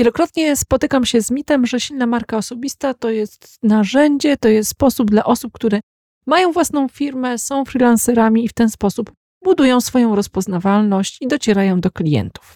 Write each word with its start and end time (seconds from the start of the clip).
Wielokrotnie 0.00 0.56
spotykam 0.56 1.06
się 1.06 1.22
z 1.22 1.30
mitem, 1.30 1.66
że 1.66 1.80
silna 1.80 2.06
marka 2.06 2.36
osobista 2.36 2.94
to 2.94 3.10
jest 3.10 3.58
narzędzie, 3.62 4.36
to 4.36 4.48
jest 4.48 4.70
sposób 4.70 5.10
dla 5.10 5.24
osób, 5.24 5.52
które 5.52 5.80
mają 6.26 6.52
własną 6.52 6.88
firmę, 6.88 7.38
są 7.38 7.64
freelancerami 7.64 8.44
i 8.44 8.48
w 8.48 8.52
ten 8.52 8.70
sposób 8.70 9.12
budują 9.44 9.80
swoją 9.80 10.16
rozpoznawalność 10.16 11.18
i 11.20 11.28
docierają 11.28 11.80
do 11.80 11.90
klientów. 11.90 12.54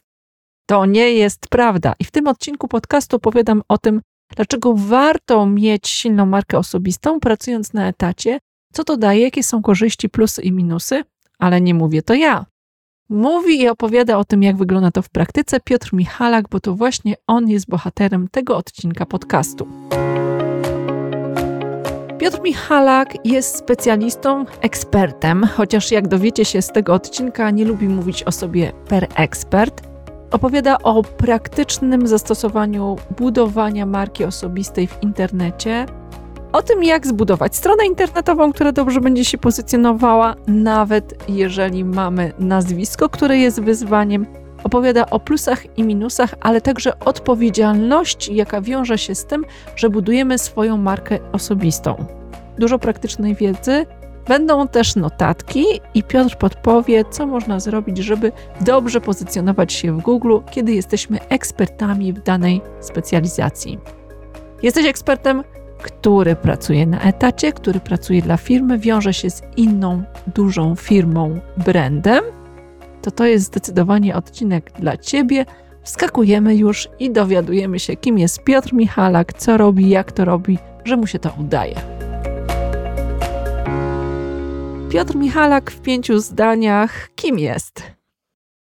To 0.68 0.86
nie 0.86 1.12
jest 1.12 1.48
prawda. 1.48 1.94
I 1.98 2.04
w 2.04 2.10
tym 2.10 2.26
odcinku 2.26 2.68
podcastu 2.68 3.16
opowiadam 3.16 3.62
o 3.68 3.78
tym, 3.78 4.00
dlaczego 4.36 4.74
warto 4.74 5.46
mieć 5.46 5.88
silną 5.88 6.26
markę 6.26 6.58
osobistą, 6.58 7.20
pracując 7.20 7.72
na 7.72 7.88
etacie, 7.88 8.38
co 8.72 8.84
to 8.84 8.96
daje, 8.96 9.22
jakie 9.22 9.42
są 9.42 9.62
korzyści, 9.62 10.08
plusy 10.08 10.42
i 10.42 10.52
minusy, 10.52 11.02
ale 11.38 11.60
nie 11.60 11.74
mówię 11.74 12.02
to 12.02 12.14
ja. 12.14 12.46
Mówi 13.08 13.60
i 13.60 13.68
opowiada 13.68 14.18
o 14.18 14.24
tym, 14.24 14.42
jak 14.42 14.56
wygląda 14.56 14.90
to 14.90 15.02
w 15.02 15.08
praktyce 15.08 15.60
Piotr 15.60 15.90
Michalak, 15.92 16.48
bo 16.48 16.60
to 16.60 16.74
właśnie 16.74 17.14
on 17.26 17.48
jest 17.48 17.68
bohaterem 17.68 18.28
tego 18.28 18.56
odcinka 18.56 19.06
podcastu. 19.06 19.68
Piotr 22.18 22.40
Michalak 22.42 23.26
jest 23.26 23.56
specjalistą, 23.56 24.44
ekspertem, 24.60 25.46
chociaż 25.56 25.90
jak 25.90 26.08
dowiecie 26.08 26.44
się 26.44 26.62
z 26.62 26.68
tego 26.68 26.94
odcinka, 26.94 27.50
nie 27.50 27.64
lubi 27.64 27.88
mówić 27.88 28.22
o 28.22 28.32
sobie 28.32 28.72
per 28.88 29.06
ekspert. 29.14 29.82
Opowiada 30.30 30.78
o 30.78 31.02
praktycznym 31.02 32.06
zastosowaniu 32.06 32.96
budowania 33.18 33.86
marki 33.86 34.24
osobistej 34.24 34.86
w 34.86 35.02
internecie, 35.02 35.86
o 36.54 36.62
tym, 36.62 36.84
jak 36.84 37.06
zbudować 37.06 37.56
stronę 37.56 37.86
internetową, 37.86 38.52
która 38.52 38.72
dobrze 38.72 39.00
będzie 39.00 39.24
się 39.24 39.38
pozycjonowała, 39.38 40.34
nawet 40.46 41.14
jeżeli 41.28 41.84
mamy 41.84 42.32
nazwisko, 42.38 43.08
które 43.08 43.38
jest 43.38 43.60
wyzwaniem. 43.60 44.26
Opowiada 44.64 45.06
o 45.10 45.20
plusach 45.20 45.78
i 45.78 45.82
minusach, 45.82 46.34
ale 46.40 46.60
także 46.60 46.98
odpowiedzialności, 46.98 48.34
jaka 48.34 48.60
wiąże 48.60 48.98
się 48.98 49.14
z 49.14 49.24
tym, 49.24 49.44
że 49.76 49.90
budujemy 49.90 50.38
swoją 50.38 50.76
markę 50.76 51.18
osobistą. 51.32 52.04
Dużo 52.58 52.78
praktycznej 52.78 53.34
wiedzy, 53.34 53.86
Będą 54.28 54.68
też 54.68 54.96
notatki 54.96 55.64
i 55.94 56.02
Piotr 56.02 56.36
podpowie, 56.36 57.04
co 57.10 57.26
można 57.26 57.60
zrobić, 57.60 57.98
żeby 57.98 58.32
dobrze 58.60 59.00
pozycjonować 59.00 59.72
się 59.72 59.98
w 59.98 60.02
Google, 60.02 60.38
kiedy 60.50 60.72
jesteśmy 60.72 61.28
ekspertami 61.28 62.12
w 62.12 62.22
danej 62.22 62.60
specjalizacji. 62.80 63.78
Jesteś 64.62 64.86
ekspertem? 64.86 65.44
Który 65.84 66.36
pracuje 66.36 66.86
na 66.86 67.00
etacie, 67.00 67.52
który 67.52 67.80
pracuje 67.80 68.22
dla 68.22 68.36
firmy, 68.36 68.78
wiąże 68.78 69.14
się 69.14 69.30
z 69.30 69.42
inną 69.56 70.02
dużą 70.26 70.76
firmą, 70.76 71.40
brandem, 71.56 72.24
to 73.02 73.10
to 73.10 73.24
jest 73.24 73.44
zdecydowanie 73.46 74.16
odcinek 74.16 74.72
dla 74.72 74.96
Ciebie. 74.96 75.44
Wskakujemy 75.82 76.56
już 76.56 76.88
i 76.98 77.10
dowiadujemy 77.10 77.78
się, 77.78 77.96
kim 77.96 78.18
jest 78.18 78.44
Piotr 78.44 78.72
Michalak, 78.72 79.32
co 79.32 79.56
robi, 79.56 79.88
jak 79.88 80.12
to 80.12 80.24
robi, 80.24 80.58
że 80.84 80.96
mu 80.96 81.06
się 81.06 81.18
to 81.18 81.30
udaje. 81.40 81.74
Piotr 84.92 85.16
Michalak 85.16 85.70
w 85.70 85.80
pięciu 85.80 86.18
zdaniach, 86.18 87.08
kim 87.14 87.38
jest? 87.38 87.82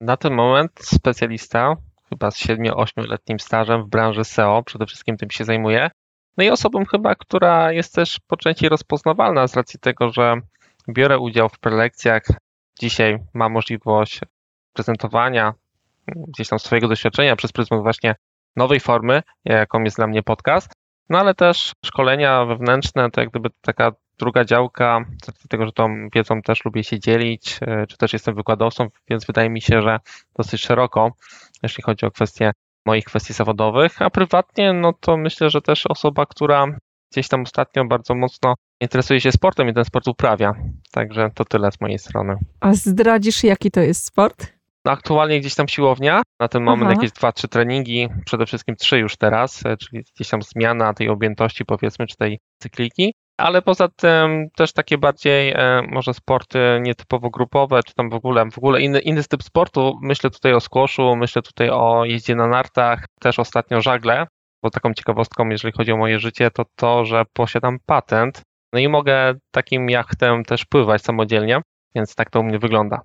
Na 0.01 0.17
ten 0.17 0.33
moment 0.33 0.71
specjalista, 0.81 1.75
chyba 2.09 2.31
z 2.31 2.37
7-8-letnim 2.37 3.39
stażem 3.39 3.83
w 3.83 3.89
branży 3.89 4.23
SEO, 4.23 4.63
przede 4.63 4.85
wszystkim 4.85 5.17
tym 5.17 5.29
się 5.31 5.45
zajmuję. 5.45 5.89
No 6.41 6.45
i 6.45 6.49
osobą 6.49 6.85
chyba, 6.85 7.15
która 7.15 7.71
jest 7.71 7.95
też 7.95 8.19
po 8.27 8.37
części 8.37 8.69
rozpoznawalna 8.69 9.47
z 9.47 9.55
racji 9.55 9.79
tego, 9.79 10.11
że 10.11 10.35
biorę 10.89 11.19
udział 11.19 11.49
w 11.49 11.59
prelekcjach. 11.59 12.23
Dzisiaj 12.79 13.17
mam 13.33 13.51
możliwość 13.51 14.19
prezentowania 14.73 15.53
gdzieś 16.07 16.47
tam 16.47 16.59
swojego 16.59 16.87
doświadczenia 16.87 17.35
przez 17.35 17.51
pryzmat 17.51 17.81
właśnie 17.81 18.15
nowej 18.55 18.79
formy, 18.79 19.21
jaką 19.45 19.83
jest 19.83 19.97
dla 19.97 20.07
mnie 20.07 20.23
podcast, 20.23 20.73
no 21.09 21.19
ale 21.19 21.33
też 21.33 21.71
szkolenia 21.85 22.45
wewnętrzne, 22.45 23.11
to 23.11 23.21
jak 23.21 23.29
gdyby 23.29 23.49
taka 23.61 23.91
druga 24.19 24.45
działka, 24.45 25.05
z 25.23 25.27
racji 25.27 25.49
tego, 25.49 25.65
że 25.65 25.71
tą 25.71 26.09
wiedzą 26.15 26.41
też 26.41 26.65
lubię 26.65 26.83
się 26.83 26.99
dzielić, 26.99 27.59
e, 27.61 27.87
czy 27.87 27.97
też 27.97 28.13
jestem 28.13 28.35
wykładowcą, 28.35 28.87
więc 29.09 29.25
wydaje 29.25 29.49
mi 29.49 29.61
się, 29.61 29.81
że 29.81 29.99
dosyć 30.37 30.61
szeroko, 30.61 31.11
jeśli 31.63 31.83
chodzi 31.83 32.05
o 32.05 32.11
kwestie 32.11 32.51
moich 32.85 33.05
kwestii 33.05 33.33
zawodowych, 33.33 34.01
a 34.01 34.09
prywatnie, 34.09 34.73
no 34.73 34.93
to 34.93 35.17
myślę, 35.17 35.49
że 35.49 35.61
też 35.61 35.87
osoba, 35.87 36.25
która 36.25 36.65
gdzieś 37.11 37.27
tam 37.27 37.41
ostatnio 37.41 37.85
bardzo 37.85 38.15
mocno 38.15 38.55
interesuje 38.81 39.21
się 39.21 39.31
sportem 39.31 39.69
i 39.69 39.73
ten 39.73 39.85
sport 39.85 40.07
uprawia. 40.07 40.53
Także 40.91 41.29
to 41.35 41.45
tyle 41.45 41.71
z 41.71 41.81
mojej 41.81 41.99
strony. 41.99 42.35
A 42.59 42.73
zdradzisz, 42.73 43.43
jaki 43.43 43.71
to 43.71 43.79
jest 43.79 44.05
sport? 44.05 44.47
No, 44.85 44.91
aktualnie 44.91 45.39
gdzieś 45.39 45.55
tam 45.55 45.67
siłownia, 45.67 46.21
na 46.39 46.47
ten 46.47 46.63
moment 46.63 46.91
Aha. 46.91 46.93
jakieś 46.93 47.11
dwa, 47.11 47.31
trzy 47.31 47.47
treningi, 47.47 48.07
przede 48.25 48.45
wszystkim 48.45 48.75
trzy 48.75 48.99
już 48.99 49.17
teraz, 49.17 49.65
e, 49.65 49.77
czyli 49.77 50.03
gdzieś 50.15 50.29
tam 50.29 50.41
zmiana 50.41 50.93
tej 50.93 51.09
objętości 51.09 51.65
powiedzmy, 51.65 52.07
czy 52.07 52.15
tej 52.15 52.39
cykliki 52.61 53.13
ale 53.41 53.61
poza 53.61 53.87
tym 53.87 54.49
też 54.55 54.73
takie 54.73 54.97
bardziej 54.97 55.51
e, 55.51 55.81
może 55.89 56.13
sporty 56.13 56.59
nietypowo 56.81 57.29
grupowe, 57.29 57.83
czy 57.83 57.93
tam 57.93 58.09
w 58.09 58.13
ogóle, 58.13 58.45
w 58.51 58.57
ogóle 58.57 58.81
inny, 58.81 58.99
inny 58.99 59.23
typ 59.23 59.43
sportu. 59.43 59.99
Myślę 60.01 60.29
tutaj 60.29 60.53
o 60.53 60.59
squashu, 60.59 61.15
myślę 61.15 61.41
tutaj 61.41 61.69
o 61.69 62.05
jeździe 62.05 62.35
na 62.35 62.47
nartach, 62.47 63.05
też 63.19 63.39
ostatnio 63.39 63.81
żagle, 63.81 64.27
bo 64.63 64.69
taką 64.69 64.93
ciekawostką, 64.93 65.49
jeżeli 65.49 65.73
chodzi 65.73 65.91
o 65.91 65.97
moje 65.97 66.19
życie, 66.19 66.51
to 66.51 66.65
to, 66.75 67.05
że 67.05 67.23
posiadam 67.33 67.77
patent, 67.85 68.41
no 68.73 68.79
i 68.79 68.87
mogę 68.87 69.33
takim 69.51 69.89
jachtem 69.89 70.43
też 70.43 70.65
pływać 70.65 71.01
samodzielnie, 71.01 71.61
więc 71.95 72.15
tak 72.15 72.29
to 72.29 72.39
u 72.39 72.43
mnie 72.43 72.59
wygląda. 72.59 73.01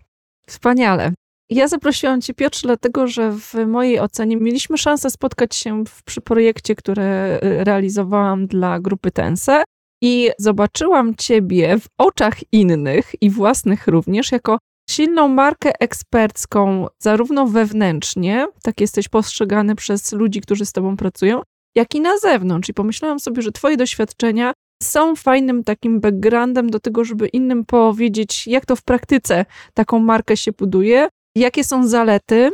Wspaniale. 0.46 1.12
Ja 1.50 1.68
zaprosiłam 1.68 2.20
Cię, 2.20 2.34
Piotrze, 2.34 2.68
dlatego 2.68 3.06
że 3.06 3.32
w 3.32 3.54
mojej 3.66 4.00
ocenie 4.00 4.36
mieliśmy 4.36 4.78
szansę 4.78 5.10
spotkać 5.10 5.56
się 5.56 5.84
w, 5.84 6.02
przy 6.02 6.20
projekcie, 6.20 6.74
które 6.74 7.04
e, 7.04 7.64
realizowałam 7.64 8.46
dla 8.46 8.80
grupy 8.80 9.10
Tense. 9.10 9.62
I 10.06 10.30
zobaczyłam 10.38 11.14
Ciebie 11.14 11.78
w 11.78 11.86
oczach 11.98 12.52
innych 12.52 13.12
i 13.20 13.30
własnych 13.30 13.86
również 13.86 14.32
jako 14.32 14.58
silną 14.90 15.28
markę 15.28 15.72
ekspercką, 15.80 16.86
zarówno 16.98 17.46
wewnętrznie, 17.46 18.46
tak 18.62 18.80
jesteś 18.80 19.08
postrzegany 19.08 19.74
przez 19.74 20.12
ludzi, 20.12 20.40
którzy 20.40 20.66
z 20.66 20.72
Tobą 20.72 20.96
pracują, 20.96 21.42
jak 21.74 21.94
i 21.94 22.00
na 22.00 22.18
zewnątrz. 22.18 22.68
I 22.68 22.74
pomyślałam 22.74 23.20
sobie, 23.20 23.42
że 23.42 23.52
Twoje 23.52 23.76
doświadczenia 23.76 24.52
są 24.82 25.16
fajnym 25.16 25.64
takim 25.64 26.00
backgroundem 26.00 26.70
do 26.70 26.80
tego, 26.80 27.04
żeby 27.04 27.28
innym 27.28 27.64
powiedzieć, 27.64 28.46
jak 28.46 28.66
to 28.66 28.76
w 28.76 28.82
praktyce 28.82 29.44
taką 29.74 29.98
markę 29.98 30.36
się 30.36 30.52
buduje, 30.52 31.08
jakie 31.36 31.64
są 31.64 31.88
zalety, 31.88 32.50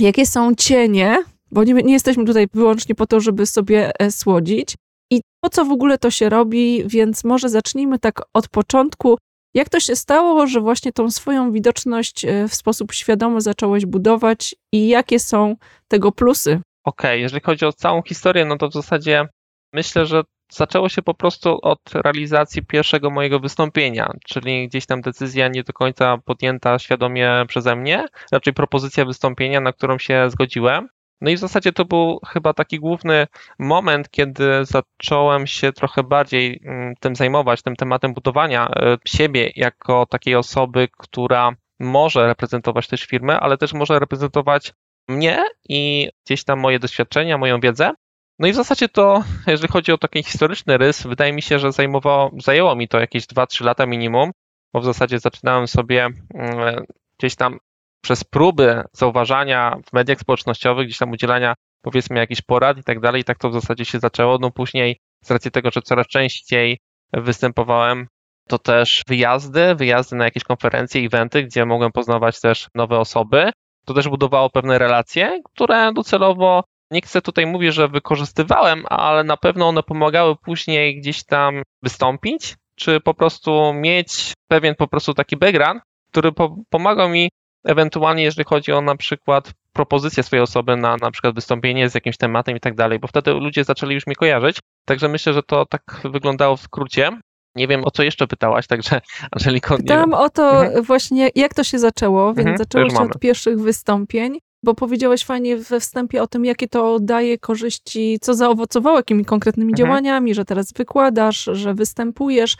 jakie 0.00 0.26
są 0.26 0.54
cienie, 0.54 1.24
bo 1.50 1.64
nie, 1.64 1.74
nie 1.74 1.92
jesteśmy 1.92 2.24
tutaj 2.24 2.46
wyłącznie 2.54 2.94
po 2.94 3.06
to, 3.06 3.20
żeby 3.20 3.46
sobie 3.46 4.00
e, 4.00 4.10
słodzić, 4.10 4.74
i 5.10 5.20
po 5.40 5.50
co 5.50 5.64
w 5.64 5.70
ogóle 5.70 5.98
to 5.98 6.10
się 6.10 6.28
robi, 6.28 6.82
więc 6.86 7.24
może 7.24 7.48
zacznijmy 7.48 7.98
tak 7.98 8.22
od 8.34 8.48
początku. 8.48 9.18
Jak 9.54 9.68
to 9.68 9.80
się 9.80 9.96
stało, 9.96 10.46
że 10.46 10.60
właśnie 10.60 10.92
tą 10.92 11.10
swoją 11.10 11.52
widoczność 11.52 12.24
e, 12.24 12.48
w 12.48 12.54
sposób 12.54 12.92
świadomy 12.92 13.40
zacząłeś 13.40 13.86
budować 13.86 14.54
i 14.72 14.88
jakie 14.88 15.20
są 15.20 15.56
tego 15.88 16.12
plusy? 16.12 16.60
Okej, 16.84 17.10
okay, 17.10 17.18
jeżeli 17.18 17.42
chodzi 17.42 17.64
o 17.66 17.72
całą 17.72 18.02
historię, 18.02 18.44
no 18.44 18.56
to 18.56 18.68
w 18.68 18.72
zasadzie 18.72 19.28
myślę, 19.72 20.06
że 20.06 20.22
zaczęło 20.52 20.88
się 20.88 21.02
po 21.02 21.14
prostu 21.14 21.58
od 21.62 21.80
realizacji 21.94 22.66
pierwszego 22.66 23.10
mojego 23.10 23.40
wystąpienia, 23.40 24.12
czyli 24.26 24.68
gdzieś 24.68 24.86
tam 24.86 25.00
decyzja 25.00 25.48
nie 25.48 25.62
do 25.62 25.72
końca 25.72 26.18
podjęta 26.24 26.78
świadomie 26.78 27.44
przeze 27.48 27.76
mnie, 27.76 28.06
raczej 28.32 28.52
propozycja 28.52 29.04
wystąpienia, 29.04 29.60
na 29.60 29.72
którą 29.72 29.98
się 29.98 30.30
zgodziłem. 30.30 30.88
No 31.20 31.30
i 31.30 31.36
w 31.36 31.38
zasadzie 31.38 31.72
to 31.72 31.84
był 31.84 32.20
chyba 32.26 32.54
taki 32.54 32.78
główny 32.78 33.26
moment, 33.58 34.10
kiedy 34.10 34.64
zacząłem 34.64 35.46
się 35.46 35.72
trochę 35.72 36.02
bardziej 36.02 36.60
mm, 36.64 36.94
tym 37.00 37.16
zajmować, 37.16 37.62
tym 37.62 37.76
tematem 37.76 38.14
budowania 38.14 38.68
e, 38.68 38.96
siebie 39.06 39.52
jako 39.56 40.06
takiej 40.06 40.34
osoby, 40.34 40.88
która 40.98 41.52
może 41.80 42.26
reprezentować 42.26 42.88
też 42.88 43.04
firmę, 43.04 43.40
ale 43.40 43.58
też 43.58 43.72
może 43.72 43.98
reprezentować 43.98 44.72
mnie 45.08 45.44
i 45.68 46.10
gdzieś 46.26 46.44
tam 46.44 46.60
moje 46.60 46.78
doświadczenia, 46.78 47.38
moją 47.38 47.60
wiedzę. 47.60 47.92
No 48.38 48.48
i 48.48 48.52
w 48.52 48.56
zasadzie 48.56 48.88
to, 48.88 49.24
jeżeli 49.46 49.72
chodzi 49.72 49.92
o 49.92 49.98
taki 49.98 50.22
historyczny 50.22 50.78
rys, 50.78 51.06
wydaje 51.06 51.32
mi 51.32 51.42
się, 51.42 51.58
że 51.58 51.72
zajmowało, 51.72 52.30
zajęło 52.44 52.76
mi 52.76 52.88
to 52.88 53.00
jakieś 53.00 53.24
2-3 53.26 53.64
lata 53.64 53.86
minimum, 53.86 54.30
bo 54.72 54.80
w 54.80 54.84
zasadzie 54.84 55.18
zaczynałem 55.18 55.68
sobie 55.68 56.08
mm, 56.34 56.84
gdzieś 57.18 57.36
tam 57.36 57.58
przez 58.06 58.24
próby 58.24 58.82
zauważania 58.92 59.76
w 59.86 59.92
mediach 59.92 60.20
społecznościowych, 60.20 60.86
gdzieś 60.86 60.98
tam 60.98 61.10
udzielania 61.10 61.54
powiedzmy 61.82 62.18
jakichś 62.18 62.42
porad 62.42 62.78
i 62.78 62.82
tak 62.82 63.00
dalej, 63.00 63.20
i 63.20 63.24
tak 63.24 63.38
to 63.38 63.50
w 63.50 63.52
zasadzie 63.52 63.84
się 63.84 63.98
zaczęło. 63.98 64.38
No 64.40 64.50
później 64.50 65.00
z 65.24 65.30
racji 65.30 65.50
tego, 65.50 65.70
że 65.70 65.82
coraz 65.82 66.06
częściej 66.06 66.78
występowałem, 67.12 68.06
to 68.48 68.58
też 68.58 69.02
wyjazdy, 69.08 69.74
wyjazdy 69.74 70.16
na 70.16 70.24
jakieś 70.24 70.44
konferencje, 70.44 71.00
eventy, 71.06 71.42
gdzie 71.42 71.66
mogłem 71.66 71.92
poznawać 71.92 72.40
też 72.40 72.68
nowe 72.74 72.98
osoby. 72.98 73.50
To 73.86 73.94
też 73.94 74.08
budowało 74.08 74.50
pewne 74.50 74.78
relacje, 74.78 75.40
które 75.44 75.92
docelowo 75.92 76.64
nie 76.90 77.00
chcę 77.00 77.22
tutaj 77.22 77.46
mówić, 77.46 77.74
że 77.74 77.88
wykorzystywałem, 77.88 78.84
ale 78.88 79.24
na 79.24 79.36
pewno 79.36 79.68
one 79.68 79.82
pomagały 79.82 80.36
później 80.36 81.00
gdzieś 81.00 81.24
tam 81.24 81.62
wystąpić, 81.82 82.54
czy 82.76 83.00
po 83.00 83.14
prostu 83.14 83.72
mieć 83.74 84.32
pewien 84.48 84.74
po 84.74 84.88
prostu 84.88 85.14
taki 85.14 85.36
background, 85.36 85.82
który 86.10 86.32
po 86.32 86.56
pomagał 86.70 87.08
mi 87.08 87.28
ewentualnie 87.66 88.22
jeżeli 88.22 88.44
chodzi 88.44 88.72
o 88.72 88.80
na 88.80 88.96
przykład 88.96 89.52
propozycję 89.72 90.22
swojej 90.22 90.42
osoby 90.42 90.76
na 90.76 90.96
na 90.96 91.10
przykład 91.10 91.34
wystąpienie 91.34 91.88
z 91.88 91.94
jakimś 91.94 92.16
tematem 92.16 92.56
i 92.56 92.60
tak 92.60 92.74
dalej, 92.74 92.98
bo 92.98 93.08
wtedy 93.08 93.32
ludzie 93.32 93.64
zaczęli 93.64 93.94
już 93.94 94.06
mnie 94.06 94.16
kojarzyć. 94.16 94.58
Także 94.84 95.08
myślę, 95.08 95.32
że 95.32 95.42
to 95.42 95.66
tak 95.66 96.00
wyglądało 96.04 96.56
w 96.56 96.60
skrócie. 96.60 97.10
Nie 97.54 97.68
wiem, 97.68 97.84
o 97.84 97.90
co 97.90 98.02
jeszcze 98.02 98.26
pytałaś, 98.26 98.66
także 98.66 99.00
Angeliko... 99.36 99.76
Pytałam 99.76 100.14
o 100.14 100.30
to 100.30 100.64
mhm. 100.64 100.84
właśnie, 100.84 101.30
jak 101.34 101.54
to 101.54 101.64
się 101.64 101.78
zaczęło, 101.78 102.26
więc 102.26 102.38
mhm, 102.38 102.58
zaczęło 102.58 102.90
się 102.90 103.00
od 103.00 103.18
pierwszych 103.18 103.60
wystąpień, 103.60 104.38
bo 104.62 104.74
powiedziałeś 104.74 105.24
fajnie 105.24 105.56
we 105.56 105.80
wstępie 105.80 106.22
o 106.22 106.26
tym, 106.26 106.44
jakie 106.44 106.68
to 106.68 106.98
daje 107.00 107.38
korzyści, 107.38 108.18
co 108.20 108.34
zaowocowało, 108.34 108.96
jakimi 108.96 109.24
konkretnymi 109.24 109.72
mhm. 109.72 109.88
działaniami, 109.88 110.34
że 110.34 110.44
teraz 110.44 110.72
wykładasz, 110.72 111.48
że 111.52 111.74
występujesz. 111.74 112.56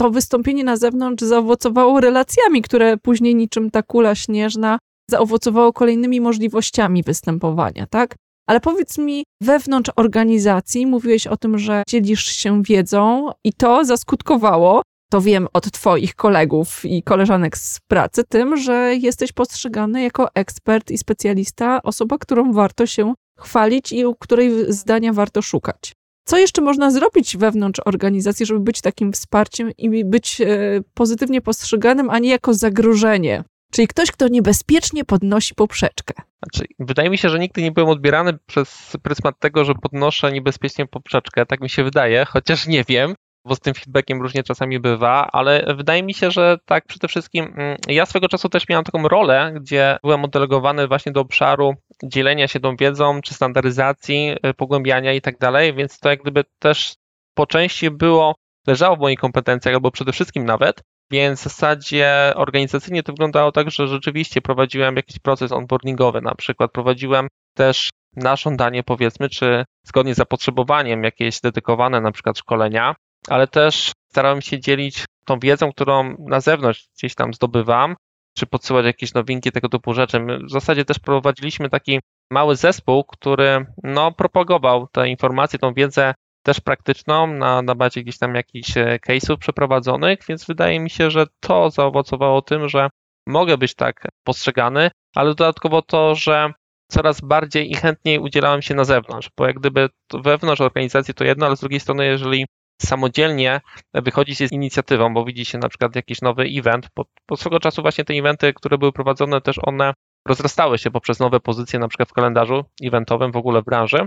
To 0.00 0.10
wystąpienie 0.10 0.64
na 0.64 0.76
zewnątrz 0.76 1.24
zaowocowało 1.24 2.00
relacjami, 2.00 2.62
które 2.62 2.96
później 2.96 3.34
niczym 3.34 3.70
ta 3.70 3.82
kula 3.82 4.14
śnieżna 4.14 4.78
zaowocowało 5.10 5.72
kolejnymi 5.72 6.20
możliwościami 6.20 7.02
występowania, 7.02 7.86
tak? 7.86 8.14
Ale 8.46 8.60
powiedz 8.60 8.98
mi, 8.98 9.24
wewnątrz 9.42 9.90
organizacji 9.96 10.86
mówiłeś 10.86 11.26
o 11.26 11.36
tym, 11.36 11.58
że 11.58 11.82
dzielisz 11.88 12.26
się 12.26 12.62
wiedzą 12.62 13.30
i 13.44 13.52
to 13.52 13.84
zaskutkowało, 13.84 14.82
to 15.10 15.20
wiem 15.20 15.48
od 15.52 15.70
Twoich 15.70 16.14
kolegów 16.14 16.84
i 16.84 17.02
koleżanek 17.02 17.58
z 17.58 17.80
pracy, 17.80 18.24
tym, 18.28 18.56
że 18.56 18.94
jesteś 18.94 19.32
postrzegany 19.32 20.02
jako 20.02 20.34
ekspert 20.34 20.90
i 20.90 20.98
specjalista, 20.98 21.82
osoba, 21.82 22.18
którą 22.18 22.52
warto 22.52 22.86
się 22.86 23.14
chwalić 23.38 23.92
i 23.92 24.06
u 24.06 24.14
której 24.14 24.72
zdania 24.72 25.12
warto 25.12 25.42
szukać. 25.42 25.92
Co 26.28 26.38
jeszcze 26.38 26.62
można 26.62 26.90
zrobić 26.90 27.36
wewnątrz 27.36 27.80
organizacji, 27.84 28.46
żeby 28.46 28.60
być 28.60 28.80
takim 28.80 29.12
wsparciem 29.12 29.70
i 29.78 30.04
być 30.04 30.40
e, 30.40 30.46
pozytywnie 30.94 31.40
postrzeganym, 31.40 32.10
a 32.10 32.18
nie 32.18 32.30
jako 32.30 32.54
zagrożenie 32.54 33.44
Czyli 33.72 33.88
ktoś, 33.88 34.12
kto 34.12 34.28
niebezpiecznie 34.28 35.04
podnosi 35.04 35.54
poprzeczkę. 35.54 36.14
Znaczy, 36.42 36.68
wydaje 36.78 37.10
mi 37.10 37.18
się, 37.18 37.28
że 37.28 37.38
nigdy 37.38 37.62
nie 37.62 37.72
byłem 37.72 37.88
odbierany 37.88 38.38
przez 38.46 38.96
pryzmat 39.02 39.38
tego, 39.38 39.64
że 39.64 39.74
podnoszę 39.74 40.32
niebezpiecznie 40.32 40.86
poprzeczkę. 40.86 41.46
Tak 41.46 41.60
mi 41.60 41.70
się 41.70 41.84
wydaje, 41.84 42.24
chociaż 42.24 42.66
nie 42.66 42.84
wiem, 42.84 43.14
bo 43.48 43.54
z 43.54 43.60
tym 43.60 43.74
feedbackiem 43.74 44.22
różnie 44.22 44.42
czasami 44.42 44.80
bywa, 44.80 45.28
ale 45.32 45.74
wydaje 45.76 46.02
mi 46.02 46.14
się, 46.14 46.30
że 46.30 46.56
tak 46.64 46.86
przede 46.86 47.08
wszystkim 47.08 47.44
mm, 47.44 47.76
ja 47.88 48.06
swego 48.06 48.28
czasu 48.28 48.48
też 48.48 48.68
miałem 48.68 48.84
taką 48.84 49.08
rolę, 49.08 49.52
gdzie 49.60 49.98
byłem 50.02 50.24
oddelegowany 50.24 50.88
właśnie 50.88 51.12
do 51.12 51.20
obszaru 51.20 51.74
dzielenia 52.04 52.48
się 52.48 52.60
tą 52.60 52.76
wiedzą, 52.76 53.20
czy 53.20 53.34
standaryzacji, 53.34 54.36
y, 54.46 54.54
pogłębiania 54.54 55.12
i 55.12 55.20
tak 55.20 55.38
dalej, 55.38 55.74
więc 55.74 55.98
to 55.98 56.08
jak 56.08 56.22
gdyby 56.22 56.44
też 56.58 56.94
po 57.34 57.46
części 57.46 57.90
było, 57.90 58.34
leżało 58.66 58.96
w 58.96 59.00
moich 59.00 59.18
kompetencjach, 59.18 59.74
albo 59.74 59.90
przede 59.90 60.12
wszystkim 60.12 60.44
nawet, 60.44 60.82
więc 61.10 61.40
w 61.40 61.42
zasadzie 61.42 62.32
organizacyjnie 62.36 63.02
to 63.02 63.12
wyglądało 63.12 63.52
tak, 63.52 63.70
że 63.70 63.88
rzeczywiście 63.88 64.40
prowadziłem 64.42 64.96
jakiś 64.96 65.18
proces 65.18 65.52
onboardingowy, 65.52 66.20
na 66.20 66.34
przykład 66.34 66.72
prowadziłem 66.72 67.28
też 67.54 67.90
na 68.16 68.36
żądanie 68.36 68.82
powiedzmy, 68.82 69.28
czy 69.28 69.64
zgodnie 69.86 70.14
z 70.14 70.16
zapotrzebowaniem 70.16 71.04
jakieś 71.04 71.40
dedykowane 71.40 72.00
na 72.00 72.12
przykład 72.12 72.38
szkolenia, 72.38 72.94
ale 73.28 73.46
też 73.46 73.92
starałem 74.10 74.42
się 74.42 74.60
dzielić 74.60 75.04
tą 75.24 75.38
wiedzą, 75.38 75.72
którą 75.72 76.16
na 76.18 76.40
zewnątrz 76.40 76.88
gdzieś 76.98 77.14
tam 77.14 77.34
zdobywam, 77.34 77.96
czy 78.36 78.46
podsyłać 78.46 78.86
jakieś 78.86 79.14
nowinki 79.14 79.52
tego 79.52 79.68
typu 79.68 79.94
rzeczy. 79.94 80.20
My 80.20 80.38
w 80.38 80.50
zasadzie 80.50 80.84
też 80.84 80.98
prowadziliśmy 80.98 81.70
taki 81.70 82.00
mały 82.30 82.56
zespół, 82.56 83.04
który 83.04 83.66
no, 83.82 84.12
propagował 84.12 84.86
te 84.92 85.08
informacje, 85.08 85.58
tą 85.58 85.74
wiedzę 85.74 86.14
też 86.42 86.60
praktyczną 86.60 87.26
na, 87.26 87.62
na 87.62 87.74
bazie 87.74 88.02
gdzieś 88.02 88.18
tam 88.18 88.34
jakichś 88.34 88.76
e, 88.76 88.98
case'ów 89.08 89.36
przeprowadzonych, 89.36 90.18
więc 90.28 90.46
wydaje 90.46 90.80
mi 90.80 90.90
się, 90.90 91.10
że 91.10 91.26
to 91.40 91.70
zaowocowało 91.70 92.42
tym, 92.42 92.68
że 92.68 92.88
mogę 93.26 93.58
być 93.58 93.74
tak 93.74 94.08
postrzegany, 94.24 94.90
ale 95.14 95.34
dodatkowo 95.34 95.82
to, 95.82 96.14
że 96.14 96.52
coraz 96.90 97.20
bardziej 97.20 97.70
i 97.70 97.74
chętniej 97.74 98.18
udzielałem 98.18 98.62
się 98.62 98.74
na 98.74 98.84
zewnątrz, 98.84 99.30
bo 99.36 99.46
jak 99.46 99.58
gdyby 99.58 99.88
wewnątrz 100.12 100.60
organizacji 100.60 101.14
to 101.14 101.24
jedno, 101.24 101.46
ale 101.46 101.56
z 101.56 101.60
drugiej 101.60 101.80
strony, 101.80 102.06
jeżeli 102.06 102.46
samodzielnie 102.82 103.60
wychodzi 103.94 104.34
się 104.34 104.48
z 104.48 104.52
inicjatywą, 104.52 105.14
bo 105.14 105.24
widzi 105.24 105.44
się 105.44 105.58
na 105.58 105.68
przykład 105.68 105.96
jakiś 105.96 106.22
nowy 106.22 106.42
event, 106.42 106.88
bo, 106.96 107.04
bo 107.28 107.36
swego 107.36 107.60
czasu 107.60 107.82
właśnie 107.82 108.04
te 108.04 108.14
eventy, 108.14 108.52
które 108.52 108.78
były 108.78 108.92
prowadzone, 108.92 109.40
też 109.40 109.56
one 109.62 109.94
rozrastały 110.28 110.78
się 110.78 110.90
poprzez 110.90 111.18
nowe 111.18 111.40
pozycje, 111.40 111.78
na 111.78 111.88
przykład 111.88 112.08
w 112.08 112.12
kalendarzu 112.12 112.64
eventowym, 112.82 113.32
w 113.32 113.36
ogóle 113.36 113.62
w 113.62 113.64
branży. 113.64 114.06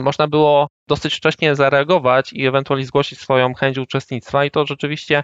Można 0.00 0.28
było 0.28 0.68
dosyć 0.88 1.14
wcześnie 1.14 1.54
zareagować 1.54 2.32
i 2.32 2.46
ewentualnie 2.46 2.86
zgłosić 2.86 3.18
swoją 3.18 3.54
chęć 3.54 3.78
uczestnictwa. 3.78 4.44
I 4.44 4.50
to 4.50 4.66
rzeczywiście 4.66 5.22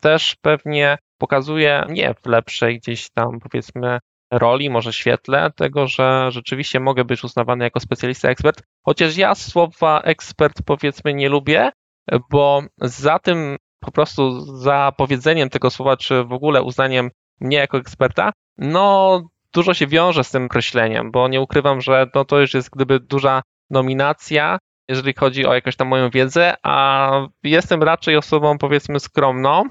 też 0.00 0.36
pewnie 0.42 0.98
pokazuje 1.18 1.84
nie 1.88 2.14
w 2.14 2.26
lepszej 2.26 2.78
gdzieś 2.78 3.10
tam 3.10 3.40
powiedzmy 3.40 3.98
roli, 4.32 4.70
może 4.70 4.92
świetle 4.92 5.50
tego, 5.56 5.86
że 5.86 6.28
rzeczywiście 6.30 6.80
mogę 6.80 7.04
być 7.04 7.24
uznawany 7.24 7.64
jako 7.64 7.80
specjalista 7.80 8.28
ekspert, 8.28 8.62
chociaż 8.84 9.16
ja 9.16 9.34
słowa 9.34 10.00
ekspert 10.00 10.62
powiedzmy 10.66 11.14
nie 11.14 11.28
lubię, 11.28 11.70
bo 12.30 12.62
za 12.80 13.18
tym 13.18 13.56
po 13.80 13.90
prostu 13.90 14.40
za 14.40 14.92
powiedzeniem 14.96 15.50
tego 15.50 15.70
słowa, 15.70 15.96
czy 15.96 16.24
w 16.24 16.32
ogóle 16.32 16.62
uznaniem 16.62 17.10
mnie 17.40 17.56
jako 17.56 17.78
eksperta, 17.78 18.32
no 18.58 19.22
dużo 19.52 19.74
się 19.74 19.86
wiąże 19.86 20.24
z 20.24 20.30
tym 20.30 20.44
określeniem, 20.44 21.10
bo 21.10 21.28
nie 21.28 21.40
ukrywam, 21.40 21.80
że 21.80 22.06
no, 22.14 22.24
to 22.24 22.40
już 22.40 22.54
jest 22.54 22.70
gdyby 22.70 23.00
duża 23.00 23.42
nominacja, 23.70 24.58
jeżeli 24.88 25.14
chodzi 25.14 25.46
o 25.46 25.54
jakąś 25.54 25.76
tam 25.76 25.88
moją 25.88 26.10
wiedzę, 26.10 26.54
a 26.62 27.10
jestem 27.42 27.82
raczej 27.82 28.16
osobą 28.16 28.58
powiedzmy 28.58 29.00
skromną, 29.00 29.64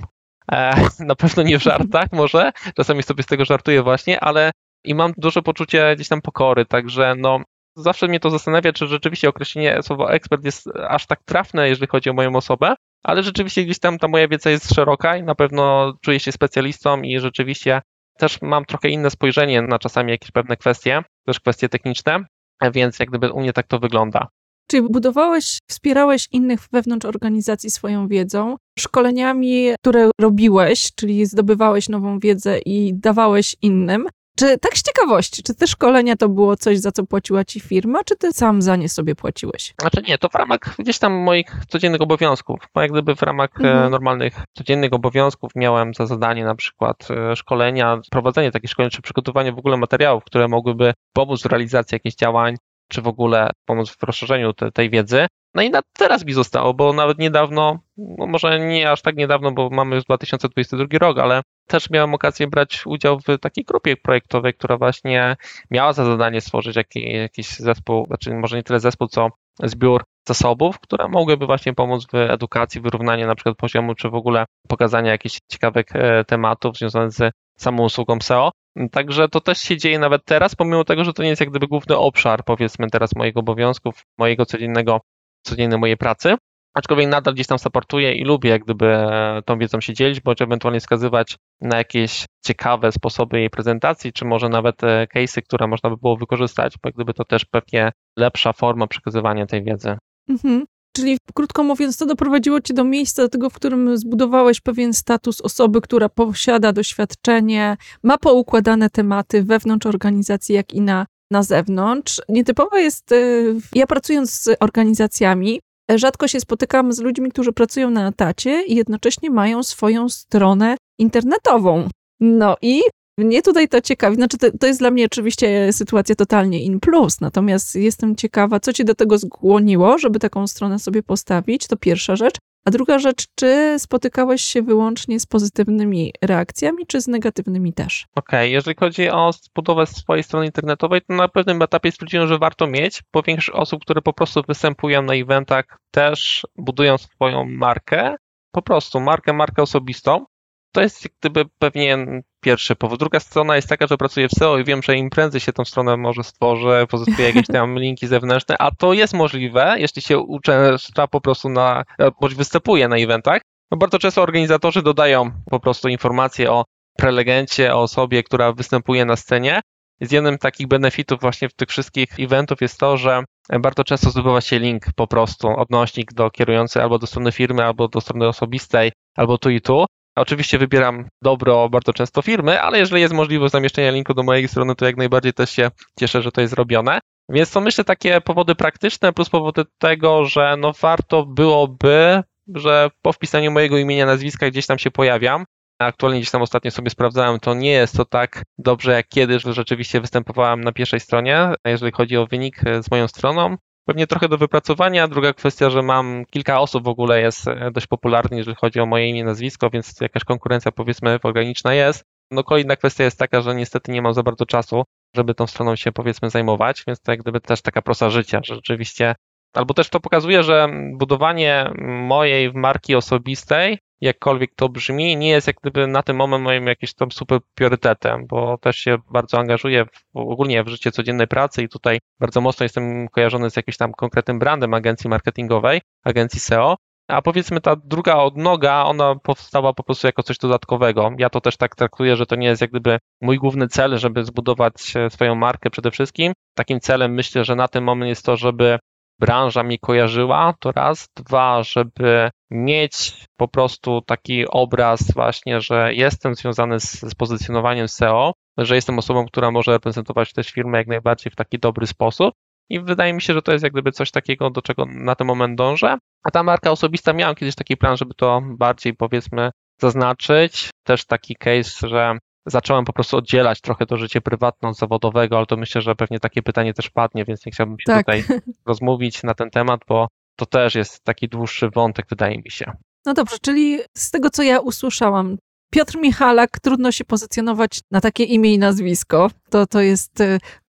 e, 0.51 0.73
na 0.99 1.15
pewno 1.15 1.43
nie 1.43 1.59
w 1.59 1.63
żartach 1.63 2.07
może, 2.21 2.51
czasami 2.75 3.03
sobie 3.03 3.23
z 3.23 3.27
tego 3.27 3.45
żartuję 3.45 3.83
właśnie, 3.83 4.19
ale 4.19 4.51
i 4.83 4.95
mam 4.95 5.13
duże 5.17 5.41
poczucie 5.41 5.95
gdzieś 5.95 6.07
tam 6.07 6.21
pokory, 6.21 6.65
także 6.65 7.15
no 7.17 7.39
zawsze 7.77 8.07
mnie 8.07 8.19
to 8.19 8.29
zastanawia, 8.29 8.73
czy 8.73 8.87
rzeczywiście 8.87 9.29
określenie 9.29 9.79
słowa 9.83 10.09
ekspert 10.09 10.45
jest 10.45 10.67
aż 10.89 11.05
tak 11.05 11.23
trafne, 11.25 11.69
jeżeli 11.69 11.87
chodzi 11.87 12.09
o 12.09 12.13
moją 12.13 12.35
osobę, 12.35 12.75
ale 13.03 13.23
rzeczywiście 13.23 13.63
gdzieś 13.63 13.79
tam 13.79 13.97
ta 13.97 14.07
moja 14.07 14.27
wiedza 14.27 14.49
jest 14.49 14.75
szeroka 14.75 15.17
i 15.17 15.23
na 15.23 15.35
pewno 15.35 15.93
czuję 16.01 16.19
się 16.19 16.31
specjalistą 16.31 17.01
i 17.01 17.19
rzeczywiście 17.19 17.81
też 18.17 18.41
mam 18.41 18.65
trochę 18.65 18.89
inne 18.89 19.09
spojrzenie 19.09 19.61
na 19.61 19.79
czasami 19.79 20.11
jakieś 20.11 20.31
pewne 20.31 20.57
kwestie, 20.57 21.01
też 21.25 21.39
kwestie 21.39 21.69
techniczne, 21.69 22.25
więc 22.73 22.99
jak 22.99 23.09
gdyby 23.09 23.31
u 23.31 23.39
mnie 23.39 23.53
tak 23.53 23.67
to 23.67 23.79
wygląda. 23.79 24.27
Czyli 24.69 24.89
budowałeś, 24.89 25.59
wspierałeś 25.69 26.27
innych 26.31 26.59
wewnątrz 26.71 27.05
organizacji 27.05 27.71
swoją 27.71 28.07
wiedzą, 28.07 28.55
szkoleniami, 28.79 29.69
które 29.79 30.11
robiłeś, 30.21 30.89
czyli 30.95 31.25
zdobywałeś 31.25 31.89
nową 31.89 32.19
wiedzę 32.19 32.59
i 32.59 32.93
dawałeś 32.93 33.55
innym. 33.61 34.07
Czy 34.39 34.57
tak 34.57 34.77
z 34.77 34.83
ciekawości, 34.83 35.43
czy 35.43 35.55
te 35.55 35.67
szkolenia 35.67 36.15
to 36.15 36.29
było 36.29 36.57
coś, 36.57 36.79
za 36.79 36.91
co 36.91 37.05
płaciła 37.05 37.45
ci 37.45 37.59
firma, 37.59 38.03
czy 38.03 38.15
ty 38.15 38.33
sam 38.33 38.61
za 38.61 38.75
nie 38.75 38.89
sobie 38.89 39.15
płaciłeś? 39.15 39.73
Znaczy 39.81 40.01
nie, 40.07 40.17
to 40.17 40.29
w 40.29 40.35
ramach 40.35 40.59
gdzieś 40.79 40.99
tam 40.99 41.13
moich 41.13 41.51
codziennych 41.67 42.01
obowiązków, 42.01 42.59
bo 42.73 42.81
jak 42.81 42.91
gdyby 42.91 43.15
w 43.15 43.21
ramach 43.21 43.49
e, 43.59 43.71
mhm. 43.71 43.91
normalnych 43.91 44.33
codziennych 44.53 44.93
obowiązków 44.93 45.51
miałem 45.55 45.93
za 45.93 46.05
zadanie 46.05 46.45
na 46.45 46.55
przykład 46.55 47.07
e, 47.11 47.35
szkolenia, 47.35 47.99
prowadzenie 48.11 48.51
takich 48.51 48.69
szkoleń, 48.69 48.89
czy 48.89 49.01
przygotowanie 49.01 49.51
w 49.51 49.59
ogóle 49.59 49.77
materiałów, 49.77 50.23
które 50.23 50.47
mogłyby 50.47 50.93
pomóc 51.13 51.43
w 51.43 51.45
realizacji 51.45 51.95
jakichś 51.95 52.15
działań, 52.15 52.55
czy 52.87 53.01
w 53.01 53.07
ogóle 53.07 53.49
pomóc 53.65 53.89
w 53.89 54.03
rozszerzeniu 54.03 54.53
te, 54.53 54.71
tej 54.71 54.89
wiedzy. 54.89 55.27
No 55.53 55.61
i 55.61 55.69
na 55.69 55.81
teraz 55.93 56.25
mi 56.25 56.33
zostało, 56.33 56.73
bo 56.73 56.93
nawet 56.93 57.19
niedawno, 57.19 57.79
no 57.97 58.27
może 58.27 58.59
nie 58.59 58.91
aż 58.91 59.01
tak 59.01 59.15
niedawno, 59.15 59.51
bo 59.51 59.69
mamy 59.69 59.95
już 59.95 60.03
2022 60.03 60.99
rok, 60.99 61.19
ale 61.19 61.41
też 61.67 61.89
miałem 61.89 62.13
okazję 62.13 62.47
brać 62.47 62.83
udział 62.85 63.19
w 63.19 63.39
takiej 63.41 63.63
grupie 63.63 63.97
projektowej, 63.97 64.53
która 64.53 64.77
właśnie 64.77 65.35
miała 65.71 65.93
za 65.93 66.05
zadanie 66.05 66.41
stworzyć 66.41 66.75
jakiś, 66.75 67.03
jakiś 67.03 67.49
zespół, 67.49 68.05
znaczy 68.07 68.33
może 68.33 68.57
nie 68.57 68.63
tyle 68.63 68.79
zespół, 68.79 69.07
co 69.07 69.29
zbiór 69.63 70.03
zasobów, 70.27 70.79
które 70.79 71.07
mogłyby 71.07 71.45
właśnie 71.45 71.73
pomóc 71.73 72.07
w 72.13 72.15
edukacji, 72.15 72.81
wyrównaniu 72.81 73.27
na 73.27 73.35
przykład 73.35 73.57
poziomu, 73.57 73.95
czy 73.95 74.09
w 74.09 74.15
ogóle 74.15 74.45
pokazania 74.67 75.11
jakichś 75.11 75.39
ciekawych 75.51 75.85
e, 75.93 76.25
tematów 76.25 76.77
związanych 76.77 77.11
z 77.11 77.31
samą 77.57 77.83
usługą 77.83 78.19
SEO. 78.21 78.51
Także 78.91 79.29
to 79.29 79.41
też 79.41 79.57
się 79.57 79.77
dzieje 79.77 79.99
nawet 79.99 80.25
teraz, 80.25 80.55
pomimo 80.55 80.83
tego, 80.83 81.03
że 81.03 81.13
to 81.13 81.23
nie 81.23 81.29
jest 81.29 81.41
jak 81.41 81.49
gdyby 81.49 81.67
główny 81.67 81.97
obszar, 81.97 82.43
powiedzmy 82.43 82.89
teraz 82.89 83.15
moich 83.15 83.37
obowiązków, 83.37 84.03
mojego 84.17 84.45
codziennego, 84.45 85.01
codziennej 85.41 85.79
mojej 85.79 85.97
pracy. 85.97 86.35
Aczkolwiek 86.73 87.09
nadal 87.09 87.33
gdzieś 87.33 87.47
tam 87.47 87.59
supportuję 87.59 88.15
i 88.15 88.23
lubię 88.23 88.49
jak 88.49 88.63
gdyby 88.63 88.85
e, 88.85 89.41
tą 89.45 89.57
wiedzą 89.57 89.81
się 89.81 89.93
dzielić, 89.93 90.19
bądź 90.19 90.41
ewentualnie 90.41 90.79
wskazywać 90.79 91.37
na 91.61 91.77
jakieś 91.77 92.25
ciekawe 92.45 92.91
sposoby 92.91 93.39
jej 93.39 93.49
prezentacji, 93.49 94.13
czy 94.13 94.25
może 94.25 94.49
nawet 94.49 94.83
e, 94.83 95.07
case'y, 95.15 95.41
które 95.41 95.67
można 95.67 95.89
by 95.89 95.97
było 95.97 96.17
wykorzystać, 96.17 96.73
bo 96.83 96.89
gdyby 96.91 97.13
to 97.13 97.25
też 97.25 97.45
pewnie 97.45 97.91
lepsza 98.17 98.53
forma 98.53 98.87
przekazywania 98.87 99.45
tej 99.45 99.63
wiedzy. 99.63 99.97
Mhm. 100.29 100.65
Czyli 100.97 101.17
krótko 101.33 101.63
mówiąc, 101.63 101.97
to 101.97 102.05
doprowadziło 102.05 102.61
cię 102.61 102.73
do 102.73 102.83
miejsca, 102.83 103.21
do 103.21 103.29
tego, 103.29 103.49
w 103.49 103.53
którym 103.53 103.97
zbudowałeś 103.97 104.61
pewien 104.61 104.93
status 104.93 105.41
osoby, 105.41 105.81
która 105.81 106.09
posiada 106.09 106.73
doświadczenie, 106.73 107.77
ma 108.03 108.17
poukładane 108.17 108.89
tematy 108.89 109.43
wewnątrz 109.43 109.85
organizacji, 109.85 110.55
jak 110.55 110.73
i 110.73 110.81
na, 110.81 111.05
na 111.31 111.43
zewnątrz. 111.43 112.21
Nietypowe 112.29 112.81
jest, 112.81 113.11
y, 113.11 113.55
ja 113.75 113.87
pracując 113.87 114.31
z 114.31 114.49
organizacjami, 114.59 115.59
rzadko 115.95 116.27
się 116.27 116.39
spotykam 116.39 116.93
z 116.93 116.99
ludźmi, 116.99 117.31
którzy 117.31 117.53
pracują 117.53 117.89
na 117.89 118.07
etacie 118.07 118.63
i 118.63 118.75
jednocześnie 118.75 119.29
mają 119.29 119.63
swoją 119.63 120.09
stronę 120.09 120.77
internetową. 120.99 121.89
No 122.19 122.57
i 122.61 122.81
Mnie 123.19 123.41
tutaj 123.41 123.67
to 123.67 123.81
ciekawi, 123.81 124.15
znaczy 124.15 124.37
to, 124.37 124.47
to, 124.59 124.67
jest 124.67 124.79
dla 124.79 124.91
mnie 124.91 125.05
oczywiście 125.05 125.73
sytuacja 125.73 126.15
totalnie 126.15 126.63
in 126.63 126.79
plus, 126.79 127.21
natomiast 127.21 127.75
jestem 127.75 128.15
ciekawa, 128.15 128.59
co 128.59 128.73
ci 128.73 128.85
do 128.85 128.95
tego 128.95 129.19
skłoniło, 129.19 129.97
żeby 129.97 130.19
taką 130.19 130.47
stronę 130.47 130.79
sobie 130.79 131.03
postawić, 131.03 131.67
to 131.67 131.77
pierwsza 131.77 132.15
rzecz. 132.15 132.35
A 132.67 132.71
druga 132.71 132.99
rzecz, 132.99 133.25
czy 133.35 133.75
spotykałeś 133.79 134.41
się 134.41 134.61
wyłącznie 134.61 135.19
z 135.19 135.25
pozytywnymi 135.25 136.13
reakcjami, 136.21 136.87
czy 136.87 137.01
z 137.01 137.07
negatywnymi 137.07 137.73
też? 137.73 138.05
Okej, 138.15 138.39
okay. 138.39 138.49
jeżeli 138.49 138.77
chodzi 138.79 139.09
o 139.09 139.31
budowę 139.55 139.85
swojej 139.85 140.23
strony 140.23 140.45
internetowej, 140.45 141.01
to 141.01 141.13
na 141.13 141.27
pewnym 141.27 141.61
etapie 141.61 141.91
stwierdziłem, 141.91 142.27
że 142.27 142.37
warto 142.37 142.67
mieć, 142.67 143.03
bo 143.13 143.21
większość 143.21 143.57
osób, 143.57 143.81
które 143.81 144.01
po 144.01 144.13
prostu 144.13 144.41
występują 144.47 145.01
na 145.01 145.13
eventach, 145.13 145.65
też 145.91 146.47
budują 146.55 146.97
swoją 146.97 147.45
markę, 147.45 148.15
po 148.51 148.61
prostu 148.61 148.99
markę, 148.99 149.33
markę 149.33 149.61
osobistą. 149.61 150.25
To 150.71 150.81
jest 150.81 151.07
gdyby 151.19 151.45
pewnie 151.59 151.97
pierwszy 152.41 152.75
powód. 152.75 152.99
Druga 152.99 153.19
strona 153.19 153.55
jest 153.55 153.69
taka, 153.69 153.87
że 153.87 153.97
pracuję 153.97 154.27
w 154.29 154.31
SEO 154.31 154.57
i 154.57 154.63
wiem, 154.63 154.83
że 154.83 154.95
im 154.95 155.09
prędzej 155.09 155.41
się 155.41 155.53
tą 155.53 155.65
stronę 155.65 155.97
może 155.97 156.23
stworzę, 156.23 156.87
pozyskuje 156.89 157.27
jakieś 157.27 157.47
tam 157.47 157.75
linki 157.79 158.07
zewnętrzne, 158.07 158.55
a 158.59 158.71
to 158.71 158.93
jest 158.93 159.13
możliwe, 159.13 159.75
jeśli 159.77 160.01
się 160.01 160.19
uczęszcza 160.19 161.07
po 161.07 161.21
prostu 161.21 161.49
na, 161.49 161.83
bądź 162.21 162.35
występuje 162.35 162.87
na 162.87 162.97
eventach. 162.97 163.41
No 163.71 163.77
bardzo 163.77 163.99
często 163.99 164.21
organizatorzy 164.21 164.81
dodają 164.81 165.31
po 165.49 165.59
prostu 165.59 165.87
informacje 165.87 166.51
o 166.51 166.65
prelegencie, 166.97 167.75
o 167.75 167.81
osobie, 167.81 168.23
która 168.23 168.53
występuje 168.53 169.05
na 169.05 169.15
scenie. 169.15 169.61
Z 170.01 170.11
jednym 170.11 170.35
z 170.35 170.39
takich 170.39 170.67
benefitów 170.67 171.21
właśnie 171.21 171.49
w 171.49 171.53
tych 171.53 171.69
wszystkich 171.69 172.19
eventów 172.19 172.61
jest 172.61 172.79
to, 172.79 172.97
że 172.97 173.23
bardzo 173.59 173.83
często 173.83 174.09
zdobywa 174.09 174.41
się 174.41 174.59
link 174.59 174.83
po 174.95 175.07
prostu, 175.07 175.47
odnośnik 175.47 176.13
do 176.13 176.29
kierującej 176.29 176.81
albo 176.81 176.99
do 176.99 177.07
strony 177.07 177.31
firmy, 177.31 177.65
albo 177.65 177.87
do 177.87 178.01
strony 178.01 178.27
osobistej, 178.27 178.91
albo 179.15 179.37
tu 179.37 179.49
i 179.49 179.61
tu. 179.61 179.85
Oczywiście 180.17 180.57
wybieram 180.57 181.07
dobro 181.21 181.69
bardzo 181.69 181.93
często 181.93 182.21
firmy, 182.21 182.61
ale 182.61 182.79
jeżeli 182.79 183.01
jest 183.01 183.13
możliwość 183.13 183.51
zamieszczenia 183.51 183.91
linku 183.91 184.13
do 184.13 184.23
mojej 184.23 184.47
strony, 184.47 184.75
to 184.75 184.85
jak 184.85 184.97
najbardziej 184.97 185.33
też 185.33 185.49
się 185.49 185.71
cieszę, 185.99 186.21
że 186.21 186.31
to 186.31 186.41
jest 186.41 186.53
zrobione. 186.53 186.99
Więc 187.29 187.51
to 187.51 187.61
myślę 187.61 187.83
takie 187.83 188.21
powody 188.21 188.55
praktyczne 188.55 189.13
plus 189.13 189.29
powody 189.29 189.63
tego, 189.77 190.25
że 190.25 190.55
no 190.57 190.73
warto 190.81 191.25
byłoby, 191.25 192.23
że 192.55 192.89
po 193.01 193.13
wpisaniu 193.13 193.51
mojego 193.51 193.77
imienia, 193.77 194.05
nazwiska 194.05 194.49
gdzieś 194.49 194.65
tam 194.65 194.79
się 194.79 194.91
pojawiam. 194.91 195.45
Aktualnie 195.79 196.19
gdzieś 196.19 196.31
tam 196.31 196.41
ostatnio 196.41 196.71
sobie 196.71 196.89
sprawdzałem, 196.89 197.39
to 197.39 197.53
nie 197.53 197.71
jest 197.71 197.97
to 197.97 198.05
tak 198.05 198.43
dobrze 198.57 198.91
jak 198.91 199.07
kiedyś, 199.07 199.43
że 199.43 199.53
rzeczywiście 199.53 200.01
występowałem 200.01 200.63
na 200.63 200.71
pierwszej 200.71 200.99
stronie, 200.99 201.49
jeżeli 201.65 201.91
chodzi 201.91 202.17
o 202.17 202.27
wynik 202.27 202.61
z 202.81 202.91
moją 202.91 203.07
stroną 203.07 203.57
pewnie 203.87 204.07
trochę 204.07 204.29
do 204.29 204.37
wypracowania. 204.37 205.07
Druga 205.07 205.33
kwestia, 205.33 205.69
że 205.69 205.81
mam 205.81 206.25
kilka 206.25 206.59
osób 206.59 206.83
w 206.83 206.87
ogóle 206.87 207.21
jest 207.21 207.47
e, 207.47 207.71
dość 207.71 207.87
popularnych, 207.87 208.37
jeżeli 208.37 208.55
chodzi 208.55 208.79
o 208.79 208.85
moje 208.85 209.09
imię, 209.09 209.23
nazwisko, 209.23 209.69
więc 209.69 210.01
jakaś 210.01 210.23
konkurencja 210.23 210.71
powiedzmy 210.71 211.19
organiczna 211.23 211.73
jest. 211.73 212.03
No 212.31 212.43
kolejna 212.43 212.75
kwestia 212.75 213.03
jest 213.03 213.19
taka, 213.19 213.41
że 213.41 213.55
niestety 213.55 213.91
nie 213.91 214.01
mam 214.01 214.13
za 214.13 214.23
bardzo 214.23 214.45
czasu, 214.45 214.83
żeby 215.15 215.33
tą 215.33 215.47
stroną 215.47 215.75
się 215.75 215.91
powiedzmy 215.91 216.29
zajmować, 216.29 216.83
więc 216.87 217.01
to 217.01 217.11
jak 217.11 217.21
gdyby 217.21 217.41
też 217.41 217.61
taka 217.61 217.81
prosta 217.81 218.09
życia, 218.09 218.39
że 218.43 218.55
rzeczywiście 218.55 219.15
albo 219.53 219.73
też 219.73 219.89
to 219.89 219.99
pokazuje, 219.99 220.43
że 220.43 220.67
budowanie 220.93 221.71
mojej 222.07 222.53
marki 222.53 222.95
osobistej 222.95 223.79
jakkolwiek 224.01 224.55
to 224.55 224.69
brzmi, 224.69 225.17
nie 225.17 225.29
jest 225.29 225.47
jak 225.47 225.55
gdyby 225.61 225.87
na 225.87 226.03
ten 226.03 226.15
moment 226.15 226.43
moim 226.43 226.67
jakimś 226.67 226.93
tam 226.93 227.11
super 227.11 227.39
priorytetem, 227.55 228.27
bo 228.27 228.57
też 228.57 228.77
się 228.77 228.97
bardzo 229.11 229.39
angażuję 229.39 229.85
w, 229.85 230.17
ogólnie 230.17 230.63
w 230.63 230.67
życie 230.67 230.91
codziennej 230.91 231.27
pracy 231.27 231.63
i 231.63 231.69
tutaj 231.69 231.99
bardzo 232.19 232.41
mocno 232.41 232.63
jestem 232.63 233.07
kojarzony 233.07 233.49
z 233.49 233.55
jakimś 233.55 233.77
tam 233.77 233.93
konkretnym 233.93 234.39
brandem 234.39 234.73
agencji 234.73 235.09
marketingowej, 235.09 235.81
agencji 236.03 236.39
SEO, 236.39 236.75
a 237.07 237.21
powiedzmy 237.21 237.61
ta 237.61 237.75
druga 237.75 238.15
odnoga, 238.15 238.83
ona 238.83 239.15
powstała 239.15 239.73
po 239.73 239.83
prostu 239.83 240.07
jako 240.07 240.23
coś 240.23 240.37
dodatkowego. 240.37 241.11
Ja 241.17 241.29
to 241.29 241.41
też 241.41 241.57
tak 241.57 241.75
traktuję, 241.75 242.15
że 242.15 242.25
to 242.25 242.35
nie 242.35 242.47
jest 242.47 242.61
jak 242.61 242.69
gdyby 242.69 242.97
mój 243.21 243.37
główny 243.37 243.67
cel, 243.67 243.97
żeby 243.97 244.25
zbudować 244.25 244.73
swoją 245.09 245.35
markę 245.35 245.69
przede 245.69 245.91
wszystkim. 245.91 246.33
Takim 246.55 246.79
celem 246.79 247.13
myślę, 247.13 247.43
że 247.45 247.55
na 247.55 247.67
ten 247.67 247.83
moment 247.83 248.09
jest 248.09 248.25
to, 248.25 248.37
żeby 248.37 248.79
branża 249.19 249.63
mi 249.63 249.79
kojarzyła, 249.79 250.53
to 250.59 250.71
raz. 250.71 251.09
Dwa, 251.15 251.63
żeby 251.63 252.29
mieć 252.51 253.25
po 253.37 253.47
prostu 253.47 254.01
taki 254.01 254.47
obraz 254.47 255.11
właśnie, 255.11 255.61
że 255.61 255.93
jestem 255.93 256.35
związany 256.35 256.79
z, 256.79 256.91
z 257.01 257.15
pozycjonowaniem 257.15 257.87
SEO, 257.87 258.33
że 258.57 258.75
jestem 258.75 258.99
osobą, 258.99 259.25
która 259.25 259.51
może 259.51 259.71
reprezentować 259.71 260.33
też 260.33 260.51
firmę 260.51 260.77
jak 260.77 260.87
najbardziej 260.87 261.31
w 261.31 261.35
taki 261.35 261.59
dobry 261.59 261.87
sposób. 261.87 262.33
I 262.69 262.79
wydaje 262.79 263.13
mi 263.13 263.21
się, 263.21 263.33
że 263.33 263.41
to 263.41 263.51
jest 263.51 263.63
jak 263.63 263.73
gdyby 263.73 263.91
coś 263.91 264.11
takiego, 264.11 264.49
do 264.49 264.61
czego 264.61 264.85
na 264.85 265.15
ten 265.15 265.27
moment 265.27 265.57
dążę. 265.57 265.97
A 266.23 266.31
ta 266.31 266.43
marka 266.43 266.71
osobista, 266.71 267.13
miałem 267.13 267.35
kiedyś 267.35 267.55
taki 267.55 267.77
plan, 267.77 267.97
żeby 267.97 268.13
to 268.13 268.41
bardziej 268.57 268.93
powiedzmy 268.93 269.51
zaznaczyć. 269.81 270.69
Też 270.83 271.05
taki 271.05 271.35
case, 271.35 271.87
że 271.87 272.17
zacząłem 272.47 272.85
po 272.85 272.93
prostu 272.93 273.17
oddzielać 273.17 273.61
trochę 273.61 273.85
to 273.85 273.97
życie 273.97 274.21
prywatne 274.21 274.69
od 274.69 274.77
zawodowego, 274.77 275.37
ale 275.37 275.45
to 275.45 275.57
myślę, 275.57 275.81
że 275.81 275.95
pewnie 275.95 276.19
takie 276.19 276.41
pytanie 276.41 276.73
też 276.73 276.89
padnie, 276.89 277.25
więc 277.25 277.45
nie 277.45 277.51
chciałbym 277.51 277.79
się 277.79 277.85
tak. 277.85 278.05
tutaj 278.05 278.23
rozmówić 278.67 279.23
na 279.23 279.33
ten 279.33 279.49
temat, 279.49 279.81
bo 279.87 280.07
to 280.35 280.45
też 280.45 280.75
jest 280.75 281.03
taki 281.03 281.27
dłuższy 281.27 281.69
wątek, 281.69 282.05
wydaje 282.09 282.37
mi 282.37 282.51
się. 282.51 282.71
No 283.05 283.13
dobrze, 283.13 283.37
czyli 283.41 283.79
z 283.97 284.11
tego, 284.11 284.29
co 284.29 284.43
ja 284.43 284.59
usłyszałam, 284.59 285.37
Piotr 285.71 285.97
Michalak, 285.97 286.59
trudno 286.59 286.91
się 286.91 287.05
pozycjonować 287.05 287.79
na 287.91 288.01
takie 288.01 288.23
imię 288.23 288.53
i 288.53 288.59
nazwisko. 288.59 289.29
To, 289.49 289.65
to, 289.67 289.81
jest, 289.81 290.23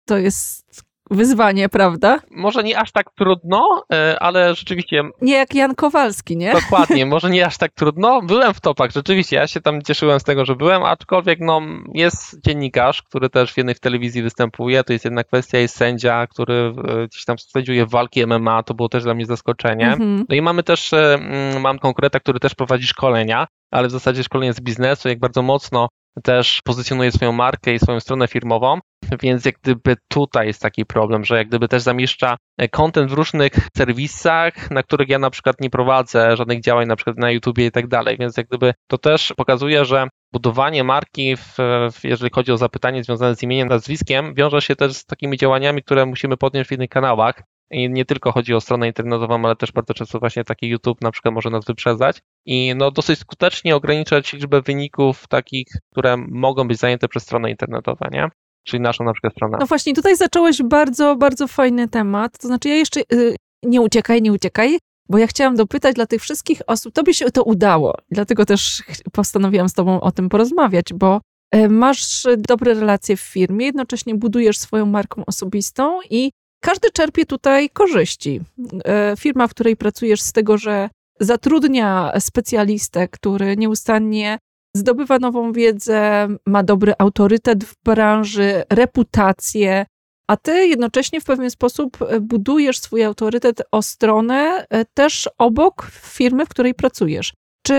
to 0.06 0.18
jest 0.18 0.84
wyzwanie, 1.12 1.70
prawda? 1.70 2.20
Może 2.32 2.64
nie 2.64 2.80
aż 2.80 2.92
tak 2.92 3.06
trudno, 3.16 3.84
e, 3.94 4.20
ale 4.20 4.56
rzeczywiście. 4.56 5.04
Nie 5.22 5.34
jak 5.34 5.56
Jan 5.56 5.76
Kowalski, 5.76 6.38
nie? 6.38 6.54
Dokładnie, 6.54 7.06
może 7.16 7.30
nie 7.30 7.46
aż 7.46 7.58
tak 7.58 7.72
trudno. 7.72 8.22
Byłem 8.22 8.54
w 8.54 8.62
topach, 8.62 8.92
rzeczywiście, 8.92 9.36
ja 9.36 9.48
się 9.48 9.62
tam 9.62 9.82
cieszyłem 9.82 10.20
z 10.20 10.24
tego, 10.24 10.46
że 10.46 10.56
byłem, 10.56 10.84
aczkolwiek 10.84 11.40
no, 11.42 11.62
jest 11.94 12.46
dziennikarz, 12.46 13.02
który 13.02 13.30
też 13.30 13.54
w 13.54 13.58
jednej 13.58 13.76
w 13.76 13.80
telewizji 13.80 14.24
występuje, 14.24 14.84
to 14.84 14.94
jest 14.94 15.06
jedna 15.06 15.24
kwestia, 15.24 15.58
jest 15.58 15.76
sędzia, 15.76 16.28
który 16.28 16.74
e, 16.88 17.08
gdzieś 17.08 17.26
tam 17.26 17.40
sędziuje 17.40 17.86
walki 17.86 18.28
MMA, 18.28 18.64
to 18.64 18.74
było 18.74 18.90
też 18.90 19.04
dla 19.04 19.14
mnie 19.14 19.26
zaskoczenie. 19.26 19.88
Mhm. 19.88 20.26
No 20.30 20.36
i 20.36 20.42
mamy 20.42 20.64
też, 20.64 20.94
e, 20.94 21.20
mam 21.60 21.80
konkreta, 21.80 22.20
który 22.20 22.40
też 22.40 22.56
prowadzi 22.56 22.88
szkolenia, 22.88 23.48
ale 23.72 23.88
w 23.88 23.92
zasadzie 23.92 24.24
szkolenie 24.24 24.54
z 24.54 24.62
biznesu, 24.62 25.10
jak 25.10 25.20
bardzo 25.20 25.42
mocno 25.42 25.88
też 26.24 26.62
pozycjonuje 26.64 27.12
swoją 27.12 27.32
markę 27.32 27.74
i 27.74 27.80
swoją 27.80 28.00
stronę 28.00 28.28
firmową, 28.28 28.80
więc 29.22 29.46
jak 29.46 29.56
gdyby 29.64 29.96
tutaj 30.08 30.48
jest 30.48 30.62
taki 30.62 30.86
problem, 30.86 31.26
że 31.26 31.38
jak 31.38 31.48
gdyby 31.48 31.68
też 31.68 31.82
zamieszcza 31.82 32.38
content 32.72 33.12
w 33.12 33.14
różnych 33.14 33.54
serwisach, 33.78 34.72
na 34.72 34.84
których 34.84 35.10
ja 35.10 35.20
na 35.20 35.30
przykład 35.30 35.62
nie 35.62 35.70
prowadzę 35.70 36.38
żadnych 36.38 36.62
działań 36.62 36.88
na 36.88 36.96
przykład 36.96 37.18
na 37.18 37.32
YouTubie 37.32 37.66
i 37.66 37.72
tak 37.72 37.88
dalej, 37.88 38.18
więc 38.20 38.38
jak 38.38 38.48
gdyby 38.48 38.74
to 38.88 38.98
też 38.98 39.34
pokazuje, 39.38 39.86
że 39.86 40.08
budowanie 40.34 40.84
marki, 40.84 41.36
w, 41.38 41.58
jeżeli 42.04 42.32
chodzi 42.34 42.52
o 42.52 42.58
zapytanie 42.58 43.04
związane 43.04 43.36
z 43.36 43.44
imieniem, 43.44 43.68
nazwiskiem, 43.68 44.34
wiąże 44.34 44.62
się 44.62 44.76
też 44.76 44.94
z 44.94 45.06
takimi 45.06 45.38
działaniami, 45.38 45.84
które 45.84 46.06
musimy 46.06 46.38
podjąć 46.38 46.68
w 46.68 46.72
innych 46.72 46.90
kanałach, 46.90 47.44
i 47.74 47.90
nie 47.90 48.06
tylko 48.06 48.32
chodzi 48.32 48.54
o 48.54 48.62
stronę 48.62 48.88
internetową, 48.88 49.46
ale 49.46 49.56
też 49.56 49.72
bardzo 49.72 49.94
często 49.94 50.20
właśnie 50.20 50.44
taki 50.44 50.68
YouTube 50.68 51.02
na 51.02 51.12
przykład 51.12 51.34
może 51.34 51.50
nas 51.50 51.66
wyprzedzać. 51.66 52.22
I 52.46 52.74
no 52.76 52.92
dosyć 52.92 53.20
skutecznie 53.20 53.76
ograniczać 53.76 54.34
liczbę 54.34 54.62
wyników 54.62 55.28
takich, 55.28 55.68
które 55.92 56.18
mogą 56.18 56.68
być 56.68 56.78
zajęte 56.78 57.08
przez 57.08 57.24
stronę 57.24 57.52
internetową, 57.52 58.06
nie? 58.12 58.30
Czyli 58.64 58.84
naszą 58.84 59.04
na 59.04 59.14
przykład 59.14 59.34
stronę. 59.34 59.58
No 59.60 59.66
właśnie, 59.66 59.94
tutaj 59.94 60.16
zacząłeś 60.16 60.64
bardzo, 60.64 61.16
bardzo 61.16 61.48
fajny 61.48 61.88
temat. 61.88 62.38
To 62.38 62.48
znaczy, 62.48 62.70
ja 62.70 62.76
jeszcze 62.76 63.00
yy, 63.12 63.36
nie 63.64 63.82
uciekaj, 63.82 64.22
nie 64.22 64.34
uciekaj, 64.34 64.78
bo 65.10 65.18
ja 65.18 65.28
chciałam 65.28 65.56
dopytać 65.56 65.96
dla 65.96 66.06
tych 66.06 66.22
wszystkich 66.22 66.62
osób, 66.68 66.94
tobie 66.94 67.14
się 67.14 67.32
to 67.32 67.44
udało. 67.44 67.96
Dlatego 68.12 68.46
też 68.46 68.84
postanowiłam 69.12 69.70
z 69.70 69.74
tobą 69.74 70.02
o 70.02 70.12
tym 70.12 70.30
porozmawiać, 70.30 70.94
bo 70.94 71.22
y, 71.56 71.70
masz 71.70 72.28
dobre 72.38 72.74
relacje 72.74 73.18
w 73.18 73.22
firmie, 73.22 73.66
jednocześnie 73.66 74.16
budujesz 74.16 74.58
swoją 74.58 74.86
marką 74.86 75.26
osobistą 75.26 76.00
i 76.10 76.32
każdy 76.64 76.92
czerpie 76.92 77.26
tutaj 77.26 77.70
korzyści. 77.70 78.42
E, 78.86 79.14
firma, 79.20 79.48
w 79.48 79.52
której 79.52 79.78
pracujesz, 79.78 80.22
z 80.22 80.32
tego, 80.32 80.58
że 80.58 80.90
zatrudnia 81.20 82.12
specjalistę, 82.20 83.08
który 83.08 83.58
nieustannie 83.58 84.38
zdobywa 84.76 85.20
nową 85.20 85.52
wiedzę, 85.52 86.28
ma 86.46 86.64
dobry 86.64 86.94
autorytet 86.98 87.64
w 87.64 87.76
branży, 87.84 88.64
reputację, 88.70 89.86
a 90.28 90.38
ty 90.38 90.68
jednocześnie 90.68 91.22
w 91.22 91.26
pewien 91.26 91.52
sposób 91.52 91.98
budujesz 92.22 92.80
swój 92.80 93.04
autorytet 93.04 93.62
o 93.72 93.82
stronę 93.82 94.66
e, 94.70 94.86
też 94.86 95.30
obok 95.38 95.88
firmy, 95.92 96.46
w 96.46 96.50
której 96.50 96.74
pracujesz. 96.74 97.34
Czy 97.66 97.76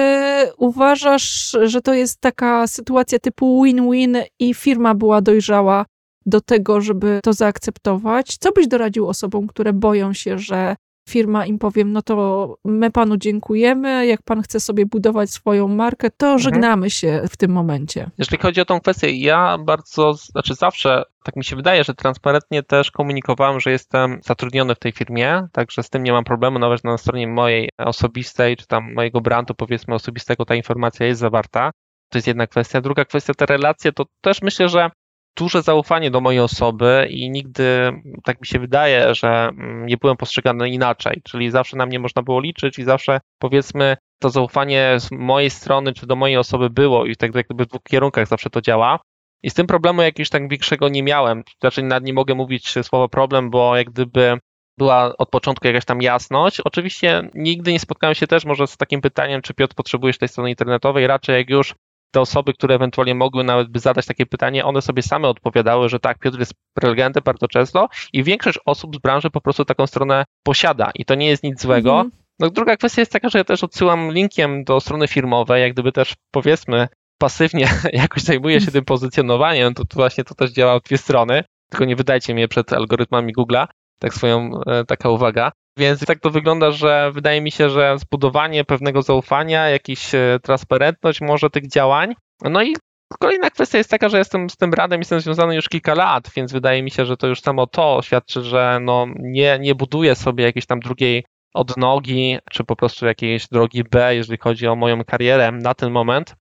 uważasz, 0.58 1.56
że 1.62 1.80
to 1.82 1.94
jest 1.94 2.20
taka 2.20 2.66
sytuacja 2.66 3.18
typu 3.18 3.64
win-win 3.64 4.16
i 4.38 4.54
firma 4.54 4.94
była 4.94 5.20
dojrzała 5.20 5.86
do 6.26 6.40
tego, 6.40 6.80
żeby 6.80 7.20
to 7.22 7.32
zaakceptować. 7.32 8.36
Co 8.40 8.52
byś 8.52 8.66
doradził 8.66 9.08
osobom, 9.08 9.46
które 9.46 9.72
boją 9.72 10.12
się, 10.12 10.38
że 10.38 10.76
firma 11.08 11.46
im 11.46 11.58
powiem, 11.58 11.92
no 11.92 12.02
to 12.02 12.56
my 12.64 12.90
panu 12.90 13.16
dziękujemy, 13.16 14.06
jak 14.06 14.22
pan 14.22 14.42
chce 14.42 14.60
sobie 14.60 14.86
budować 14.86 15.30
swoją 15.30 15.68
markę, 15.68 16.10
to 16.10 16.26
mhm. 16.26 16.38
żegnamy 16.38 16.90
się 16.90 17.22
w 17.30 17.36
tym 17.36 17.50
momencie. 17.50 18.10
Jeżeli 18.18 18.42
chodzi 18.42 18.60
o 18.60 18.64
tą 18.64 18.80
kwestię, 18.80 19.10
ja 19.10 19.58
bardzo, 19.58 20.14
znaczy 20.14 20.54
zawsze, 20.54 21.02
tak 21.24 21.36
mi 21.36 21.44
się 21.44 21.56
wydaje, 21.56 21.84
że 21.84 21.94
transparentnie 21.94 22.62
też 22.62 22.90
komunikowałem, 22.90 23.60
że 23.60 23.70
jestem 23.70 24.20
zatrudniony 24.24 24.74
w 24.74 24.78
tej 24.78 24.92
firmie, 24.92 25.46
także 25.52 25.82
z 25.82 25.90
tym 25.90 26.02
nie 26.02 26.12
mam 26.12 26.24
problemu, 26.24 26.58
nawet 26.58 26.84
na 26.84 26.98
stronie 26.98 27.28
mojej 27.28 27.70
osobistej, 27.78 28.56
czy 28.56 28.66
tam 28.66 28.94
mojego 28.94 29.20
brandu, 29.20 29.54
powiedzmy 29.54 29.94
osobistego, 29.94 30.44
ta 30.44 30.54
informacja 30.54 31.06
jest 31.06 31.20
zawarta 31.20 31.70
To 32.08 32.18
jest 32.18 32.26
jedna 32.26 32.46
kwestia. 32.46 32.80
Druga 32.80 33.04
kwestia, 33.04 33.34
te 33.34 33.46
relacje, 33.46 33.92
to 33.92 34.04
też 34.20 34.42
myślę, 34.42 34.68
że 34.68 34.90
duże 35.36 35.62
zaufanie 35.62 36.10
do 36.10 36.20
mojej 36.20 36.40
osoby 36.40 37.06
i 37.10 37.30
nigdy, 37.30 37.92
tak 38.24 38.40
mi 38.40 38.46
się 38.46 38.58
wydaje, 38.58 39.14
że 39.14 39.28
mm, 39.28 39.86
nie 39.86 39.96
byłem 39.96 40.16
postrzegany 40.16 40.68
inaczej, 40.70 41.20
czyli 41.24 41.50
zawsze 41.50 41.76
na 41.76 41.86
mnie 41.86 41.98
można 41.98 42.22
było 42.22 42.40
liczyć 42.40 42.78
i 42.78 42.84
zawsze 42.84 43.20
powiedzmy 43.38 43.96
to 44.18 44.30
zaufanie 44.30 44.94
z 44.98 45.10
mojej 45.10 45.50
strony 45.50 45.92
czy 45.92 46.06
do 46.06 46.16
mojej 46.16 46.36
osoby 46.36 46.70
było 46.70 47.06
i 47.06 47.16
tak 47.16 47.34
jakby 47.34 47.64
w 47.64 47.68
dwóch 47.68 47.82
kierunkach 47.82 48.28
zawsze 48.28 48.50
to 48.50 48.60
działa. 48.60 49.00
I 49.42 49.50
z 49.50 49.54
tym 49.54 49.66
problemu 49.66 50.02
jakiegoś 50.02 50.30
tak 50.30 50.48
większego 50.48 50.88
nie 50.88 51.02
miałem. 51.02 51.42
Znaczy 51.60 51.82
nawet 51.82 52.04
nie 52.04 52.14
mogę 52.14 52.34
mówić 52.34 52.74
słowa 52.82 53.08
problem, 53.08 53.50
bo 53.50 53.76
jak 53.76 53.90
gdyby 53.90 54.38
była 54.78 55.16
od 55.16 55.30
początku 55.30 55.66
jakaś 55.66 55.84
tam 55.84 56.02
jasność. 56.02 56.60
Oczywiście 56.60 57.28
nigdy 57.34 57.72
nie 57.72 57.80
spotkałem 57.80 58.14
się 58.14 58.26
też 58.26 58.44
może 58.44 58.66
z 58.66 58.76
takim 58.76 59.00
pytaniem, 59.00 59.42
czy 59.42 59.54
Piotr 59.54 59.74
potrzebujesz 59.74 60.18
tej 60.18 60.28
strony 60.28 60.50
internetowej. 60.50 61.06
Raczej 61.06 61.36
jak 61.36 61.50
już 61.50 61.74
te 62.14 62.20
osoby, 62.20 62.52
które 62.52 62.74
ewentualnie 62.74 63.14
mogły 63.14 63.44
nawet 63.44 63.68
by 63.68 63.78
zadać 63.78 64.06
takie 64.06 64.26
pytanie, 64.26 64.64
one 64.64 64.82
sobie 64.82 65.02
same 65.02 65.28
odpowiadały, 65.28 65.88
że 65.88 66.00
tak, 66.00 66.18
Piotr 66.18 66.38
jest 66.38 66.54
prelegentem 66.74 67.22
bardzo 67.24 67.48
często 67.48 67.88
i 68.12 68.24
większość 68.24 68.58
osób 68.66 68.96
z 68.96 68.98
branży 68.98 69.30
po 69.30 69.40
prostu 69.40 69.64
taką 69.64 69.86
stronę 69.86 70.24
posiada 70.42 70.90
i 70.94 71.04
to 71.04 71.14
nie 71.14 71.26
jest 71.26 71.42
nic 71.42 71.62
złego. 71.62 71.90
Mhm. 71.90 72.10
No, 72.38 72.50
druga 72.50 72.76
kwestia 72.76 73.02
jest 73.02 73.12
taka, 73.12 73.28
że 73.28 73.38
ja 73.38 73.44
też 73.44 73.64
odsyłam 73.64 74.12
linkiem 74.12 74.64
do 74.64 74.80
strony 74.80 75.08
firmowej, 75.08 75.62
jak 75.62 75.72
gdyby 75.72 75.92
też 75.92 76.14
powiedzmy 76.30 76.88
pasywnie 77.18 77.68
jakoś 78.02 78.22
zajmuję 78.22 78.60
się 78.60 78.70
tym 78.70 78.84
pozycjonowaniem, 78.84 79.74
to, 79.74 79.84
to 79.84 79.96
właśnie 79.96 80.24
to 80.24 80.34
też 80.34 80.50
działa 80.50 80.78
w 80.78 80.82
dwie 80.82 80.98
strony, 80.98 81.44
tylko 81.70 81.84
nie 81.84 81.96
wydajcie 81.96 82.34
mnie 82.34 82.48
przed 82.48 82.72
algorytmami 82.72 83.32
Google'a, 83.34 83.66
tak 83.98 84.14
swoją, 84.14 84.50
e, 84.66 84.84
taka 84.84 85.08
uwaga. 85.08 85.52
Więc 85.78 86.06
tak 86.06 86.20
to 86.20 86.30
wygląda, 86.30 86.70
że 86.70 87.10
wydaje 87.12 87.40
mi 87.40 87.50
się, 87.50 87.70
że 87.70 87.98
zbudowanie 87.98 88.64
pewnego 88.64 89.02
zaufania, 89.02 89.68
jakiś 89.68 90.14
e, 90.14 90.38
transparentność 90.42 91.20
może 91.20 91.50
tych 91.50 91.68
działań. 91.68 92.14
No 92.42 92.62
i 92.62 92.76
kolejna 93.20 93.50
kwestia 93.50 93.78
jest 93.78 93.90
taka, 93.90 94.08
że 94.08 94.18
jestem 94.18 94.50
z 94.50 94.56
tym 94.56 94.74
radem, 94.74 95.00
jestem 95.00 95.20
związany 95.20 95.54
już 95.54 95.68
kilka 95.68 95.94
lat, 95.94 96.30
więc 96.36 96.52
wydaje 96.52 96.82
mi 96.82 96.90
się, 96.90 97.06
że 97.06 97.16
to 97.16 97.26
już 97.26 97.40
samo 97.40 97.66
to 97.66 98.00
świadczy, 98.02 98.42
że 98.42 98.78
no 98.82 99.06
nie, 99.18 99.58
nie 99.60 99.74
buduję 99.74 100.14
sobie 100.14 100.44
jakiejś 100.44 100.66
tam 100.66 100.80
drugiej 100.80 101.24
odnogi, 101.54 102.38
czy 102.50 102.64
po 102.64 102.76
prostu 102.76 103.06
jakiejś 103.06 103.48
drogi 103.48 103.84
B, 103.84 104.14
jeżeli 104.14 104.38
chodzi 104.38 104.66
o 104.66 104.76
moją 104.76 105.04
karierę 105.04 105.52
na 105.52 105.74
ten 105.74 105.90
moment. 105.90 106.34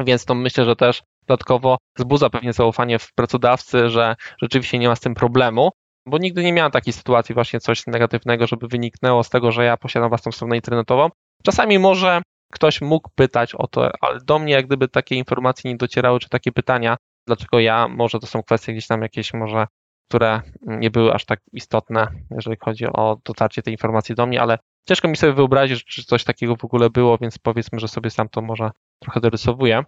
Więc 0.00 0.24
to 0.24 0.34
myślę, 0.34 0.64
że 0.64 0.76
też 0.76 1.02
dodatkowo 1.26 1.76
wzbudza 1.96 2.30
pewnie 2.30 2.52
zaufanie 2.52 2.98
w 2.98 3.12
pracodawcy, 3.12 3.88
że 3.88 4.16
rzeczywiście 4.42 4.78
nie 4.78 4.88
ma 4.88 4.96
z 4.96 5.00
tym 5.00 5.14
problemu 5.14 5.70
bo 6.06 6.18
nigdy 6.18 6.44
nie 6.44 6.52
miałem 6.52 6.72
takiej 6.72 6.92
sytuacji, 6.92 7.34
właśnie 7.34 7.60
coś 7.60 7.86
negatywnego, 7.86 8.46
żeby 8.46 8.68
wyniknęło 8.68 9.22
z 9.22 9.30
tego, 9.30 9.52
że 9.52 9.64
ja 9.64 9.76
posiadam 9.76 10.08
własną 10.08 10.32
stronę 10.32 10.56
internetową. 10.56 11.08
Czasami 11.42 11.78
może 11.78 12.22
ktoś 12.52 12.80
mógł 12.80 13.10
pytać 13.14 13.54
o 13.54 13.66
to, 13.66 13.90
ale 14.00 14.18
do 14.24 14.38
mnie 14.38 14.52
jak 14.52 14.66
gdyby 14.66 14.88
takie 14.88 15.14
informacje 15.14 15.70
nie 15.70 15.76
docierały, 15.76 16.20
czy 16.20 16.28
takie 16.28 16.52
pytania, 16.52 16.96
dlaczego 17.26 17.60
ja, 17.60 17.88
może 17.88 18.18
to 18.18 18.26
są 18.26 18.42
kwestie 18.42 18.72
gdzieś 18.72 18.86
tam 18.86 19.02
jakieś 19.02 19.34
może, 19.34 19.66
które 20.08 20.40
nie 20.62 20.90
były 20.90 21.12
aż 21.12 21.24
tak 21.24 21.40
istotne, 21.52 22.08
jeżeli 22.30 22.56
chodzi 22.64 22.86
o 22.86 23.16
dotarcie 23.24 23.62
tej 23.62 23.74
informacji 23.74 24.14
do 24.14 24.26
mnie, 24.26 24.42
ale 24.42 24.58
ciężko 24.88 25.08
mi 25.08 25.16
sobie 25.16 25.32
wyobrazić, 25.32 25.84
czy 25.84 26.04
coś 26.04 26.24
takiego 26.24 26.56
w 26.56 26.64
ogóle 26.64 26.90
było, 26.90 27.18
więc 27.18 27.38
powiedzmy, 27.38 27.78
że 27.78 27.88
sobie 27.88 28.10
sam 28.10 28.28
to 28.28 28.42
może 28.42 28.70
trochę 29.02 29.20
dorysowuję. 29.20 29.84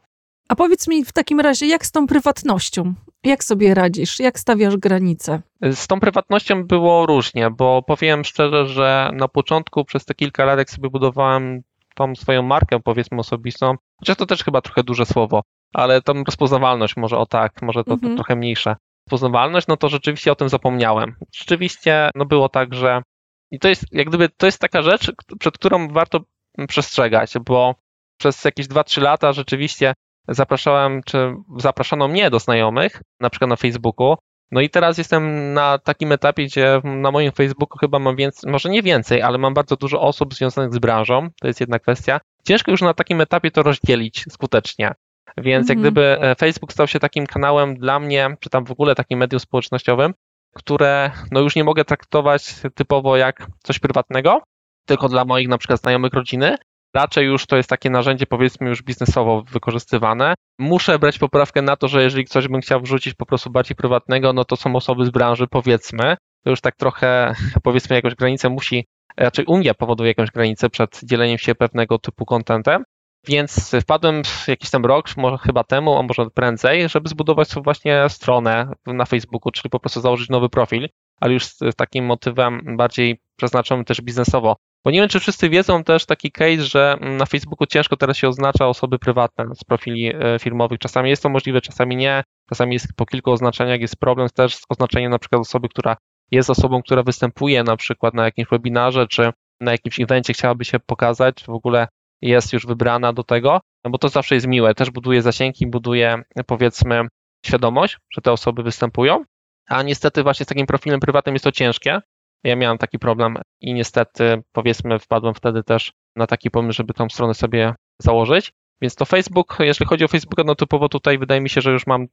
A 0.49 0.57
powiedz 0.57 0.89
mi 0.89 1.05
w 1.05 1.13
takim 1.13 1.41
razie, 1.41 1.67
jak 1.67 1.87
z 1.87 1.93
tą 1.93 2.07
prywatnością? 2.07 2.95
Jak 3.25 3.45
sobie 3.45 3.75
radzisz? 3.75 4.21
Jak 4.21 4.39
stawiasz 4.39 4.77
granice? 4.77 5.41
Z 5.63 5.87
tą 5.87 6.01
prywatnością 6.01 6.65
było 6.65 7.07
różnie, 7.07 7.51
bo 7.51 7.83
powiem 7.83 8.25
szczerze, 8.25 8.67
że 8.67 9.11
na 9.15 9.29
początku 9.29 9.85
przez 9.85 10.05
te 10.05 10.15
kilka 10.15 10.45
lat, 10.45 10.59
jak 10.59 10.71
sobie 10.71 10.91
budowałem 10.91 11.63
tą 11.95 12.15
swoją 12.17 12.43
markę, 12.43 12.81
powiedzmy 12.81 13.19
osobistą, 13.19 13.75
chociaż 14.01 14.17
to 14.17 14.27
też 14.27 14.45
chyba 14.45 14.61
trochę 14.61 14.83
duże 14.83 15.07
słowo, 15.07 15.43
ale 15.75 16.03
tą 16.03 16.25
rozpoznawalność 16.25 16.97
może 16.97 17.19
o 17.19 17.27
tak, 17.27 17.63
może 17.63 17.85
to, 17.85 17.93
mhm. 17.93 18.13
to 18.13 18.17
trochę 18.17 18.37
mniejsze. 18.37 18.77
Rozpoznawalność, 19.07 19.67
no 19.67 19.77
to 19.77 19.89
rzeczywiście 19.89 20.33
o 20.33 20.35
tym 20.35 20.49
zapomniałem. 20.49 21.17
Rzeczywiście, 21.35 22.11
no 22.15 22.25
było 22.25 22.49
tak, 22.49 22.75
że 22.75 23.03
i 23.51 23.59
to 23.59 23.69
jest 23.69 23.85
jak 23.93 24.09
gdyby, 24.09 24.29
to 24.29 24.47
jest 24.47 24.59
taka 24.59 24.83
rzecz, 24.83 25.13
przed 25.39 25.55
którą 25.55 25.89
warto 25.89 26.21
przestrzegać, 26.69 27.33
bo 27.47 27.75
przez 28.19 28.45
jakieś 28.45 28.67
2-3 28.67 29.03
lata 29.03 29.33
rzeczywiście 29.33 29.95
zapraszałem, 30.29 31.03
czy 31.03 31.35
zapraszano 31.57 32.09
mnie 32.09 32.31
do 32.31 32.39
znajomych, 32.39 33.03
na 33.21 33.31
przykład 33.31 33.51
na 33.51 33.57
Facebooku. 33.57 34.17
No 34.51 34.61
i 34.61 34.71
teraz 34.71 34.99
jestem 34.99 35.53
na 35.55 35.79
takim 35.79 36.13
etapie, 36.13 36.45
gdzie 36.45 36.81
na 36.85 37.11
moim 37.11 37.33
Facebooku 37.33 37.79
chyba 37.79 37.99
mam 37.99 38.17
więcej, 38.17 38.51
może 38.51 38.69
nie 38.69 38.83
więcej, 38.83 39.23
ale 39.23 39.39
mam 39.39 39.55
bardzo 39.55 39.77
dużo 39.77 40.01
osób 40.01 40.35
związanych 40.35 40.75
z 40.75 40.79
branżą. 40.79 41.29
To 41.41 41.47
jest 41.47 41.61
jedna 41.61 41.79
kwestia. 41.79 42.21
Ciężko 42.45 42.71
już 42.71 42.83
na 42.83 42.95
takim 42.95 43.21
etapie 43.21 43.51
to 43.51 43.63
rozdzielić 43.63 44.25
skutecznie. 44.31 44.95
Więc 45.37 45.69
jak 45.69 45.79
mhm. 45.79 45.83
gdyby 45.83 46.21
e, 46.21 46.35
Facebook 46.35 46.73
stał 46.73 46.87
się 46.87 47.01
takim 47.01 47.27
kanałem 47.27 47.77
dla 47.77 48.01
mnie, 48.01 48.37
czy 48.41 48.51
tam 48.51 48.65
w 48.65 48.71
ogóle 48.71 48.95
takim 48.95 49.19
medium 49.19 49.41
społecznościowym, 49.41 50.15
które 50.55 51.11
no 51.31 51.41
już 51.41 51.57
nie 51.57 51.65
mogę 51.65 51.85
traktować 51.85 52.55
typowo 52.75 53.17
jak 53.17 53.47
coś 53.63 53.79
prywatnego, 53.79 54.43
tylko 54.87 55.09
dla 55.09 55.25
moich 55.25 55.49
na 55.49 55.59
przykład 55.59 55.81
znajomych 55.81 56.13
rodziny, 56.13 56.57
raczej 56.95 57.27
już 57.27 57.47
to 57.47 57.57
jest 57.57 57.69
takie 57.69 57.91
narzędzie 57.91 58.27
powiedzmy 58.27 58.69
już 58.69 58.83
biznesowo 58.83 59.43
wykorzystywane. 59.43 60.35
Muszę 60.59 60.99
brać 60.99 61.19
poprawkę 61.19 61.63
na 61.63 61.77
to, 61.77 61.89
że 61.89 62.03
jeżeli 62.03 62.25
ktoś 62.25 62.49
bym 62.49 62.61
chciał 62.61 62.81
wrzucić 62.81 63.15
po 63.15 63.27
prostu 63.27 63.51
bardziej 63.51 63.77
prywatnego, 63.77 64.33
no 64.33 64.45
to 64.45 64.57
są 64.57 64.77
osoby 64.77 65.07
z 65.07 65.11
branży 65.11 65.47
powiedzmy, 65.47 66.17
to 66.45 66.51
już 66.51 66.61
tak 66.61 66.77
trochę 66.77 67.35
powiedzmy 67.63 67.97
jakąś 67.97 68.15
granicę 68.15 68.49
musi, 68.49 68.87
raczej 69.17 69.45
Unia 69.45 69.75
powoduje 69.75 70.09
jakąś 70.09 70.31
granicę 70.31 70.71
przed 70.71 71.01
dzieleniem 71.05 71.39
się 71.39 71.55
pewnego 71.55 71.99
typu 71.99 72.25
kontentem. 72.27 72.85
Więc 73.27 73.77
wpadłem 73.83 74.23
jakiś 74.49 74.71
tam 74.71 74.87
rok, 74.87 75.17
może 75.17 75.39
chyba 75.39 75.65
temu, 75.65 75.99
a 75.99 76.03
może 76.03 76.31
prędzej, 76.35 76.89
żeby 76.89 77.09
zbudować 77.09 77.49
sobie 77.49 77.65
właśnie 77.65 78.09
stronę 78.09 78.73
na 78.87 79.05
Facebooku, 79.05 79.53
czyli 79.53 79.71
po 79.71 79.81
prostu 79.81 80.01
założyć 80.01 80.29
nowy 80.29 80.49
profil, 80.49 80.89
ale 81.21 81.33
już 81.33 81.45
z 81.47 81.77
takim 81.77 82.05
motywem 82.05 82.77
bardziej 82.77 83.21
przeznaczonym 83.37 83.85
też 83.85 84.01
biznesowo. 84.01 84.57
Bo 84.85 84.91
nie 84.91 85.01
wiem, 85.01 85.09
czy 85.09 85.21
wszyscy 85.21 85.49
wiedzą 85.49 85.85
też 85.85 86.07
taki 86.07 86.33
case, 86.33 86.63
że 86.63 86.97
na 87.01 87.27
Facebooku 87.27 87.67
ciężko 87.67 87.97
teraz 87.97 88.17
się 88.17 88.29
oznacza 88.29 88.67
osoby 88.67 88.99
prywatne 88.99 89.45
z 89.55 89.65
profili 89.65 90.13
e, 90.15 90.39
firmowych. 90.39 90.79
Czasami 90.79 91.11
jest 91.11 91.23
to 91.23 91.29
możliwe, 91.29 91.61
czasami 91.61 91.97
nie. 91.97 92.25
Czasami 92.49 92.73
jest 92.73 92.87
po 92.97 93.07
kilku 93.07 93.31
oznaczeniach 93.31 93.81
jest 93.81 93.97
problem 93.97 94.29
też 94.35 94.57
z 94.57 94.63
oznaczeniem 94.69 95.11
na 95.11 95.19
przykład 95.19 95.41
osoby, 95.41 95.69
która 95.69 95.97
jest 96.31 96.51
osobą, 96.51 96.83
która 96.83 97.03
występuje 97.03 97.65
na 97.65 97.77
przykład 97.77 98.15
na 98.15 98.25
jakimś 98.25 98.49
webinarze, 98.49 99.07
czy 99.07 99.33
na 99.61 99.73
jakimś 99.73 100.01
evencie 100.01 100.33
chciałaby 100.33 100.65
się 100.65 100.79
pokazać, 100.81 101.45
w 101.45 101.51
ogóle 101.51 101.89
jest 102.23 102.53
już 102.53 102.67
wybrana 102.67 103.13
do 103.13 103.25
tego, 103.25 103.61
no 103.85 103.91
bo 103.91 103.99
to 103.99 104.09
zawsze 104.09 104.35
jest 104.35 104.47
miłe. 104.47 104.75
Też 104.75 104.91
buduje 104.91 105.23
zasięgi, 105.23 105.67
buduje 105.67 106.23
powiedzmy 106.47 107.09
świadomość, 107.47 107.97
że 108.15 108.21
te 108.23 108.33
osoby 108.33 108.63
występują, 108.63 109.25
a 109.69 109.83
niestety 109.83 110.23
właśnie 110.23 110.45
z 110.45 110.49
takim 110.49 110.67
profilem 110.67 111.01
prywatnym 111.01 111.35
jest 111.35 111.45
to 111.45 111.53
ciężkie, 111.53 112.01
ja 112.45 112.57
miałem 112.57 112.79
taki 112.79 112.99
problem 112.99 113.37
i 113.61 113.75
niestety, 113.75 114.43
powiedzmy, 114.53 114.99
wpadłem 114.99 115.35
wtedy 115.35 115.63
też 115.63 115.93
na 116.17 116.27
taki 116.27 116.51
pomysł, 116.51 116.77
żeby 116.77 116.95
tą 116.95 117.09
stronę 117.09 117.35
sobie 117.35 117.75
założyć. 117.99 118.53
Więc 118.81 118.95
to 118.95 119.05
Facebook, 119.05 119.57
jeśli 119.61 119.87
chodzi 119.87 120.05
o 120.05 120.09
Facebooka, 120.09 120.43
no 120.47 120.55
typowo 120.55 120.89
tutaj 120.89 121.19
wydaje 121.19 121.41
mi 121.41 121.51
się, 121.51 121.61
że 121.61 121.73
już 121.73 121.87
mam 121.87 122.07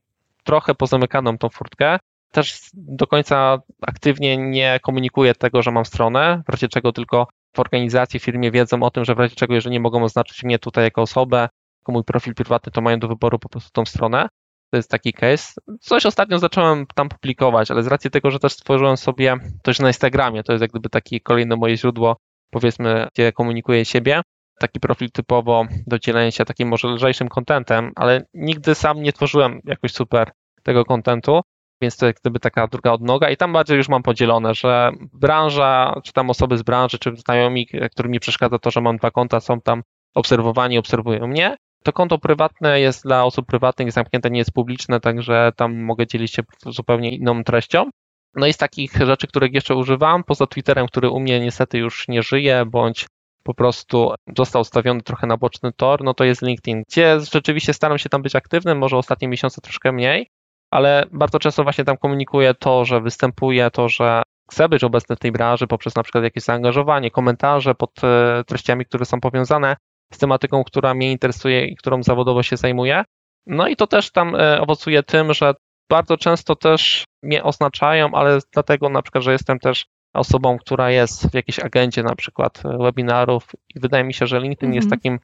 trochę 0.44 0.74
pozamykaną 0.74 1.38
tą 1.38 1.48
furtkę. 1.48 1.98
Też 2.32 2.60
do 2.74 3.06
końca 3.06 3.58
aktywnie 3.80 4.36
nie 4.36 4.80
komunikuję 4.82 5.34
tego, 5.34 5.62
że 5.62 5.70
mam 5.70 5.84
stronę, 5.84 6.42
w 6.46 6.52
razie 6.52 6.68
czego 6.68 6.92
tylko 6.92 7.28
w 7.56 7.60
organizacji, 7.60 8.20
w 8.20 8.24
firmie 8.24 8.50
wiedzą 8.50 8.82
o 8.82 8.90
tym, 8.90 9.04
że 9.04 9.14
w 9.14 9.18
razie 9.18 9.36
czego, 9.36 9.54
jeżeli 9.54 9.72
nie 9.72 9.80
mogą 9.80 10.04
oznaczyć 10.04 10.44
mnie 10.44 10.58
tutaj 10.58 10.84
jako 10.84 11.02
osobę, 11.02 11.48
jako 11.82 11.92
mój 11.92 12.04
profil 12.04 12.34
prywatny, 12.34 12.72
to 12.72 12.80
mają 12.80 12.98
do 12.98 13.08
wyboru 13.08 13.38
po 13.38 13.48
prostu 13.48 13.70
tą 13.72 13.84
stronę. 13.84 14.28
To 14.70 14.76
jest 14.76 14.90
taki 14.90 15.12
case. 15.12 15.52
Coś 15.80 16.06
ostatnio 16.06 16.38
zacząłem 16.38 16.86
tam 16.94 17.08
publikować, 17.08 17.70
ale 17.70 17.82
z 17.82 17.86
racji 17.86 18.10
tego, 18.10 18.30
że 18.30 18.38
też 18.38 18.52
stworzyłem 18.52 18.96
sobie 18.96 19.36
coś 19.64 19.78
na 19.78 19.88
Instagramie, 19.88 20.42
to 20.42 20.52
jest 20.52 20.62
jak 20.62 20.70
gdyby 20.70 20.88
takie 20.88 21.20
kolejne 21.20 21.56
moje 21.56 21.76
źródło, 21.76 22.16
powiedzmy, 22.50 23.08
gdzie 23.14 23.32
komunikuję 23.32 23.84
siebie. 23.84 24.20
Taki 24.60 24.80
profil 24.80 25.10
typowo 25.10 25.64
do 25.86 25.98
dzielenia 25.98 26.30
się 26.30 26.44
takim 26.44 26.68
może 26.68 26.88
lżejszym 26.88 27.28
kontentem, 27.28 27.92
ale 27.96 28.26
nigdy 28.34 28.74
sam 28.74 29.02
nie 29.02 29.12
tworzyłem 29.12 29.60
jakoś 29.64 29.92
super 29.92 30.30
tego 30.62 30.84
kontentu, 30.84 31.40
więc 31.82 31.96
to 31.96 32.06
jak 32.06 32.16
gdyby 32.20 32.40
taka 32.40 32.66
druga 32.66 32.92
odnoga 32.92 33.30
i 33.30 33.36
tam 33.36 33.52
bardziej 33.52 33.76
już 33.76 33.88
mam 33.88 34.02
podzielone, 34.02 34.54
że 34.54 34.90
branża, 35.12 36.00
czy 36.04 36.12
tam 36.12 36.30
osoby 36.30 36.58
z 36.58 36.62
branży, 36.62 36.98
czy 36.98 37.16
znajomi, 37.16 37.66
którym 37.90 38.12
mi 38.12 38.20
przeszkadza 38.20 38.58
to, 38.58 38.70
że 38.70 38.80
mam 38.80 38.96
dwa 38.96 39.10
konta, 39.10 39.40
są 39.40 39.60
tam 39.60 39.82
obserwowani, 40.14 40.78
obserwują 40.78 41.26
mnie, 41.26 41.56
to 41.82 41.92
konto 41.92 42.18
prywatne 42.18 42.80
jest 42.80 43.02
dla 43.04 43.24
osób 43.24 43.46
prywatnych, 43.46 43.92
zamknięte, 43.92 44.30
nie 44.30 44.38
jest 44.38 44.52
publiczne, 44.52 45.00
także 45.00 45.52
tam 45.56 45.82
mogę 45.82 46.06
dzielić 46.06 46.32
się 46.32 46.42
zupełnie 46.66 47.10
inną 47.16 47.44
treścią. 47.44 47.90
No 48.34 48.46
i 48.46 48.52
z 48.52 48.56
takich 48.56 48.92
rzeczy, 48.96 49.26
których 49.26 49.52
jeszcze 49.52 49.74
używam, 49.74 50.24
poza 50.24 50.46
Twitterem, 50.46 50.86
który 50.86 51.10
u 51.10 51.20
mnie 51.20 51.40
niestety 51.40 51.78
już 51.78 52.08
nie 52.08 52.22
żyje, 52.22 52.64
bądź 52.66 53.06
po 53.42 53.54
prostu 53.54 54.14
został 54.36 54.64
stawiony 54.64 55.02
trochę 55.02 55.26
na 55.26 55.36
boczny 55.36 55.72
tor, 55.72 56.04
no 56.04 56.14
to 56.14 56.24
jest 56.24 56.42
LinkedIn, 56.42 56.82
gdzie 56.88 57.20
rzeczywiście 57.32 57.74
staram 57.74 57.98
się 57.98 58.08
tam 58.08 58.22
być 58.22 58.36
aktywnym, 58.36 58.78
może 58.78 58.96
ostatnie 58.96 59.28
miesiące 59.28 59.60
troszkę 59.60 59.92
mniej, 59.92 60.30
ale 60.70 61.04
bardzo 61.12 61.38
często 61.38 61.62
właśnie 61.62 61.84
tam 61.84 61.96
komunikuję 61.96 62.54
to, 62.54 62.84
że 62.84 63.00
występuję, 63.00 63.70
to, 63.70 63.88
że 63.88 64.22
chcę 64.50 64.68
być 64.68 64.84
obecny 64.84 65.16
w 65.16 65.18
tej 65.18 65.32
branży 65.32 65.66
poprzez 65.66 65.94
na 65.94 66.02
przykład 66.02 66.24
jakieś 66.24 66.42
zaangażowanie, 66.42 67.10
komentarze 67.10 67.74
pod 67.74 68.04
e, 68.04 68.44
treściami, 68.46 68.84
które 68.84 69.04
są 69.04 69.20
powiązane 69.20 69.76
z 70.12 70.18
tematyką, 70.18 70.64
która 70.64 70.94
mnie 70.94 71.12
interesuje 71.12 71.66
i 71.66 71.76
którą 71.76 72.02
zawodowo 72.02 72.42
się 72.42 72.56
zajmuję. 72.56 73.04
No 73.46 73.68
i 73.68 73.76
to 73.76 73.86
też 73.86 74.10
tam 74.12 74.34
e, 74.34 74.60
owocuje 74.60 75.02
tym, 75.02 75.34
że 75.34 75.54
bardzo 75.90 76.16
często 76.16 76.56
też 76.56 77.04
mnie 77.22 77.42
oznaczają, 77.42 78.14
ale 78.14 78.38
dlatego 78.52 78.88
na 78.88 79.02
przykład, 79.02 79.24
że 79.24 79.32
jestem 79.32 79.58
też 79.58 79.86
osobą, 80.14 80.58
która 80.58 80.90
jest 80.90 81.30
w 81.30 81.34
jakiejś 81.34 81.58
agendzie 81.58 82.02
na 82.02 82.14
przykład 82.14 82.62
e, 82.64 82.78
webinarów 82.78 83.52
i 83.74 83.80
wydaje 83.80 84.04
mi 84.04 84.14
się, 84.14 84.26
że 84.26 84.40
LinkedIn 84.40 84.74
jest 84.74 84.86
mhm. 84.86 85.00
takim 85.00 85.18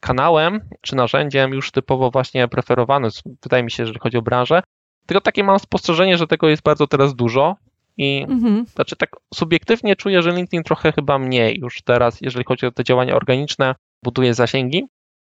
kanałem 0.00 0.60
czy 0.80 0.96
narzędziem 0.96 1.52
już 1.52 1.70
typowo 1.70 2.10
właśnie 2.10 2.48
preferowanym, 2.48 3.10
wydaje 3.42 3.62
mi 3.62 3.70
się, 3.70 3.82
jeżeli 3.82 3.98
chodzi 3.98 4.16
o 4.16 4.22
branżę. 4.22 4.62
Tylko 5.06 5.20
takie 5.20 5.44
mam 5.44 5.58
spostrzeżenie, 5.58 6.18
że 6.18 6.26
tego 6.26 6.48
jest 6.48 6.62
bardzo 6.62 6.86
teraz 6.86 7.14
dużo 7.14 7.56
i 7.96 8.26
mhm. 8.28 8.66
znaczy 8.66 8.96
tak 8.96 9.10
subiektywnie 9.34 9.96
czuję, 9.96 10.22
że 10.22 10.30
LinkedIn 10.30 10.62
trochę 10.62 10.92
chyba 10.92 11.18
mniej 11.18 11.58
już 11.60 11.82
teraz, 11.82 12.20
jeżeli 12.20 12.44
chodzi 12.44 12.66
o 12.66 12.70
te 12.70 12.84
działania 12.84 13.16
organiczne, 13.16 13.74
buduje 14.04 14.34
zasięgi. 14.34 14.84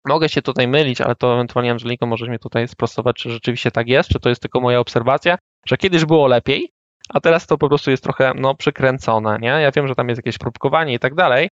Mogę 0.08 0.30
się 0.30 0.41
tutaj 0.41 0.67
mylić, 0.67 1.02
ale 1.02 1.15
to 1.15 1.34
ewentualnie 1.34 1.71
Angeliko 1.71 2.06
możesz 2.06 2.30
mnie 2.30 2.39
tutaj 2.39 2.67
sprostować, 2.67 3.15
czy 3.15 3.32
rzeczywiście 3.32 3.71
tak 3.71 3.88
jest, 3.88 4.10
czy 4.10 4.19
to 4.19 4.30
jest 4.30 4.41
tylko 4.41 4.62
moja 4.62 4.80
obserwacja, 4.80 5.38
że 5.67 5.78
kiedyś 5.78 6.06
było 6.06 6.28
lepiej, 6.28 6.69
a 7.10 7.19
teraz 7.19 7.47
to 7.47 7.58
po 7.58 7.67
prostu 7.67 7.91
jest 7.91 8.04
trochę 8.04 8.34
no, 8.36 8.56
przykręcone, 8.56 9.38
nie? 9.41 9.47
Ja 9.47 9.71
wiem, 9.71 9.88
że 9.88 9.95
tam 9.95 10.10
jest 10.10 10.19
jakieś 10.19 10.38
próbkowanie 10.38 10.93
i 10.93 10.99
tak 10.99 11.15
dalej, 11.15 11.49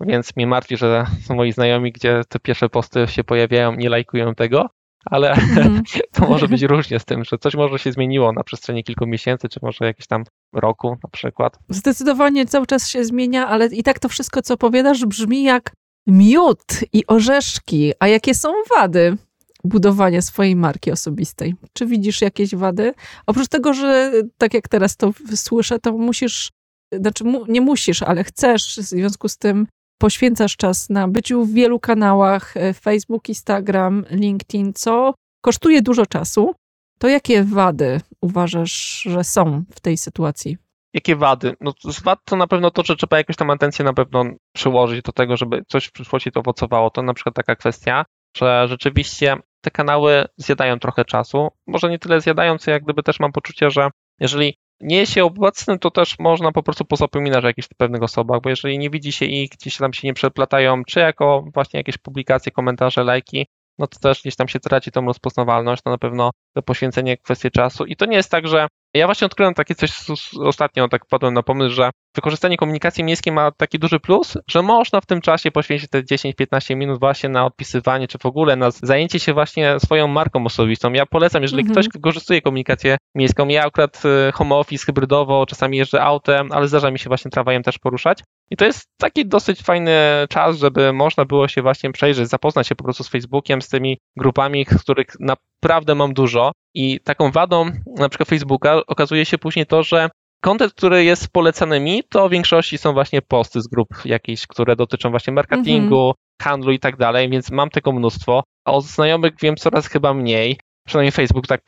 więc 0.00 0.36
mnie 0.36 0.46
martwi, 0.46 0.76
że 0.76 1.06
moi 1.30 1.52
znajomi, 1.52 1.92
gdzie 1.92 2.22
te 2.28 2.38
pierwsze 2.38 2.68
posty 2.68 3.06
się 3.06 3.24
pojawiają, 3.24 3.74
nie 3.74 3.88
lajkują 3.88 4.34
tego, 4.34 4.66
ale 5.04 5.32
mm. 5.32 5.82
to 6.14 6.28
może 6.28 6.48
być 6.48 6.62
różnie 6.62 6.98
z 6.98 7.04
tym, 7.04 7.24
że 7.24 7.38
coś 7.38 7.54
może 7.54 7.78
się 7.78 7.92
zmieniło 7.92 8.32
na 8.32 8.44
przestrzeni 8.44 8.84
kilku 8.84 9.06
miesięcy, 9.06 9.48
czy 9.48 9.60
może 9.62 9.84
jakieś 9.84 10.06
tam 10.06 10.24
roku 10.54 10.96
na 11.04 11.10
przykład. 11.12 11.58
Zdecydowanie 11.68 12.46
cały 12.46 12.66
czas 12.66 12.88
się 12.88 13.04
zmienia, 13.04 13.48
ale 13.48 13.66
i 13.66 13.82
tak 13.82 13.98
to 13.98 14.08
wszystko, 14.08 14.42
co 14.42 14.54
opowiadasz, 14.54 15.06
brzmi 15.06 15.42
jak 15.42 15.72
miód 16.08 16.64
i 16.92 17.06
orzeszki. 17.06 17.92
A 18.00 18.08
jakie 18.08 18.34
są 18.34 18.52
wady 18.76 19.16
budowania 19.64 20.22
swojej 20.22 20.56
marki 20.56 20.92
osobistej? 20.92 21.54
Czy 21.72 21.86
widzisz 21.86 22.22
jakieś 22.22 22.54
wady? 22.54 22.94
Oprócz 23.26 23.48
tego, 23.48 23.74
że 23.74 24.12
tak 24.38 24.54
jak 24.54 24.68
teraz 24.68 24.96
to 24.96 25.12
słyszę, 25.34 25.78
to 25.78 25.92
musisz, 25.92 26.50
znaczy 26.92 27.24
mu, 27.24 27.46
nie 27.46 27.60
musisz, 27.60 28.02
ale 28.02 28.24
chcesz, 28.24 28.76
w 28.78 28.82
związku 28.82 29.28
z 29.28 29.38
tym 29.38 29.66
poświęcasz 29.98 30.56
czas 30.56 30.90
na 30.90 31.08
byciu 31.08 31.44
w 31.44 31.52
wielu 31.52 31.80
kanałach, 31.80 32.56
e, 32.56 32.74
Facebook, 32.74 33.28
Instagram, 33.28 34.04
LinkedIn, 34.10 34.72
co 34.74 35.14
kosztuje 35.44 35.82
dużo 35.82 36.06
czasu. 36.06 36.54
To 36.98 37.08
jakie 37.08 37.44
wady 37.44 38.00
uważasz, 38.20 39.02
że 39.02 39.24
są 39.24 39.64
w 39.74 39.80
tej 39.80 39.98
sytuacji? 39.98 40.56
Jakie 40.94 41.16
wady? 41.16 41.54
No 41.60 41.72
z 41.84 42.02
wad 42.02 42.18
to 42.24 42.36
na 42.36 42.46
pewno 42.46 42.70
to, 42.70 42.82
że 42.82 42.96
trzeba 42.96 43.18
jakąś 43.18 43.36
tam 43.36 43.50
atencję 43.50 43.84
na 43.84 43.92
pewno 43.92 44.24
przyłożyć 44.52 45.02
do 45.02 45.12
tego, 45.12 45.36
żeby 45.36 45.64
coś 45.68 45.86
w 45.86 45.92
przyszłości 45.92 46.32
to 46.32 46.40
owocowało. 46.40 46.90
To 46.90 47.02
na 47.02 47.14
przykład 47.14 47.34
taka 47.34 47.56
kwestia, 47.56 48.04
że 48.36 48.68
rzeczywiście 48.68 49.36
te 49.60 49.70
kanały 49.70 50.24
zjadają 50.36 50.78
trochę 50.78 51.04
czasu. 51.04 51.48
Może 51.66 51.90
nie 51.90 51.98
tyle 51.98 52.20
zjadają, 52.20 52.58
co 52.58 52.70
jak 52.70 52.84
gdyby 52.84 53.02
też 53.02 53.20
mam 53.20 53.32
poczucie, 53.32 53.70
że 53.70 53.90
jeżeli 54.20 54.58
nie 54.80 54.96
jest 54.96 55.12
się 55.12 55.24
obecnym, 55.24 55.78
to 55.78 55.90
też 55.90 56.18
można 56.18 56.52
po 56.52 56.62
prostu 56.62 56.84
pozapominać 56.84 57.44
o 57.44 57.46
jakichś 57.46 57.68
pewnych 57.76 58.02
osobach, 58.02 58.40
bo 58.40 58.50
jeżeli 58.50 58.78
nie 58.78 58.90
widzi 58.90 59.12
się 59.12 59.24
ich, 59.24 59.50
gdzieś 59.50 59.76
tam 59.76 59.92
się 59.92 60.08
nie 60.08 60.14
przeplatają, 60.14 60.84
czy 60.84 61.00
jako 61.00 61.44
właśnie 61.54 61.80
jakieś 61.80 61.98
publikacje, 61.98 62.52
komentarze, 62.52 63.04
lajki, 63.04 63.46
no 63.78 63.86
to 63.86 63.98
też 63.98 64.20
gdzieś 64.20 64.36
tam 64.36 64.48
się 64.48 64.60
traci 64.60 64.90
tą 64.90 65.06
rozpoznawalność, 65.06 65.82
to 65.82 65.90
na 65.90 65.98
pewno 65.98 66.30
to 66.54 66.62
poświęcenie 66.62 67.16
kwestii 67.16 67.50
czasu. 67.50 67.84
I 67.84 67.96
to 67.96 68.06
nie 68.06 68.16
jest 68.16 68.30
tak, 68.30 68.48
że 68.48 68.66
ja 68.94 69.06
właśnie 69.06 69.26
odkryłem 69.26 69.54
takie 69.54 69.74
coś 69.74 69.92
ostatnio, 70.40 70.88
tak 70.88 71.06
padłem 71.06 71.34
na 71.34 71.42
pomysł, 71.42 71.74
że 71.74 71.90
wykorzystanie 72.18 72.56
komunikacji 72.56 73.04
miejskiej 73.04 73.32
ma 73.32 73.50
taki 73.50 73.78
duży 73.78 74.00
plus, 74.00 74.38
że 74.50 74.62
można 74.62 75.00
w 75.00 75.06
tym 75.06 75.20
czasie 75.20 75.50
poświęcić 75.50 75.90
te 75.90 76.02
10-15 76.02 76.76
minut 76.76 77.00
właśnie 77.00 77.28
na 77.28 77.46
odpisywanie, 77.46 78.08
czy 78.08 78.18
w 78.18 78.26
ogóle 78.26 78.56
na 78.56 78.70
zajęcie 78.70 79.18
się 79.18 79.34
właśnie 79.34 79.80
swoją 79.80 80.08
marką 80.08 80.44
osobistą. 80.44 80.92
Ja 80.92 81.06
polecam, 81.06 81.42
jeżeli 81.42 81.62
mhm. 81.62 81.74
ktoś 81.74 81.86
wykorzystuje 81.94 82.42
komunikację 82.42 82.96
miejską, 83.14 83.48
ja 83.48 83.64
akurat 83.66 84.02
y, 84.28 84.32
home 84.32 84.54
office 84.54 84.86
hybrydowo, 84.86 85.46
czasami 85.46 85.76
jeżdżę 85.76 86.02
autem, 86.02 86.48
ale 86.52 86.68
zdarza 86.68 86.90
mi 86.90 86.98
się 86.98 87.08
właśnie 87.08 87.30
tramwajem 87.30 87.62
też 87.62 87.78
poruszać. 87.78 88.18
I 88.50 88.56
to 88.56 88.64
jest 88.64 88.84
taki 89.00 89.26
dosyć 89.26 89.62
fajny 89.62 89.96
czas, 90.28 90.58
żeby 90.58 90.92
można 90.92 91.24
było 91.24 91.48
się 91.48 91.62
właśnie 91.62 91.92
przejrzeć, 91.92 92.28
zapoznać 92.28 92.68
się 92.68 92.74
po 92.74 92.84
prostu 92.84 93.04
z 93.04 93.08
Facebookiem, 93.08 93.62
z 93.62 93.68
tymi 93.68 93.98
grupami, 94.16 94.66
z 94.78 94.82
których 94.82 95.06
naprawdę 95.20 95.94
mam 95.94 96.14
dużo. 96.14 96.52
I 96.74 97.00
taką 97.00 97.30
wadą 97.30 97.70
na 97.98 98.08
przykład 98.08 98.28
Facebooka 98.28 98.80
okazuje 98.86 99.24
się 99.24 99.38
później 99.38 99.66
to, 99.66 99.82
że 99.82 100.08
Kontent, 100.40 100.74
który 100.74 101.04
jest 101.04 101.28
polecany 101.28 101.80
mi, 101.80 102.02
to 102.10 102.28
w 102.28 102.32
większości 102.32 102.78
są 102.78 102.92
właśnie 102.92 103.22
posty 103.22 103.60
z 103.60 103.66
grup 103.66 103.88
jakichś, 104.04 104.46
które 104.46 104.76
dotyczą 104.76 105.10
właśnie 105.10 105.32
marketingu, 105.32 106.00
mm 106.00 106.12
-hmm. 106.12 106.42
handlu 106.42 106.72
i 106.72 106.78
tak 106.78 106.96
dalej, 106.96 107.28
więc 107.28 107.50
mam 107.50 107.70
tego 107.70 107.92
mnóstwo. 107.92 108.42
A 108.64 108.72
od 108.72 108.84
znajomych 108.84 109.32
wiem 109.42 109.56
coraz 109.56 109.86
chyba 109.86 110.14
mniej. 110.14 110.58
Przynajmniej 110.86 111.12
Facebook 111.12 111.46
tak 111.46 111.60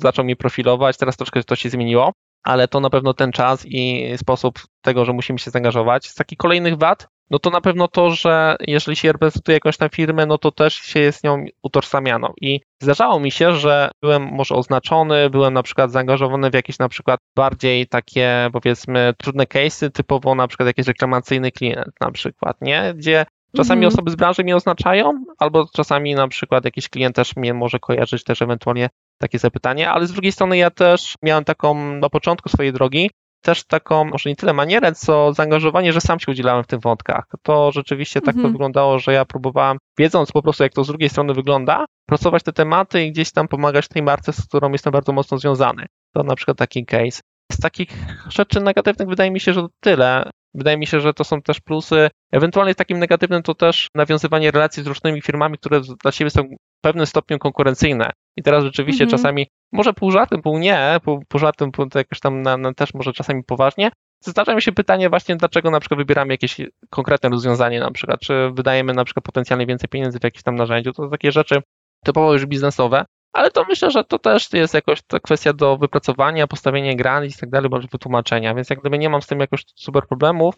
zaczął 0.00 0.24
mi 0.24 0.36
profilować, 0.36 0.96
teraz 0.96 1.16
troszkę 1.16 1.44
to 1.44 1.56
się 1.56 1.70
zmieniło, 1.70 2.12
ale 2.42 2.68
to 2.68 2.80
na 2.80 2.90
pewno 2.90 3.14
ten 3.14 3.32
czas 3.32 3.66
i 3.66 4.12
sposób 4.16 4.58
tego, 4.82 5.04
że 5.04 5.12
musimy 5.12 5.38
się 5.38 5.50
zaangażować. 5.50 6.06
Z 6.06 6.14
takich 6.14 6.38
kolejnych 6.38 6.78
wad, 6.78 7.08
no 7.30 7.38
to 7.38 7.50
na 7.50 7.60
pewno 7.60 7.88
to, 7.88 8.10
że 8.10 8.56
jeżeli 8.60 8.96
się 8.96 9.12
reprezentuje 9.12 9.56
jakąś 9.56 9.76
tam 9.76 9.88
firmę, 9.88 10.26
no 10.26 10.38
to 10.38 10.52
też 10.52 10.74
się 10.74 11.00
jest 11.00 11.24
nią 11.24 11.44
utożsamianą. 11.62 12.32
I 12.40 12.60
zdarzało 12.82 13.20
mi 13.20 13.30
się, 13.30 13.52
że 13.52 13.90
byłem 14.02 14.22
może 14.22 14.54
oznaczony, 14.54 15.30
byłem 15.30 15.54
na 15.54 15.62
przykład 15.62 15.92
zaangażowany 15.92 16.50
w 16.50 16.54
jakieś 16.54 16.78
na 16.78 16.88
przykład 16.88 17.20
bardziej 17.36 17.86
takie 17.86 18.50
powiedzmy 18.52 19.14
trudne 19.18 19.44
case'y, 19.44 19.90
typowo 19.90 20.34
na 20.34 20.48
przykład 20.48 20.66
jakiś 20.66 20.86
reklamacyjny 20.86 21.52
klient 21.52 21.92
na 22.00 22.10
przykład, 22.10 22.56
nie? 22.60 22.94
Gdzie 22.94 23.26
Czasami 23.56 23.84
mhm. 23.84 23.94
osoby 23.94 24.10
z 24.10 24.16
branży 24.16 24.44
mnie 24.44 24.56
oznaczają, 24.56 25.24
albo 25.38 25.66
czasami 25.72 26.14
na 26.14 26.28
przykład 26.28 26.64
jakiś 26.64 26.88
klient 26.88 27.16
też 27.16 27.36
mnie 27.36 27.54
może 27.54 27.78
kojarzyć 27.78 28.24
też 28.24 28.42
ewentualnie 28.42 28.88
takie 29.18 29.38
zapytanie, 29.38 29.90
ale 29.90 30.06
z 30.06 30.12
drugiej 30.12 30.32
strony 30.32 30.56
ja 30.56 30.70
też 30.70 31.14
miałem 31.22 31.44
taką 31.44 31.74
na 31.94 32.08
początku 32.08 32.48
swojej 32.48 32.72
drogi, 32.72 33.10
też 33.46 33.64
taką, 33.64 34.04
może 34.04 34.30
nie 34.30 34.36
tyle 34.36 34.52
manierę, 34.52 34.92
co 34.92 35.32
zaangażowanie, 35.32 35.92
że 35.92 36.00
sam 36.00 36.20
się 36.20 36.32
udzielałem 36.32 36.64
w 36.64 36.66
tych 36.66 36.80
wątkach. 36.80 37.24
To 37.42 37.72
rzeczywiście 37.72 38.20
tak 38.20 38.34
mhm. 38.34 38.42
to 38.42 38.52
wyglądało, 38.52 38.98
że 38.98 39.12
ja 39.12 39.24
próbowałem, 39.24 39.78
wiedząc 39.98 40.32
po 40.32 40.42
prostu, 40.42 40.62
jak 40.62 40.72
to 40.72 40.84
z 40.84 40.86
drugiej 40.86 41.08
strony 41.08 41.34
wygląda, 41.34 41.84
pracować 42.06 42.42
te 42.42 42.52
tematy 42.52 43.04
i 43.04 43.12
gdzieś 43.12 43.32
tam 43.32 43.48
pomagać 43.48 43.88
tej 43.88 44.02
marce, 44.02 44.32
z 44.32 44.46
którą 44.46 44.72
jestem 44.72 44.92
bardzo 44.92 45.12
mocno 45.12 45.38
związany. 45.38 45.86
To 46.14 46.22
na 46.22 46.36
przykład 46.36 46.58
taki 46.58 46.86
case. 46.86 47.20
Z 47.52 47.60
takich 47.60 47.88
rzeczy 48.28 48.60
negatywnych 48.60 49.08
wydaje 49.08 49.30
mi 49.30 49.40
się, 49.40 49.52
że 49.52 49.60
to 49.60 49.68
tyle. 49.80 50.30
Wydaje 50.54 50.76
mi 50.76 50.86
się, 50.86 51.00
że 51.00 51.14
to 51.14 51.24
są 51.24 51.42
też 51.42 51.60
plusy. 51.60 52.10
Ewentualnie 52.32 52.74
takim 52.74 52.98
negatywnym 52.98 53.42
to 53.42 53.54
też 53.54 53.88
nawiązywanie 53.94 54.50
relacji 54.50 54.82
z 54.82 54.86
różnymi 54.86 55.22
firmami, 55.22 55.58
które 55.58 55.80
dla 56.02 56.12
siebie 56.12 56.30
są 56.30 56.42
w 56.42 56.80
pewnym 56.80 57.06
stopniu 57.06 57.38
konkurencyjne. 57.38 58.10
I 58.36 58.42
teraz 58.42 58.64
rzeczywiście 58.64 59.06
-hmm. 59.06 59.10
czasami, 59.10 59.46
może 59.72 59.92
pół 59.92 60.10
żartem, 60.10 60.42
pół 60.42 60.58
nie, 60.58 61.00
pół, 61.04 61.24
pół 61.28 61.40
żartem, 61.40 61.72
pół 61.72 61.86
jakoś 61.94 62.20
tam 62.20 62.42
na, 62.42 62.56
na 62.56 62.74
też 62.74 62.94
może 62.94 63.12
czasami 63.12 63.44
poważnie. 63.44 63.90
Zdarza 64.24 64.54
mi 64.54 64.62
się 64.62 64.72
pytanie 64.72 65.08
właśnie, 65.10 65.36
dlaczego 65.36 65.70
na 65.70 65.80
przykład 65.80 65.98
wybieramy 65.98 66.34
jakieś 66.34 66.60
konkretne 66.90 67.28
rozwiązanie 67.28 67.80
na 67.80 67.90
przykład, 67.90 68.20
czy 68.20 68.50
wydajemy 68.54 68.94
na 68.94 69.04
przykład 69.04 69.24
potencjalnie 69.24 69.66
więcej 69.66 69.88
pieniędzy 69.88 70.18
w 70.18 70.24
jakimś 70.24 70.42
tam 70.42 70.54
narzędziu. 70.54 70.92
To 70.92 71.08
takie 71.08 71.32
rzeczy 71.32 71.62
typowo 72.04 72.32
już 72.32 72.46
biznesowe, 72.46 73.04
ale 73.32 73.50
to 73.50 73.64
myślę, 73.68 73.90
że 73.90 74.04
to 74.04 74.18
też 74.18 74.52
jest 74.52 74.74
jakoś 74.74 75.02
ta 75.02 75.20
kwestia 75.20 75.52
do 75.52 75.76
wypracowania, 75.76 76.46
postawienia 76.46 76.94
granic 76.94 77.36
i 77.36 77.40
tak 77.40 77.50
dalej, 77.50 77.70
bądź 77.70 77.86
wytłumaczenia, 77.86 78.54
więc 78.54 78.70
jak 78.70 78.80
gdyby 78.80 78.98
nie 78.98 79.10
mam 79.10 79.22
z 79.22 79.26
tym 79.26 79.40
jakoś 79.40 79.64
super 79.74 80.06
problemów. 80.06 80.54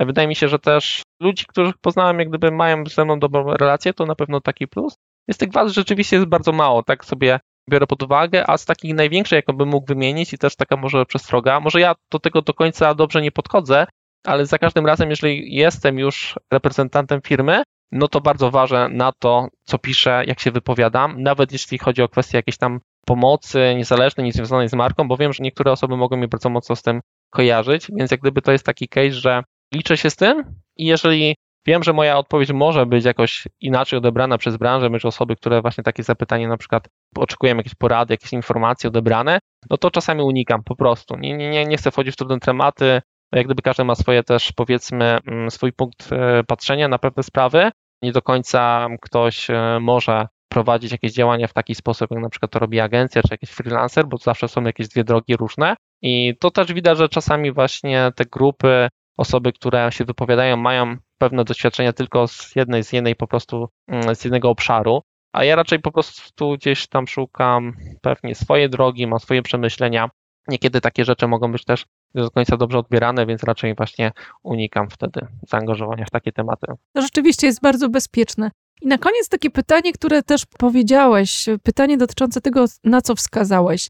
Wydaje 0.00 0.28
mi 0.28 0.36
się, 0.36 0.48
że 0.48 0.58
też 0.58 1.02
ludzi, 1.20 1.44
których 1.46 1.78
poznałem, 1.78 2.18
jak 2.18 2.28
gdyby 2.28 2.50
mają 2.50 2.84
ze 2.86 3.04
mną 3.04 3.18
dobrą 3.18 3.56
relację, 3.56 3.94
to 3.94 4.06
na 4.06 4.14
pewno 4.14 4.40
taki 4.40 4.68
plus. 4.68 4.96
Jest 5.28 5.40
tych 5.40 5.52
wad 5.52 5.68
rzeczywiście 5.68 6.16
jest 6.16 6.28
bardzo 6.28 6.52
mało, 6.52 6.82
tak 6.82 7.04
sobie 7.04 7.40
biorę 7.70 7.86
pod 7.86 8.02
uwagę, 8.02 8.50
a 8.50 8.58
z 8.58 8.64
takich 8.64 8.94
największych, 8.94 9.36
jaką 9.36 9.52
bym 9.52 9.68
mógł 9.68 9.86
wymienić 9.86 10.32
i 10.32 10.38
też 10.38 10.56
taka 10.56 10.76
może 10.76 11.06
przestroga, 11.06 11.60
może 11.60 11.80
ja 11.80 11.94
do 12.10 12.18
tego 12.18 12.42
do 12.42 12.54
końca 12.54 12.94
dobrze 12.94 13.22
nie 13.22 13.32
podchodzę, 13.32 13.86
ale 14.26 14.46
za 14.46 14.58
każdym 14.58 14.86
razem, 14.86 15.10
jeżeli 15.10 15.54
jestem 15.54 15.98
już 15.98 16.38
reprezentantem 16.52 17.20
firmy, 17.22 17.62
no 17.92 18.08
to 18.08 18.20
bardzo 18.20 18.50
ważę 18.50 18.88
na 18.92 19.12
to, 19.12 19.48
co 19.64 19.78
piszę, 19.78 20.22
jak 20.26 20.40
się 20.40 20.50
wypowiadam, 20.50 21.22
nawet 21.22 21.52
jeśli 21.52 21.78
chodzi 21.78 22.02
o 22.02 22.08
kwestie 22.08 22.38
jakiejś 22.38 22.58
tam 22.58 22.80
pomocy 23.06 23.74
niezależnej, 23.76 24.26
niezwiązanej 24.26 24.68
z 24.68 24.74
marką, 24.74 25.08
bo 25.08 25.16
wiem, 25.16 25.32
że 25.32 25.42
niektóre 25.42 25.72
osoby 25.72 25.96
mogą 25.96 26.16
mnie 26.16 26.28
bardzo 26.28 26.50
mocno 26.50 26.76
z 26.76 26.82
tym 26.82 27.00
kojarzyć, 27.30 27.86
więc 27.98 28.10
jak 28.10 28.20
gdyby 28.20 28.42
to 28.42 28.52
jest 28.52 28.64
taki 28.64 28.88
case, 28.88 29.12
że 29.12 29.42
liczę 29.74 29.96
się 29.96 30.10
z 30.10 30.16
tym 30.16 30.60
i 30.76 30.86
jeżeli 30.86 31.36
wiem, 31.66 31.82
że 31.82 31.92
moja 31.92 32.18
odpowiedź 32.18 32.52
może 32.52 32.86
być 32.86 33.04
jakoś 33.04 33.48
inaczej 33.60 33.96
odebrana 33.96 34.38
przez 34.38 34.56
branżę, 34.56 34.90
bądź 34.90 35.04
osoby, 35.04 35.36
które 35.36 35.62
właśnie 35.62 35.84
takie 35.84 36.02
zapytanie 36.02 36.48
na 36.48 36.56
przykład 36.56 36.88
oczekują 37.16 37.56
jakieś 37.56 37.74
porady, 37.74 38.14
jakieś 38.14 38.32
informacje 38.32 38.88
odebrane, 38.88 39.38
no 39.70 39.76
to 39.76 39.90
czasami 39.90 40.22
unikam 40.22 40.62
po 40.64 40.76
prostu. 40.76 41.16
Nie, 41.16 41.36
nie, 41.36 41.66
nie 41.66 41.76
chcę 41.76 41.90
wchodzić 41.90 42.14
w 42.14 42.16
trudne 42.16 42.40
tematy, 42.40 43.02
jak 43.32 43.46
gdyby 43.46 43.62
każdy 43.62 43.84
ma 43.84 43.94
swoje 43.94 44.22
też, 44.22 44.52
powiedzmy, 44.52 45.18
mm, 45.26 45.50
swój 45.50 45.72
punkt 45.72 46.12
e, 46.12 46.44
patrzenia 46.44 46.88
na 46.88 46.98
pewne 46.98 47.22
sprawy. 47.22 47.70
Nie 48.02 48.12
do 48.12 48.22
końca 48.22 48.88
ktoś 49.00 49.50
e, 49.50 49.78
może 49.80 50.26
prowadzić 50.48 50.92
jakieś 50.92 51.12
działania 51.12 51.46
w 51.46 51.52
taki 51.52 51.74
sposób, 51.74 52.10
jak 52.10 52.20
na 52.20 52.28
przykład 52.28 52.52
to 52.52 52.58
robi 52.58 52.80
agencja 52.80 53.22
czy 53.22 53.28
jakiś 53.30 53.50
freelancer, 53.50 54.06
bo 54.06 54.18
zawsze 54.18 54.48
są 54.48 54.62
jakieś 54.62 54.88
dwie 54.88 55.04
drogi 55.04 55.36
różne. 55.36 55.76
I 56.02 56.34
to 56.40 56.50
też 56.50 56.72
widać, 56.72 56.98
że 56.98 57.08
czasami 57.08 57.52
właśnie 57.52 58.10
te 58.16 58.24
grupy, 58.24 58.88
osoby, 59.16 59.52
które 59.52 59.92
się 59.92 60.04
wypowiadają, 60.04 60.56
mają 60.56 60.96
pewne 61.18 61.44
doświadczenia 61.44 61.92
tylko 61.92 62.28
z 62.28 62.56
jednej, 62.56 62.84
z 62.84 62.92
jednej 62.92 63.16
po 63.16 63.26
prostu, 63.26 63.68
mm, 63.88 64.14
z 64.14 64.24
jednego 64.24 64.50
obszaru. 64.50 65.02
a 65.32 65.44
ja 65.44 65.56
raczej 65.56 65.78
po 65.80 65.92
prostu 65.92 66.52
gdzieś 66.56 66.86
tam 66.86 67.06
szukam 67.06 67.72
pewnie 68.00 68.34
swojej 68.34 68.70
drogi, 68.70 69.06
mam 69.06 69.18
swoje 69.18 69.42
przemyślenia. 69.42 70.10
Niekiedy 70.48 70.80
takie 70.80 71.04
rzeczy 71.04 71.28
mogą 71.28 71.52
być 71.52 71.64
też 71.64 71.86
nie 72.14 72.22
do 72.22 72.30
końca 72.30 72.56
dobrze 72.56 72.78
odbierane, 72.78 73.26
więc 73.26 73.42
raczej 73.42 73.74
właśnie 73.74 74.12
unikam 74.42 74.90
wtedy 74.90 75.26
zaangażowania 75.48 76.04
w 76.04 76.10
takie 76.10 76.32
tematy. 76.32 76.66
To 76.92 77.02
rzeczywiście 77.02 77.46
jest 77.46 77.60
bardzo 77.60 77.88
bezpieczne. 77.88 78.50
I 78.82 78.86
na 78.86 78.98
koniec 78.98 79.28
takie 79.28 79.50
pytanie, 79.50 79.92
które 79.92 80.22
też 80.22 80.46
powiedziałeś, 80.58 81.46
pytanie 81.62 81.96
dotyczące 81.96 82.40
tego, 82.40 82.64
na 82.84 83.00
co 83.00 83.14
wskazałeś, 83.14 83.88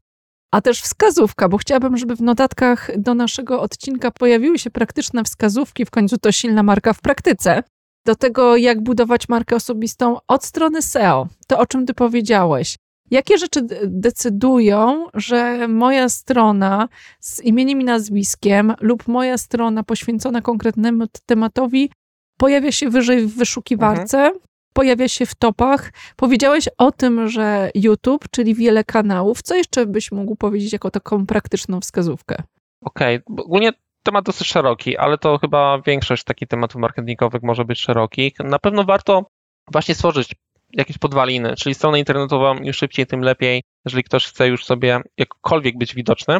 a 0.51 0.61
też 0.61 0.81
wskazówka, 0.81 1.49
bo 1.49 1.57
chciałabym, 1.57 1.97
żeby 1.97 2.15
w 2.15 2.21
notatkach 2.21 2.91
do 2.97 3.13
naszego 3.13 3.61
odcinka 3.61 4.11
pojawiły 4.11 4.59
się 4.59 4.71
praktyczne 4.71 5.23
wskazówki, 5.23 5.85
w 5.85 5.91
końcu 5.91 6.17
to 6.17 6.31
silna 6.31 6.63
marka 6.63 6.93
w 6.93 7.01
praktyce, 7.01 7.63
do 8.05 8.15
tego, 8.15 8.57
jak 8.57 8.83
budować 8.83 9.29
markę 9.29 9.55
osobistą 9.55 10.17
od 10.27 10.45
strony 10.45 10.81
SEO, 10.81 11.27
to 11.47 11.59
o 11.59 11.65
czym 11.65 11.85
ty 11.85 11.93
powiedziałeś. 11.93 12.75
Jakie 13.11 13.37
rzeczy 13.37 13.61
decydują, 13.83 15.05
że 15.13 15.67
moja 15.67 16.09
strona 16.09 16.89
z 17.19 17.41
imieniem 17.41 17.81
i 17.81 17.83
nazwiskiem 17.83 18.73
lub 18.81 19.07
moja 19.07 19.37
strona 19.37 19.83
poświęcona 19.83 20.41
konkretnemu 20.41 21.05
tematowi 21.25 21.91
pojawia 22.37 22.71
się 22.71 22.89
wyżej 22.89 23.27
w 23.27 23.35
wyszukiwarce, 23.35 24.17
mhm. 24.17 24.48
Pojawia 24.79 25.07
się 25.07 25.25
w 25.25 25.35
topach? 25.35 25.91
Powiedziałeś 26.15 26.69
o 26.77 26.91
tym, 26.91 27.29
że 27.29 27.69
YouTube, 27.75 28.25
czyli 28.31 28.55
wiele 28.55 28.83
kanałów. 28.83 29.41
Co 29.41 29.55
jeszcze 29.55 29.85
byś 29.85 30.11
mógł 30.11 30.35
powiedzieć 30.35 30.73
jako 30.73 30.91
taką 30.91 31.25
praktyczną 31.25 31.79
wskazówkę? 31.79 32.43
Okej, 32.85 33.21
okay. 33.25 33.45
ogólnie 33.45 33.71
temat 34.03 34.25
dosyć 34.25 34.47
szeroki, 34.47 34.97
ale 34.97 35.17
to 35.17 35.37
chyba 35.37 35.81
większość 35.85 36.23
takich 36.23 36.47
tematów 36.47 36.81
marketingowych 36.81 37.43
może 37.43 37.65
być 37.65 37.79
szerokich. 37.79 38.33
Na 38.39 38.59
pewno 38.59 38.83
warto 38.83 39.25
właśnie 39.71 39.95
stworzyć 39.95 40.35
jakieś 40.73 40.97
podwaliny, 40.97 41.55
czyli 41.55 41.75
stronę 41.75 41.99
internetową 41.99 42.55
im 42.55 42.73
szybciej, 42.73 43.07
tym 43.07 43.21
lepiej, 43.21 43.63
jeżeli 43.85 44.03
ktoś 44.03 44.27
chce 44.27 44.47
już 44.47 44.65
sobie 44.65 45.01
jakkolwiek 45.17 45.77
być 45.77 45.95
widoczny 45.95 46.39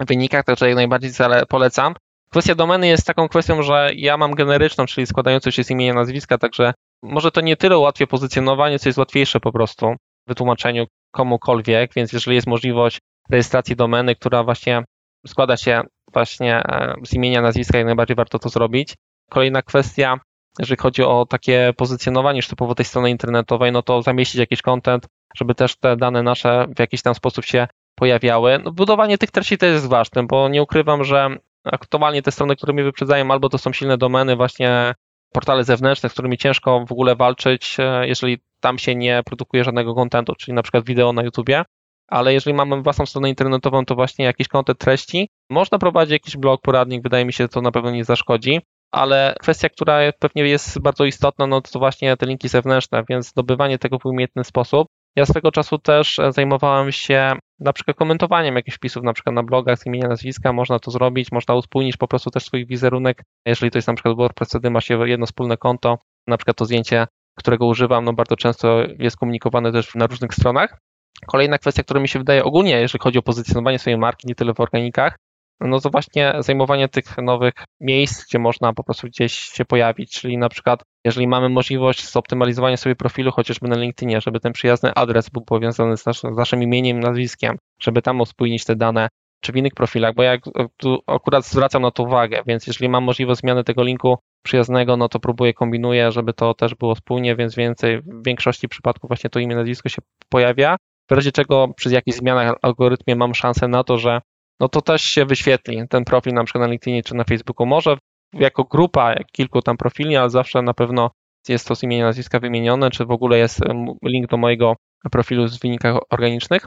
w 0.00 0.06
wynikach, 0.06 0.44
także 0.44 0.66
jak 0.66 0.76
najbardziej 0.76 1.10
polecam. 1.48 1.94
Kwestia 2.30 2.54
domeny 2.54 2.86
jest 2.86 3.06
taką 3.06 3.28
kwestią, 3.28 3.62
że 3.62 3.90
ja 3.94 4.16
mam 4.16 4.34
generyczną, 4.34 4.86
czyli 4.86 5.06
składającą 5.06 5.50
się 5.50 5.64
z 5.64 5.70
imienia, 5.70 5.94
nazwiska, 5.94 6.38
także 6.38 6.72
może 7.02 7.30
to 7.30 7.40
nie 7.40 7.56
tyle 7.56 7.78
ułatwia 7.78 8.06
pozycjonowanie, 8.06 8.78
co 8.78 8.88
jest 8.88 8.98
łatwiejsze 8.98 9.40
po 9.40 9.52
prostu 9.52 9.86
w 10.26 10.28
wytłumaczeniu 10.28 10.86
komukolwiek, 11.10 11.94
więc 11.96 12.12
jeżeli 12.12 12.34
jest 12.34 12.46
możliwość 12.46 12.98
rejestracji 13.30 13.76
domeny, 13.76 14.14
która 14.14 14.44
właśnie 14.44 14.84
składa 15.26 15.56
się 15.56 15.82
właśnie 16.12 16.56
e, 16.56 16.94
z 17.04 17.14
imienia, 17.14 17.42
nazwiska, 17.42 17.78
jak 17.78 17.86
najbardziej 17.86 18.16
warto 18.16 18.38
to 18.38 18.48
zrobić. 18.48 18.94
Kolejna 19.30 19.62
kwestia, 19.62 20.20
jeżeli 20.58 20.78
chodzi 20.78 21.02
o 21.02 21.26
takie 21.26 21.72
pozycjonowanie 21.76 22.38
już 22.38 22.48
tej 22.76 22.84
strony 22.84 23.10
internetowej, 23.10 23.72
no 23.72 23.82
to 23.82 24.02
zamieścić 24.02 24.40
jakiś 24.40 24.62
content, 24.62 25.06
żeby 25.36 25.54
też 25.54 25.76
te 25.76 25.96
dane 25.96 26.22
nasze 26.22 26.66
w 26.76 26.78
jakiś 26.78 27.02
tam 27.02 27.14
sposób 27.14 27.44
się 27.44 27.68
pojawiały. 27.94 28.58
No, 28.64 28.72
budowanie 28.72 29.18
tych 29.18 29.30
treści 29.30 29.58
też 29.58 29.72
jest 29.72 29.88
ważne, 29.88 30.26
bo 30.26 30.48
nie 30.48 30.62
ukrywam, 30.62 31.04
że 31.04 31.36
aktualnie 31.64 32.22
te 32.22 32.30
strony, 32.30 32.56
które 32.56 32.72
mnie 32.72 32.84
wyprzedzają, 32.84 33.30
albo 33.30 33.48
to 33.48 33.58
są 33.58 33.72
silne 33.72 33.98
domeny, 33.98 34.36
właśnie 34.36 34.94
portale 35.32 35.64
zewnętrzne, 35.64 36.08
z 36.08 36.12
którymi 36.12 36.38
ciężko 36.38 36.84
w 36.86 36.92
ogóle 36.92 37.16
walczyć, 37.16 37.76
e, 37.78 38.08
jeżeli 38.08 38.38
tam 38.60 38.78
się 38.78 38.94
nie 38.94 39.22
produkuje 39.26 39.64
żadnego 39.64 39.94
kontentu, 39.94 40.34
czyli 40.34 40.54
na 40.54 40.62
przykład 40.62 40.84
wideo 40.84 41.12
na 41.12 41.22
YouTubie, 41.22 41.64
ale 42.08 42.34
jeżeli 42.34 42.54
mamy 42.54 42.82
własną 42.82 43.06
stronę 43.06 43.28
internetową, 43.28 43.84
to 43.84 43.94
właśnie 43.94 44.24
jakiś 44.24 44.48
kontent 44.48 44.78
treści. 44.78 45.28
Można 45.50 45.78
prowadzić 45.78 46.12
jakiś 46.12 46.36
blog, 46.36 46.60
poradnik, 46.60 47.02
wydaje 47.02 47.24
mi 47.24 47.32
się, 47.32 47.48
to 47.48 47.60
na 47.60 47.72
pewno 47.72 47.90
nie 47.90 48.04
zaszkodzi, 48.04 48.60
ale 48.92 49.34
kwestia, 49.40 49.68
która 49.68 50.12
pewnie 50.18 50.42
jest 50.42 50.80
bardzo 50.80 51.04
istotna, 51.04 51.46
no 51.46 51.60
to 51.60 51.78
właśnie 51.78 52.16
te 52.16 52.26
linki 52.26 52.48
zewnętrzne, 52.48 53.04
więc 53.08 53.28
zdobywanie 53.28 53.78
tego 53.78 53.98
w 53.98 54.06
umiejętny 54.06 54.44
sposób. 54.44 54.88
Ja 55.16 55.26
swego 55.26 55.52
czasu 55.52 55.78
też 55.78 56.20
zajmowałem 56.30 56.92
się 56.92 57.32
na 57.60 57.72
przykład 57.72 57.96
komentowaniem 57.96 58.56
jakichś 58.56 58.76
wpisów, 58.76 59.02
na 59.02 59.12
przykład 59.12 59.34
na 59.34 59.42
blogach 59.42 59.78
z 59.78 59.86
imienia, 59.86 60.08
nazwiska, 60.08 60.52
można 60.52 60.78
to 60.78 60.90
zrobić, 60.90 61.32
można 61.32 61.54
uspójnić 61.54 61.96
po 61.96 62.08
prostu 62.08 62.30
też 62.30 62.44
swój 62.44 62.66
wizerunek, 62.66 63.22
jeżeli 63.46 63.70
to 63.70 63.78
jest 63.78 63.88
na 63.88 63.94
przykład 63.94 64.16
WordPress, 64.16 64.48
wtedy 64.48 64.70
ma 64.70 64.80
się 64.80 65.08
jedno 65.08 65.26
wspólne 65.26 65.56
konto, 65.56 65.98
na 66.26 66.36
przykład 66.36 66.56
to 66.56 66.64
zdjęcie, 66.64 67.06
którego 67.38 67.66
używam, 67.66 68.04
no 68.04 68.12
bardzo 68.12 68.36
często 68.36 68.80
jest 68.98 69.16
komunikowane 69.16 69.72
też 69.72 69.94
na 69.94 70.06
różnych 70.06 70.34
stronach. 70.34 70.78
Kolejna 71.26 71.58
kwestia, 71.58 71.82
która 71.82 72.00
mi 72.00 72.08
się 72.08 72.18
wydaje 72.18 72.44
ogólnie, 72.44 72.80
jeżeli 72.80 73.02
chodzi 73.02 73.18
o 73.18 73.22
pozycjonowanie 73.22 73.78
swojej 73.78 73.98
marki, 73.98 74.28
nie 74.28 74.34
tyle 74.34 74.54
w 74.54 74.60
organikach, 74.60 75.16
no 75.64 75.80
to 75.80 75.90
właśnie 75.90 76.32
zajmowanie 76.38 76.88
tych 76.88 77.18
nowych 77.18 77.52
miejsc, 77.80 78.26
gdzie 78.26 78.38
można 78.38 78.72
po 78.72 78.84
prostu 78.84 79.06
gdzieś 79.06 79.32
się 79.32 79.64
pojawić, 79.64 80.12
czyli 80.12 80.38
na 80.38 80.48
przykład 80.48 80.82
jeżeli 81.04 81.28
mamy 81.28 81.48
możliwość 81.48 82.10
zoptymalizowania 82.10 82.76
sobie 82.76 82.96
profilu 82.96 83.32
chociażby 83.32 83.68
na 83.68 83.76
LinkedInie, 83.76 84.20
żeby 84.20 84.40
ten 84.40 84.52
przyjazny 84.52 84.94
adres 84.94 85.28
był 85.28 85.42
powiązany 85.42 85.96
z, 85.96 86.02
z 86.02 86.36
naszym 86.36 86.62
imieniem, 86.62 87.00
nazwiskiem, 87.00 87.56
żeby 87.80 88.02
tam 88.02 88.20
uspójnić 88.20 88.64
te 88.64 88.76
dane, 88.76 89.08
czy 89.40 89.52
w 89.52 89.56
innych 89.56 89.74
profilach, 89.74 90.14
bo 90.14 90.22
ja 90.22 90.36
tu 90.76 90.98
akurat 91.06 91.46
zwracam 91.46 91.82
na 91.82 91.90
to 91.90 92.02
uwagę, 92.02 92.42
więc 92.46 92.66
jeżeli 92.66 92.88
mam 92.88 93.04
możliwość 93.04 93.40
zmiany 93.40 93.64
tego 93.64 93.82
linku 93.82 94.18
przyjaznego, 94.42 94.96
no 94.96 95.08
to 95.08 95.20
próbuję, 95.20 95.54
kombinuję, 95.54 96.12
żeby 96.12 96.32
to 96.32 96.54
też 96.54 96.74
było 96.74 96.94
spójnie, 96.94 97.36
więc 97.36 97.54
więcej, 97.54 98.00
w 98.00 98.24
większości 98.26 98.68
przypadków 98.68 99.08
właśnie 99.08 99.30
to 99.30 99.40
imię, 99.40 99.56
nazwisko 99.56 99.88
się 99.88 100.02
pojawia, 100.28 100.76
w 101.10 101.12
razie 101.14 101.32
czego 101.32 101.68
przy 101.76 101.90
jakichś 101.90 102.18
zmianach 102.18 102.56
w 102.56 102.64
algorytmie 102.64 103.16
mam 103.16 103.34
szansę 103.34 103.68
na 103.68 103.84
to, 103.84 103.98
że 103.98 104.20
no 104.62 104.68
to 104.68 104.82
też 104.82 105.02
się 105.02 105.24
wyświetli 105.24 105.88
ten 105.88 106.04
profil 106.04 106.34
na 106.34 106.44
przykład 106.44 106.60
na 106.60 106.70
LinkedInie 106.70 107.02
czy 107.02 107.14
na 107.14 107.24
Facebooku. 107.24 107.66
Może 107.66 107.96
jako 108.32 108.64
grupa 108.64 109.14
kilku 109.32 109.62
tam 109.62 109.76
profili, 109.76 110.16
ale 110.16 110.30
zawsze 110.30 110.62
na 110.62 110.74
pewno 110.74 111.10
jest 111.48 111.68
to 111.68 111.76
z 111.76 111.82
imienia 111.82 112.04
nazwiska 112.04 112.40
wymienione, 112.40 112.90
czy 112.90 113.04
w 113.04 113.10
ogóle 113.10 113.38
jest 113.38 113.60
link 114.04 114.26
do 114.26 114.36
mojego 114.36 114.76
profilu 115.10 115.48
z 115.48 115.58
wynikach 115.58 115.96
organicznych. 116.10 116.66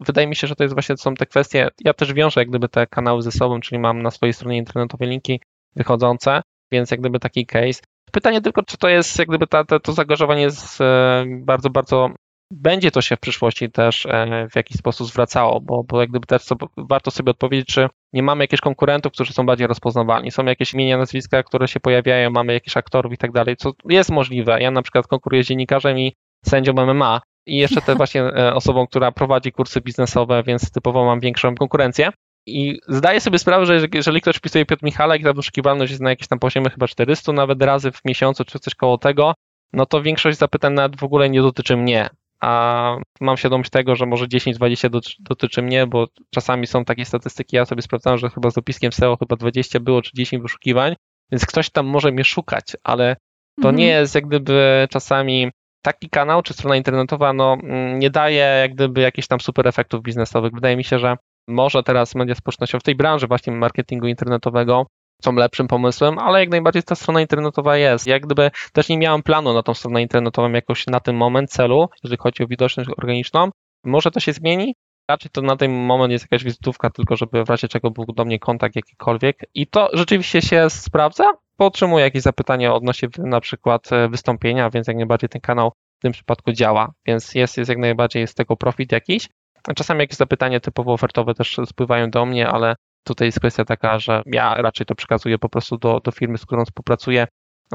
Wydaje 0.00 0.26
mi 0.26 0.36
się, 0.36 0.46
że 0.46 0.54
to 0.54 0.64
jest 0.64 0.74
właśnie 0.74 0.96
są 0.96 1.14
te 1.14 1.26
kwestie. 1.26 1.68
Ja 1.84 1.94
też 1.94 2.12
wiążę 2.12 2.40
jak 2.40 2.48
gdyby 2.48 2.68
te 2.68 2.86
kanały 2.86 3.22
ze 3.22 3.32
sobą, 3.32 3.60
czyli 3.60 3.78
mam 3.78 4.02
na 4.02 4.10
swojej 4.10 4.32
stronie 4.32 4.58
internetowej 4.58 5.08
linki 5.08 5.40
wychodzące, 5.76 6.42
więc 6.72 6.90
jak 6.90 7.00
gdyby 7.00 7.18
taki 7.18 7.46
case. 7.46 7.80
Pytanie 8.12 8.40
tylko, 8.40 8.62
czy 8.62 8.78
to 8.78 8.88
jest 8.88 9.18
jak 9.18 9.28
gdyby 9.28 9.46
ta, 9.46 9.64
to 9.64 9.92
zaangażowanie 9.92 10.42
jest 10.42 10.78
bardzo, 11.26 11.70
bardzo 11.70 12.10
będzie 12.50 12.90
to 12.90 13.00
się 13.00 13.16
w 13.16 13.20
przyszłości 13.20 13.70
też 13.70 14.06
e, 14.06 14.48
w 14.50 14.56
jakiś 14.56 14.76
sposób 14.76 15.06
zwracało, 15.06 15.60
bo, 15.60 15.84
bo 15.84 16.00
jak 16.00 16.10
gdyby 16.10 16.26
też 16.26 16.42
warto 16.76 17.10
sobie 17.10 17.30
odpowiedzieć, 17.30 17.66
czy 17.68 17.88
nie 18.12 18.22
mamy 18.22 18.44
jakichś 18.44 18.60
konkurentów, 18.60 19.12
którzy 19.12 19.32
są 19.32 19.46
bardziej 19.46 19.66
rozpoznawalni. 19.66 20.30
Są 20.30 20.44
jakieś 20.44 20.74
imienia, 20.74 20.98
nazwiska, 20.98 21.42
które 21.42 21.68
się 21.68 21.80
pojawiają, 21.80 22.30
mamy 22.30 22.52
jakichś 22.52 22.76
aktorów 22.76 23.12
i 23.12 23.18
tak 23.18 23.32
dalej, 23.32 23.56
co 23.56 23.72
jest 23.88 24.10
możliwe. 24.10 24.62
Ja 24.62 24.70
na 24.70 24.82
przykład 24.82 25.06
konkuruję 25.06 25.44
z 25.44 25.46
dziennikarzem 25.46 25.98
i 25.98 26.12
sędzią 26.44 26.72
MMA 26.72 27.20
i 27.46 27.56
jeszcze 27.56 27.82
też 27.82 27.96
właśnie 28.02 28.22
e, 28.22 28.54
osobą, 28.54 28.86
która 28.86 29.12
prowadzi 29.12 29.52
kursy 29.52 29.80
biznesowe, 29.80 30.42
więc 30.42 30.70
typowo 30.70 31.04
mam 31.04 31.20
większą 31.20 31.54
konkurencję. 31.54 32.10
I 32.48 32.78
zdaję 32.88 33.20
sobie 33.20 33.38
sprawę, 33.38 33.66
że 33.66 33.80
jeżeli 33.94 34.20
ktoś 34.20 34.36
wpisuje 34.36 34.66
Piotr 34.66 34.84
Michalek, 34.84 35.22
ta 35.22 35.32
wyszukiwalność 35.32 35.90
jest 35.90 36.02
na 36.02 36.10
jakieś 36.10 36.28
tam 36.28 36.38
poziomie 36.38 36.70
chyba 36.70 36.88
400 36.88 37.32
nawet 37.32 37.62
razy 37.62 37.92
w 37.92 38.04
miesiącu, 38.04 38.44
czy 38.44 38.58
coś 38.58 38.74
koło 38.74 38.98
tego, 38.98 39.34
no 39.72 39.86
to 39.86 40.02
większość 40.02 40.38
zapytań 40.38 40.74
nawet 40.74 40.96
w 40.96 41.04
ogóle 41.04 41.30
nie 41.30 41.42
dotyczy 41.42 41.76
mnie 41.76 42.08
a 42.40 42.96
mam 43.20 43.36
świadomość 43.36 43.70
tego, 43.70 43.96
że 43.96 44.06
może 44.06 44.26
10-20 44.26 45.00
dotyczy 45.20 45.62
mnie, 45.62 45.86
bo 45.86 46.06
czasami 46.34 46.66
są 46.66 46.84
takie 46.84 47.04
statystyki, 47.04 47.56
ja 47.56 47.64
sobie 47.64 47.82
sprawdzałem, 47.82 48.18
że 48.18 48.30
chyba 48.30 48.50
z 48.50 48.54
dopiskiem 48.54 48.92
SEO 48.92 49.16
chyba 49.16 49.36
20 49.36 49.80
było, 49.80 50.02
czy 50.02 50.10
10 50.14 50.42
wyszukiwań, 50.42 50.94
więc 51.32 51.46
ktoś 51.46 51.70
tam 51.70 51.86
może 51.86 52.12
mnie 52.12 52.24
szukać, 52.24 52.64
ale 52.84 53.16
to 53.56 53.68
mhm. 53.68 53.76
nie 53.76 53.86
jest 53.86 54.14
jak 54.14 54.26
gdyby 54.26 54.88
czasami 54.90 55.50
taki 55.82 56.10
kanał 56.10 56.42
czy 56.42 56.54
strona 56.54 56.76
internetowa 56.76 57.32
no, 57.32 57.56
mm, 57.62 57.98
nie 57.98 58.10
daje 58.10 58.36
jak 58.36 58.74
gdyby 58.74 59.00
jakichś 59.00 59.28
tam 59.28 59.40
super 59.40 59.68
efektów 59.68 60.02
biznesowych. 60.02 60.52
Wydaje 60.52 60.76
mi 60.76 60.84
się, 60.84 60.98
że 60.98 61.16
może 61.48 61.82
teraz 61.82 62.14
media 62.14 62.34
społecznościowe 62.34 62.80
w 62.80 62.84
tej 62.84 62.94
branży 62.94 63.26
właśnie 63.26 63.52
marketingu 63.52 64.06
internetowego 64.06 64.86
są 65.22 65.32
lepszym 65.32 65.68
pomysłem, 65.68 66.18
ale 66.18 66.40
jak 66.40 66.48
najbardziej 66.48 66.82
ta 66.82 66.94
strona 66.94 67.20
internetowa 67.20 67.76
jest. 67.76 68.06
Jak 68.06 68.22
gdyby 68.26 68.50
też 68.72 68.88
nie 68.88 68.98
miałem 68.98 69.22
planu 69.22 69.54
na 69.54 69.62
tą 69.62 69.74
stronę 69.74 70.02
internetową 70.02 70.52
jakoś 70.52 70.86
na 70.86 71.00
ten 71.00 71.16
moment 71.16 71.50
celu, 71.50 71.88
jeżeli 72.04 72.18
chodzi 72.18 72.42
o 72.42 72.46
widoczność 72.46 72.90
organiczną. 72.98 73.50
Może 73.84 74.10
to 74.10 74.20
się 74.20 74.32
zmieni, 74.32 74.74
raczej 75.08 75.30
to 75.30 75.42
na 75.42 75.56
ten 75.56 75.72
moment 75.72 76.12
jest 76.12 76.24
jakaś 76.24 76.44
wizytówka, 76.44 76.90
tylko 76.90 77.16
żeby 77.16 77.44
w 77.44 77.50
razie 77.50 77.68
czego 77.68 77.90
był 77.90 78.04
do 78.04 78.24
mnie 78.24 78.38
kontakt 78.38 78.76
jakikolwiek. 78.76 79.36
I 79.54 79.66
to 79.66 79.90
rzeczywiście 79.92 80.42
się 80.42 80.70
sprawdza, 80.70 81.24
bo 81.58 81.66
otrzymuję 81.66 82.04
jakieś 82.04 82.22
zapytania 82.22 82.74
odnośnie 82.74 83.08
na 83.18 83.40
przykład 83.40 83.92
e, 83.92 84.08
wystąpienia, 84.08 84.70
więc 84.70 84.86
jak 84.88 84.96
najbardziej 84.96 85.28
ten 85.28 85.40
kanał 85.40 85.72
w 85.98 86.02
tym 86.02 86.12
przypadku 86.12 86.52
działa, 86.52 86.92
więc 87.06 87.34
jest, 87.34 87.56
jest 87.56 87.68
jak 87.68 87.78
najbardziej 87.78 88.26
z 88.26 88.34
tego 88.34 88.56
profit 88.56 88.92
jakiś. 88.92 89.28
Czasami 89.76 90.00
jakieś 90.00 90.16
zapytania 90.16 90.60
typowo 90.60 90.92
ofertowe 90.92 91.34
też 91.34 91.56
spływają 91.66 92.10
do 92.10 92.26
mnie, 92.26 92.48
ale 92.48 92.76
Tutaj 93.06 93.28
jest 93.28 93.38
kwestia 93.38 93.64
taka, 93.64 93.98
że 93.98 94.22
ja 94.26 94.54
raczej 94.54 94.86
to 94.86 94.94
przekazuję 94.94 95.38
po 95.38 95.48
prostu 95.48 95.78
do, 95.78 96.00
do 96.00 96.10
firmy, 96.10 96.38
z 96.38 96.46
którą 96.46 96.64
współpracuję, 96.64 97.26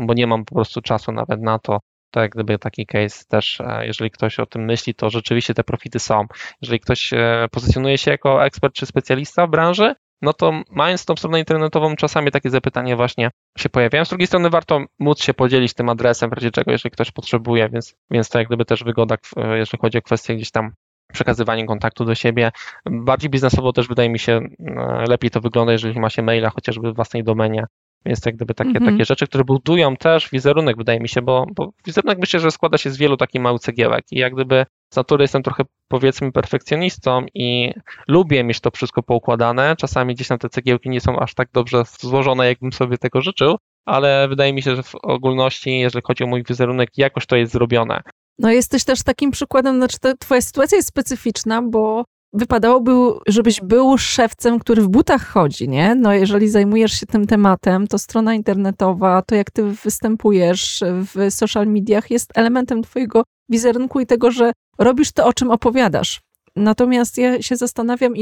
bo 0.01 0.13
nie 0.13 0.27
mam 0.27 0.45
po 0.45 0.55
prostu 0.55 0.81
czasu 0.81 1.11
nawet 1.11 1.41
na 1.41 1.59
to. 1.59 1.79
To 2.11 2.19
jak 2.21 2.31
gdyby 2.31 2.59
taki 2.59 2.85
case 2.85 3.25
też, 3.27 3.61
e, 3.61 3.85
jeżeli 3.85 4.11
ktoś 4.11 4.39
o 4.39 4.45
tym 4.45 4.65
myśli, 4.65 4.95
to 4.95 5.09
rzeczywiście 5.09 5.53
te 5.53 5.63
profity 5.63 5.99
są. 5.99 6.25
Jeżeli 6.61 6.79
ktoś 6.79 7.13
e, 7.13 7.47
pozycjonuje 7.51 7.97
się 7.97 8.11
jako 8.11 8.45
ekspert 8.45 8.75
czy 8.75 8.85
specjalista 8.85 9.47
w 9.47 9.49
branży, 9.49 9.95
no 10.21 10.33
to 10.33 10.61
mając 10.69 11.05
tą 11.05 11.15
stronę 11.15 11.39
internetową, 11.39 11.95
czasami 11.95 12.31
takie 12.31 12.49
zapytania 12.49 12.95
właśnie 12.95 13.31
się 13.57 13.69
pojawiają. 13.69 14.05
Z 14.05 14.09
drugiej 14.09 14.27
strony 14.27 14.49
warto 14.49 14.85
móc 14.99 15.23
się 15.23 15.33
podzielić 15.33 15.73
tym 15.73 15.89
adresem, 15.89 16.29
w 16.29 16.33
razie 16.33 16.51
czego, 16.51 16.71
jeżeli 16.71 16.91
ktoś 16.91 17.11
potrzebuje, 17.11 17.69
więc, 17.69 17.95
więc 18.11 18.29
to 18.29 18.39
jak 18.39 18.47
gdyby 18.47 18.65
też 18.65 18.83
wygoda, 18.83 19.15
jeżeli 19.35 19.81
chodzi 19.81 19.97
o 19.97 20.01
kwestię 20.01 20.35
gdzieś 20.35 20.51
tam 20.51 20.71
przekazywania 21.11 21.65
kontaktu 21.65 22.05
do 22.05 22.15
siebie. 22.15 22.51
Bardziej 22.85 23.29
biznesowo 23.29 23.73
też 23.73 23.87
wydaje 23.87 24.09
mi 24.09 24.19
się 24.19 24.39
e, 24.59 25.05
lepiej 25.09 25.31
to 25.31 25.41
wygląda, 25.41 25.71
jeżeli 25.71 25.99
ma 25.99 26.09
się 26.09 26.21
maila 26.21 26.49
chociażby 26.49 26.91
w 26.91 26.95
własnej 26.95 27.23
domenie. 27.23 27.65
Więc 28.05 28.25
jak 28.25 28.35
gdyby 28.35 28.53
takie, 28.53 28.69
mhm. 28.69 28.91
takie 28.91 29.05
rzeczy, 29.05 29.27
które 29.27 29.43
budują 29.43 29.97
też 29.97 30.29
wizerunek, 30.29 30.77
wydaje 30.77 30.99
mi 30.99 31.09
się, 31.09 31.21
bo, 31.21 31.45
bo 31.55 31.71
wizerunek 31.85 32.19
myślę, 32.19 32.39
że 32.39 32.51
składa 32.51 32.77
się 32.77 32.89
z 32.89 32.97
wielu 32.97 33.17
takich 33.17 33.41
małych 33.41 33.61
cegiełek 33.61 34.05
i 34.11 34.19
jak 34.19 34.33
gdyby 34.33 34.65
z 34.93 34.95
natury 34.95 35.23
jestem 35.23 35.43
trochę 35.43 35.63
powiedzmy 35.87 36.31
perfekcjonistą 36.31 37.25
i 37.33 37.73
lubię 38.07 38.43
mieć 38.43 38.59
to 38.59 38.71
wszystko 38.71 39.03
poukładane. 39.03 39.75
Czasami 39.75 40.15
gdzieś 40.15 40.27
tam 40.27 40.37
te 40.37 40.49
cegiełki 40.49 40.89
nie 40.89 41.01
są 41.01 41.19
aż 41.19 41.33
tak 41.33 41.49
dobrze 41.53 41.83
złożone, 41.99 42.47
jakbym 42.47 42.73
sobie 42.73 42.97
tego 42.97 43.21
życzył, 43.21 43.57
ale 43.85 44.27
wydaje 44.27 44.53
mi 44.53 44.61
się, 44.61 44.75
że 44.75 44.83
w 44.83 44.95
ogólności, 44.95 45.79
jeżeli 45.79 46.03
chodzi 46.07 46.23
o 46.23 46.27
mój 46.27 46.43
wizerunek, 46.43 46.89
jakoś 46.97 47.25
to 47.25 47.35
jest 47.35 47.51
zrobione. 47.51 48.01
No 48.39 48.51
jesteś 48.51 48.83
też 48.83 49.03
takim 49.03 49.31
przykładem, 49.31 49.75
znaczy 49.75 49.97
ta 49.99 50.17
twoja 50.17 50.41
sytuacja 50.41 50.75
jest 50.75 50.87
specyficzna, 50.87 51.61
bo 51.61 52.05
wypadałoby, 52.33 52.91
żebyś 53.27 53.61
był 53.61 53.97
szewcem, 53.97 54.59
który 54.59 54.81
w 54.81 54.87
butach 54.89 55.27
chodzi, 55.27 55.69
nie? 55.69 55.95
No 55.95 56.13
jeżeli 56.13 56.49
zajmujesz 56.49 56.91
się 56.91 57.05
tym 57.05 57.27
tematem, 57.27 57.87
to 57.87 57.99
strona 57.99 58.33
internetowa, 58.33 59.21
to 59.21 59.35
jak 59.35 59.51
ty 59.51 59.63
występujesz 59.63 60.83
w 60.83 61.33
social 61.33 61.67
mediach 61.67 62.11
jest 62.11 62.31
elementem 62.35 62.81
twojego 62.83 63.23
wizerunku 63.49 63.99
i 63.99 64.05
tego, 64.05 64.31
że 64.31 64.51
robisz 64.77 65.11
to, 65.11 65.25
o 65.25 65.33
czym 65.33 65.51
opowiadasz. 65.51 66.21
Natomiast 66.55 67.17
ja 67.17 67.41
się 67.41 67.55
zastanawiam, 67.55 68.13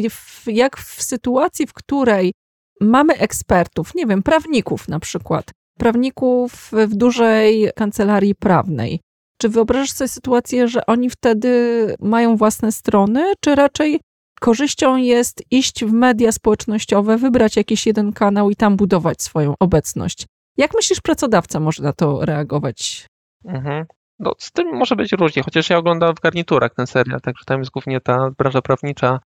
jak 0.47 0.77
w 0.77 1.03
sytuacji, 1.03 1.67
w 1.67 1.73
której 1.73 2.33
mamy 2.81 3.13
ekspertów, 3.13 3.95
nie 3.95 4.05
wiem, 4.05 4.23
prawników 4.23 4.87
na 4.87 4.99
przykład, 4.99 5.51
prawników 5.79 6.71
w 6.71 6.95
dużej 6.95 7.71
kancelarii 7.75 8.35
prawnej, 8.35 8.99
czy 9.41 9.49
wyobrażasz 9.49 9.91
sobie 9.91 10.07
sytuację, 10.07 10.67
że 10.67 10.85
oni 10.85 11.09
wtedy 11.09 11.95
mają 11.99 12.37
własne 12.37 12.71
strony, 12.71 13.33
czy 13.43 13.55
raczej 13.55 13.99
korzyścią 14.39 14.95
jest 14.95 15.43
iść 15.51 15.85
w 15.85 15.93
media 15.93 16.31
społecznościowe, 16.31 17.17
wybrać 17.17 17.55
jakiś 17.55 17.87
jeden 17.87 18.13
kanał 18.13 18.49
i 18.49 18.55
tam 18.55 18.77
budować 18.77 19.21
swoją 19.21 19.53
obecność? 19.59 20.25
Jak 20.57 20.71
myślisz, 20.75 21.01
pracodawca 21.01 21.59
może 21.59 21.83
na 21.83 21.93
to 21.93 22.25
reagować? 22.25 23.07
Mhm. 23.45 23.85
No, 24.19 24.33
z 24.37 24.51
tym 24.51 24.67
może 24.67 24.95
być 24.95 25.11
różnie, 25.11 25.43
chociaż 25.43 25.69
ja 25.69 25.77
oglądam 25.77 26.15
w 26.15 26.19
garniturach 26.19 26.73
ten 26.73 26.87
serial, 26.87 27.21
także 27.21 27.45
tam 27.45 27.59
jest 27.59 27.71
głównie 27.71 28.01
ta 28.01 28.31
branża 28.37 28.61
prawnicza 28.61 29.19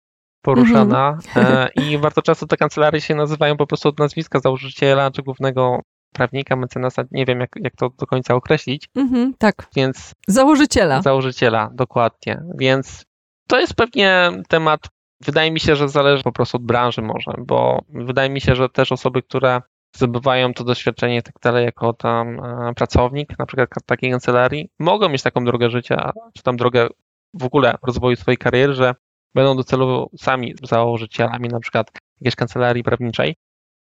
poruszana 0.42 1.18
mhm. 1.36 1.68
i 1.76 1.98
bardzo 1.98 2.22
często 2.22 2.46
te 2.46 2.56
kancelarie 2.56 3.00
się 3.00 3.14
nazywają 3.14 3.56
po 3.56 3.66
prostu 3.66 3.88
od 3.88 3.98
nazwiska 3.98 4.38
założyciela 4.40 5.10
czy 5.10 5.22
głównego 5.22 5.80
prawnika, 6.12 6.56
mecenasa, 6.56 7.04
nie 7.10 7.26
wiem 7.26 7.40
jak, 7.40 7.50
jak 7.56 7.76
to 7.76 7.90
do 7.98 8.06
końca 8.06 8.34
określić. 8.34 8.88
Mhm, 8.94 9.34
tak. 9.38 9.68
Więc. 9.76 10.14
Założyciela. 10.28 11.02
Założyciela, 11.02 11.70
dokładnie. 11.74 12.42
Więc 12.58 13.04
to 13.48 13.60
jest 13.60 13.74
pewnie 13.74 14.30
temat, 14.48 14.80
wydaje 15.20 15.50
mi 15.50 15.60
się, 15.60 15.76
że 15.76 15.88
zależy 15.88 16.22
po 16.22 16.32
prostu 16.32 16.56
od 16.56 16.64
branży 16.64 17.02
może, 17.02 17.32
bo 17.38 17.82
wydaje 17.88 18.30
mi 18.30 18.40
się, 18.40 18.54
że 18.54 18.68
też 18.68 18.92
osoby, 18.92 19.22
które 19.22 19.62
zdobywają 19.96 20.54
to 20.54 20.64
doświadczenie 20.64 21.16
i 21.16 21.22
tak 21.22 21.34
dalej 21.42 21.64
jako 21.64 21.92
tam 21.92 22.40
e, 22.44 22.74
pracownik, 22.74 23.38
na 23.38 23.46
przykład 23.46 23.68
takiej 23.86 24.10
kancelarii, 24.10 24.70
mogą 24.78 25.08
mieć 25.08 25.22
taką 25.22 25.44
drogę 25.44 25.70
życia, 25.70 26.12
czy 26.36 26.42
tam 26.42 26.56
drogę 26.56 26.88
w 27.34 27.44
ogóle 27.44 27.74
rozwoju 27.82 28.16
swojej 28.16 28.38
kariery, 28.38 28.74
że 28.74 28.94
będą 29.34 29.56
docelowo 29.56 30.10
sami 30.16 30.54
założycielami 30.62 31.48
na 31.48 31.60
przykład 31.60 31.90
jakiejś 32.20 32.36
kancelarii 32.36 32.82
prawniczej, 32.82 33.36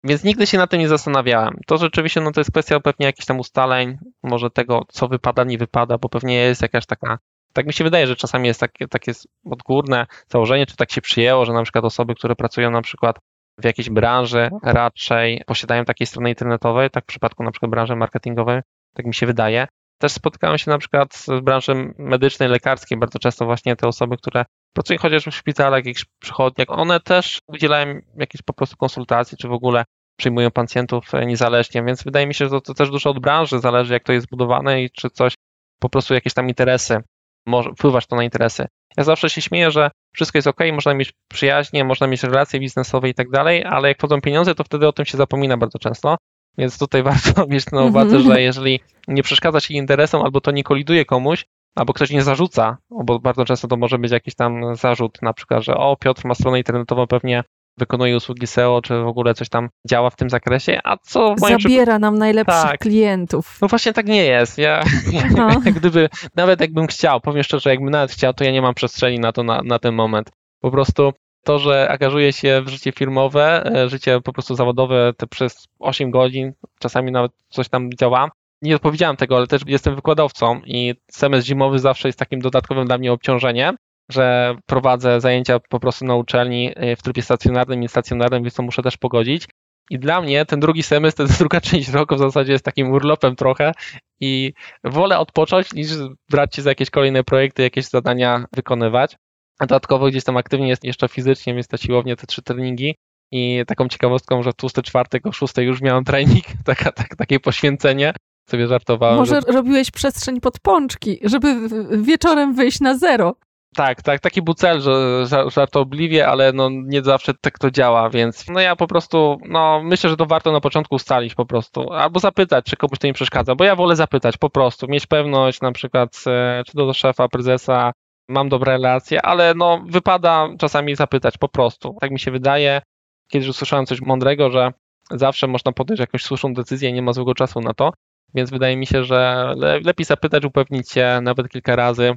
więc 0.04 0.24
nigdy 0.24 0.46
się 0.46 0.58
na 0.58 0.66
tym 0.66 0.80
nie 0.80 0.88
zastanawiałem. 0.88 1.54
To 1.66 1.78
rzeczywiście 1.78 2.20
no, 2.20 2.32
to 2.32 2.40
jest 2.40 2.50
kwestia 2.50 2.80
pewnie 2.80 3.06
jakichś 3.06 3.26
tam 3.26 3.38
ustaleń, 3.38 3.98
może 4.22 4.50
tego, 4.50 4.84
co 4.88 5.08
wypada, 5.08 5.44
nie 5.44 5.58
wypada, 5.58 5.98
bo 5.98 6.08
pewnie 6.08 6.34
jest 6.34 6.62
jakaś 6.62 6.86
taka. 6.86 7.18
Tak 7.52 7.66
mi 7.66 7.72
się 7.72 7.84
wydaje, 7.84 8.06
że 8.06 8.16
czasami 8.16 8.48
jest 8.48 8.60
takie, 8.60 8.88
takie 8.88 9.12
odgórne 9.44 10.06
założenie, 10.28 10.66
czy 10.66 10.76
tak 10.76 10.92
się 10.92 11.00
przyjęło, 11.00 11.44
że 11.44 11.52
na 11.52 11.62
przykład 11.62 11.84
osoby, 11.84 12.14
które 12.14 12.36
pracują 12.36 12.70
na 12.70 12.82
przykład 12.82 13.18
w 13.58 13.64
jakiejś 13.64 13.90
branży 13.90 14.50
raczej 14.62 15.42
posiadają 15.46 15.84
takiej 15.84 16.06
strony 16.06 16.28
internetowej, 16.28 16.90
tak 16.90 17.04
w 17.04 17.06
przypadku 17.06 17.42
na 17.42 17.50
przykład 17.50 17.70
branży 17.70 17.96
marketingowej, 17.96 18.60
tak 18.94 19.06
mi 19.06 19.14
się 19.14 19.26
wydaje. 19.26 19.66
Też 19.98 20.12
spotykałem 20.12 20.58
się 20.58 20.70
na 20.70 20.78
przykład 20.78 21.24
w 21.28 21.40
branży 21.40 21.94
medycznej, 21.98 22.48
lekarskiej, 22.48 22.98
bardzo 22.98 23.18
często 23.18 23.44
właśnie 23.44 23.76
te 23.76 23.88
osoby, 23.88 24.16
które 24.16 24.44
pracują 24.72 24.98
chociaż 24.98 25.24
w 25.24 25.34
szpitalach, 25.34 25.84
jakichś 25.84 26.04
przychodniach, 26.18 26.70
one 26.70 27.00
też 27.00 27.38
udzielają 27.46 28.00
jakichś 28.16 28.42
po 28.42 28.52
prostu 28.52 28.76
konsultacji, 28.76 29.38
czy 29.38 29.48
w 29.48 29.52
ogóle 29.52 29.84
przyjmują 30.18 30.50
pacjentów 30.50 31.04
niezależnie, 31.26 31.84
więc 31.84 32.04
wydaje 32.04 32.26
mi 32.26 32.34
się, 32.34 32.44
że 32.44 32.50
to, 32.50 32.60
to 32.60 32.74
też 32.74 32.90
dużo 32.90 33.10
od 33.10 33.18
branży 33.18 33.60
zależy, 33.60 33.92
jak 33.92 34.04
to 34.04 34.12
jest 34.12 34.26
zbudowane 34.26 34.82
i 34.82 34.90
czy 34.90 35.10
coś, 35.10 35.34
po 35.80 35.88
prostu 35.88 36.14
jakieś 36.14 36.34
tam 36.34 36.48
interesy, 36.48 37.02
może 37.46 37.70
wpływać 37.70 38.06
to 38.06 38.16
na 38.16 38.24
interesy. 38.24 38.66
Ja 38.96 39.04
zawsze 39.04 39.30
się 39.30 39.42
śmieję, 39.42 39.70
że 39.70 39.90
wszystko 40.14 40.38
jest 40.38 40.48
ok, 40.48 40.60
można 40.72 40.94
mieć 40.94 41.12
przyjaźnie, 41.28 41.84
można 41.84 42.06
mieć 42.06 42.22
relacje 42.22 42.60
biznesowe 42.60 43.08
i 43.08 43.14
tak 43.14 43.30
dalej, 43.30 43.64
ale 43.64 43.88
jak 43.88 43.98
wchodzą 43.98 44.20
pieniądze, 44.20 44.54
to 44.54 44.64
wtedy 44.64 44.88
o 44.88 44.92
tym 44.92 45.04
się 45.04 45.18
zapomina 45.18 45.56
bardzo 45.56 45.78
często. 45.78 46.16
Więc 46.58 46.78
tutaj 46.78 47.02
warto 47.12 47.46
mieć 47.46 47.70
na 47.70 47.82
uwadze, 47.82 48.16
mm 48.16 48.26
-hmm. 48.28 48.32
że 48.32 48.42
jeżeli 48.42 48.80
nie 49.08 49.22
przeszkadza 49.22 49.60
się 49.60 49.74
interesom 49.74 50.22
albo 50.22 50.40
to 50.40 50.50
nie 50.50 50.62
koliduje 50.62 51.04
komuś, 51.04 51.46
albo 51.74 51.92
ktoś 51.92 52.10
nie 52.10 52.22
zarzuca, 52.22 52.76
bo 52.90 53.18
bardzo 53.18 53.44
często 53.44 53.68
to 53.68 53.76
może 53.76 53.98
być 53.98 54.12
jakiś 54.12 54.34
tam 54.34 54.76
zarzut, 54.76 55.22
na 55.22 55.32
przykład, 55.32 55.62
że 55.62 55.74
o, 55.74 55.96
Piotr 55.96 56.24
ma 56.24 56.34
stronę 56.34 56.58
internetową, 56.58 57.06
pewnie 57.06 57.44
wykonuje 57.78 58.16
usługi 58.16 58.46
SEO, 58.46 58.80
czy 58.82 59.00
w 59.00 59.06
ogóle 59.06 59.34
coś 59.34 59.48
tam 59.48 59.68
działa 59.88 60.10
w 60.10 60.16
tym 60.16 60.30
zakresie, 60.30 60.80
a 60.84 60.96
co... 60.96 61.34
Zabiera 61.36 61.98
nam 61.98 62.18
najlepszych 62.18 62.62
tak. 62.62 62.80
klientów. 62.80 63.58
No 63.62 63.68
właśnie 63.68 63.92
tak 63.92 64.06
nie 64.06 64.24
jest. 64.24 64.58
Ja, 64.58 64.84
gdyby, 65.76 66.08
nawet 66.34 66.60
jakbym 66.60 66.86
chciał, 66.86 67.20
powiem 67.20 67.42
szczerze, 67.42 67.70
jakbym 67.70 67.90
nawet 67.90 68.10
chciał, 68.10 68.34
to 68.34 68.44
ja 68.44 68.50
nie 68.50 68.62
mam 68.62 68.74
przestrzeni 68.74 69.18
na 69.18 69.32
to 69.32 69.42
na, 69.42 69.62
na 69.64 69.78
ten 69.78 69.94
moment. 69.94 70.30
Po 70.60 70.70
prostu 70.70 71.12
to, 71.44 71.58
że 71.58 71.88
angażuję 71.88 72.32
się 72.32 72.62
w 72.62 72.68
życie 72.68 72.92
firmowe, 72.92 73.66
e, 73.66 73.88
życie 73.88 74.20
po 74.20 74.32
prostu 74.32 74.54
zawodowe 74.54 75.12
te 75.16 75.26
przez 75.26 75.68
8 75.78 76.10
godzin, 76.10 76.52
czasami 76.78 77.12
nawet 77.12 77.32
coś 77.48 77.68
tam 77.68 77.90
działa, 77.92 78.30
nie 78.62 78.76
odpowiedziałem 78.76 79.16
tego, 79.16 79.36
ale 79.36 79.46
też 79.46 79.62
jestem 79.66 79.94
wykładowcą 79.94 80.60
i 80.66 80.94
semestr 81.10 81.48
zimowy 81.48 81.78
zawsze 81.78 82.08
jest 82.08 82.18
takim 82.18 82.40
dodatkowym 82.40 82.86
dla 82.86 82.98
mnie 82.98 83.12
obciążeniem, 83.12 83.76
że 84.10 84.56
prowadzę 84.66 85.20
zajęcia 85.20 85.60
po 85.60 85.80
prostu 85.80 86.04
na 86.04 86.14
uczelni 86.14 86.70
y, 86.70 86.96
w 86.96 87.02
trybie 87.02 87.22
stacjonarnym 87.22 87.82
i 87.82 87.88
stacjonarnym, 87.88 88.42
więc 88.42 88.54
to 88.54 88.62
muszę 88.62 88.82
też 88.82 88.96
pogodzić. 88.96 89.48
I 89.90 89.98
dla 89.98 90.20
mnie 90.20 90.46
ten 90.46 90.60
drugi 90.60 90.82
semestr, 90.82 91.26
ta 91.28 91.34
druga 91.34 91.60
część 91.60 91.88
roku 91.88 92.14
w 92.14 92.18
zasadzie 92.18 92.52
jest 92.52 92.64
takim 92.64 92.90
urlopem 92.90 93.36
trochę 93.36 93.72
i 94.20 94.52
wolę 94.84 95.18
odpocząć 95.18 95.72
niż 95.72 95.88
brać 96.30 96.56
się 96.56 96.62
za 96.62 96.70
jakieś 96.70 96.90
kolejne 96.90 97.24
projekty, 97.24 97.62
jakieś 97.62 97.84
zadania 97.84 98.44
wykonywać. 98.52 99.16
Dodatkowo 99.60 100.06
gdzieś 100.06 100.24
tam 100.24 100.36
aktywnie 100.36 100.68
jest 100.68 100.84
jeszcze 100.84 101.08
fizycznie, 101.08 101.54
więc 101.54 101.68
ta 101.68 101.76
siłownia, 101.76 102.16
te 102.16 102.26
trzy 102.26 102.42
treningi 102.42 102.94
i 103.32 103.62
taką 103.66 103.88
ciekawostką, 103.88 104.42
że 104.42 104.52
tłusty 104.52 104.82
czwartek 104.82 105.26
o 105.26 105.32
szóstej 105.32 105.66
już 105.66 105.80
miałem 105.80 106.04
trening, 106.04 106.44
taka, 106.64 106.92
tak, 106.92 107.16
takie 107.16 107.40
poświęcenie, 107.40 108.12
sobie 108.50 108.66
żartowałem. 108.66 109.16
Może 109.16 109.40
że... 109.46 109.52
robiłeś 109.52 109.90
przestrzeń 109.90 110.40
pod 110.40 110.60
pączki, 110.60 111.18
żeby 111.22 111.54
wieczorem 112.02 112.54
wyjść 112.54 112.80
na 112.80 112.98
zero. 112.98 113.34
Tak, 113.74 114.02
tak, 114.02 114.20
taki 114.20 114.42
był 114.42 114.54
cel, 114.54 114.80
że 114.80 115.24
żartobliwie, 115.50 116.28
ale 116.28 116.52
no 116.52 116.68
nie 116.70 117.02
zawsze 117.02 117.34
tak 117.40 117.58
to 117.58 117.70
działa, 117.70 118.10
więc 118.10 118.48
no 118.48 118.60
ja 118.60 118.76
po 118.76 118.86
prostu, 118.86 119.40
no 119.48 119.82
myślę, 119.84 120.10
że 120.10 120.16
to 120.16 120.26
warto 120.26 120.52
na 120.52 120.60
początku 120.60 120.94
ustalić 120.94 121.34
po 121.34 121.46
prostu, 121.46 121.92
albo 121.92 122.20
zapytać, 122.20 122.64
czy 122.64 122.76
komuś 122.76 122.98
to 122.98 123.06
nie 123.06 123.12
przeszkadza, 123.12 123.54
bo 123.54 123.64
ja 123.64 123.76
wolę 123.76 123.96
zapytać 123.96 124.36
po 124.36 124.50
prostu, 124.50 124.86
mieć 124.88 125.06
pewność 125.06 125.60
na 125.60 125.72
przykład, 125.72 126.24
e, 126.26 126.62
czy 126.66 126.72
to 126.72 126.86
do 126.86 126.94
szefa, 126.94 127.28
prezesa, 127.28 127.92
mam 128.28 128.48
dobre 128.48 128.72
relacje, 128.72 129.22
ale 129.22 129.54
no 129.54 129.84
wypada 129.86 130.48
czasami 130.58 130.96
zapytać 130.96 131.38
po 131.38 131.48
prostu, 131.48 131.96
tak 132.00 132.10
mi 132.10 132.20
się 132.20 132.30
wydaje. 132.30 132.82
Kiedyś 133.28 133.48
usłyszałem 133.48 133.86
coś 133.86 134.00
mądrego, 134.00 134.50
że 134.50 134.72
zawsze 135.10 135.46
można 135.46 135.72
podjąć 135.72 136.00
jakąś 136.00 136.22
słuszną 136.22 136.54
decyzję, 136.54 136.92
nie 136.92 137.02
ma 137.02 137.12
złego 137.12 137.34
czasu 137.34 137.60
na 137.60 137.74
to, 137.74 137.92
więc 138.34 138.50
wydaje 138.50 138.76
mi 138.76 138.86
się, 138.86 139.04
że 139.04 139.52
lepiej 139.84 140.04
zapytać, 140.04 140.44
upewnić 140.44 140.90
się 140.90 141.20
nawet 141.22 141.48
kilka 141.48 141.76
razy, 141.76 142.14